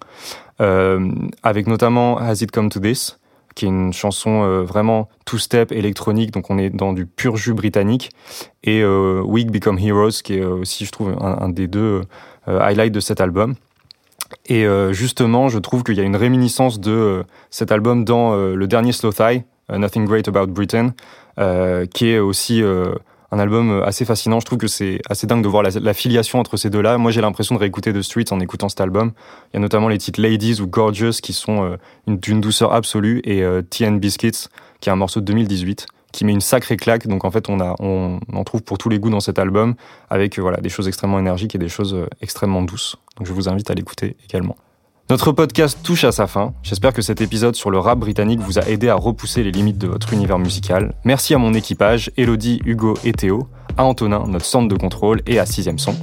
Euh, 0.61 1.11
avec 1.43 1.67
notamment 1.67 2.19
Has 2.19 2.43
It 2.43 2.51
Come 2.51 2.69
to 2.69 2.81
This, 2.81 3.19
qui 3.55 3.67
est 3.67 3.69
une 3.69 3.93
chanson 3.93 4.45
euh, 4.45 4.63
vraiment 4.63 5.09
two-step 5.25 5.73
électronique, 5.73 6.31
donc 6.31 6.51
on 6.51 6.59
est 6.59 6.71
dans 6.71 6.93
du 6.93 7.07
pur 7.07 7.37
jus 7.37 7.55
britannique, 7.55 8.11
et 8.65 8.83
euh, 8.83 9.23
We 9.25 9.45
Become 9.45 9.79
Heroes, 9.79 10.23
qui 10.23 10.35
est 10.35 10.45
aussi, 10.45 10.85
je 10.85 10.93
trouve, 10.93 11.15
un, 11.21 11.49
des 11.49 11.67
deux 11.67 12.03
euh, 12.49 12.61
highlights 12.61 12.93
de 12.93 13.01
cet 13.01 13.21
album. 13.21 13.55
Et 14.47 14.65
justement, 14.93 15.51
je 15.51 15.59
trouve 15.59 15.85
qu'il 15.85 15.95
y 15.95 16.01
a 16.01 16.05
une 16.05 16.17
réminiscence 16.17 16.81
de 16.81 17.23
cet 17.51 17.71
album 17.71 18.03
dans 18.03 18.35
le 18.35 18.67
dernier 18.67 18.93
Slow 18.93 19.13
Nothing 19.79 20.07
Great 20.07 20.29
About 20.29 20.49
Britain, 20.49 20.95
euh, 21.39 21.87
qui 21.87 22.09
est 22.09 22.19
aussi 22.19 22.63
euh, 22.63 22.95
un 23.31 23.39
album 23.39 23.83
assez 23.85 24.05
fascinant. 24.05 24.41
Je 24.41 24.47
trouve 24.47 24.59
que 24.59 24.67
c'est 24.67 25.01
assez 25.09 25.27
dingue 25.27 25.43
de 25.43 25.49
voir 25.49 25.63
la, 25.63 25.95
filiation 25.95 26.39
entre 26.39 26.57
ces 26.57 26.71
deux-là. 26.71 26.99
Moi, 26.99 27.11
j'ai 27.11 27.21
l'impression 27.21 27.55
de 27.55 27.61
réécouter 27.61 27.93
The 27.93 28.03
Streets 28.03 28.33
en 28.33 28.41
écoutant 28.41 28.69
cet 28.69 28.81
album. 28.81 29.13
Il 29.53 29.57
y 29.57 29.59
a 29.59 29.61
notamment 29.61 29.89
les 29.89 29.99
titres 29.99 30.21
Ladies 30.21 30.61
ou 30.61 30.67
Gorgeous 30.67 31.21
qui 31.23 31.33
sont 31.33 31.79
d'une 32.07 32.41
douceur 32.41 32.75
absolue 32.75 33.21
et 33.25 33.43
TN 33.71 33.99
Biscuits 33.99 34.49
qui 34.81 34.89
est 34.89 34.93
un 34.93 34.97
morceau 34.97 35.21
de 35.21 35.25
2018 35.25 35.87
qui 36.13 36.27
met 36.27 36.33
une 36.33 36.43
sacrée 36.43 36.77
claque. 36.77 37.07
Donc 37.07 37.25
en 37.25 37.31
fait, 37.31 37.49
on 37.49 37.59
en 37.59 38.45
trouve 38.45 38.63
pour 38.63 38.77
tous 38.77 38.91
les 38.91 38.99
goûts 38.99 39.09
dans 39.09 39.21
cet 39.21 39.39
album 39.39 39.77
avec 40.11 40.39
voilà 40.39 40.59
des 40.59 40.69
choses 40.69 40.89
extrêmement 40.89 41.19
énergiques 41.19 41.55
et 41.55 41.59
des 41.59 41.71
choses 41.71 41.97
extrêmement 42.21 42.61
douces. 42.61 42.97
Donc 43.17 43.27
je 43.27 43.33
vous 43.33 43.49
invite 43.49 43.71
à 43.71 43.75
l'écouter 43.75 44.17
également. 44.29 44.57
Notre 45.11 45.33
podcast 45.33 45.79
touche 45.83 46.05
à 46.05 46.13
sa 46.13 46.27
fin. 46.27 46.55
J'espère 46.63 46.93
que 46.93 47.03
cet 47.03 47.21
épisode 47.21 47.55
sur 47.55 47.71
le 47.71 47.79
rap 47.79 47.99
britannique 47.99 48.41
vous 48.41 48.59
a 48.59 48.63
aidé 48.69 48.89
à 48.89 48.95
repousser 48.95 49.43
les 49.43 49.51
limites 49.51 49.79
de 49.79 49.89
votre 49.89 50.13
univers 50.13 50.39
musical. 50.39 50.95
Merci 51.05 51.35
à 51.35 51.39
mon 51.39 51.53
équipage, 51.55 52.11
Elodie, 52.17 52.61
Hugo 52.65 52.95
et 53.05 53.13
Théo, 53.13 53.49
à 53.77 53.85
Antonin, 53.85 54.25
notre 54.29 54.47
centre 54.47 54.69
de 54.69 54.77
contrôle, 54.81 55.21
et 55.27 55.39
à 55.39 55.45
Sixième 55.45 55.79
Son. 55.79 55.95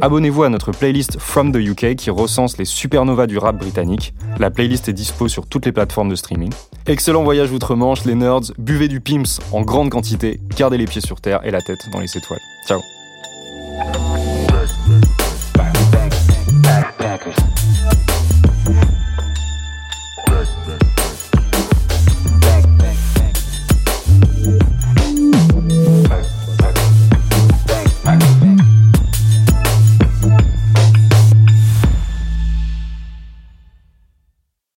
Abonnez-vous 0.00 0.44
à 0.44 0.48
notre 0.48 0.72
playlist 0.72 1.18
From 1.18 1.52
the 1.52 1.56
UK 1.56 1.96
qui 1.96 2.10
recense 2.10 2.56
les 2.58 2.64
supernovas 2.64 3.26
du 3.26 3.38
rap 3.38 3.58
britannique. 3.58 4.14
La 4.38 4.50
playlist 4.50 4.88
est 4.88 4.92
dispo 4.92 5.26
sur 5.28 5.46
toutes 5.46 5.66
les 5.66 5.72
plateformes 5.72 6.10
de 6.10 6.16
streaming. 6.16 6.52
Excellent 6.86 7.24
voyage 7.24 7.50
outre-Manche, 7.50 8.04
les 8.04 8.14
nerds. 8.14 8.52
Buvez 8.58 8.88
du 8.88 9.00
Pims 9.00 9.40
en 9.52 9.62
grande 9.62 9.90
quantité. 9.90 10.40
Gardez 10.56 10.78
les 10.78 10.86
pieds 10.86 11.00
sur 11.00 11.20
terre 11.20 11.40
et 11.44 11.50
la 11.50 11.62
tête 11.62 11.80
dans 11.92 12.00
les 12.00 12.16
étoiles. 12.16 12.40
Ciao 12.68 12.80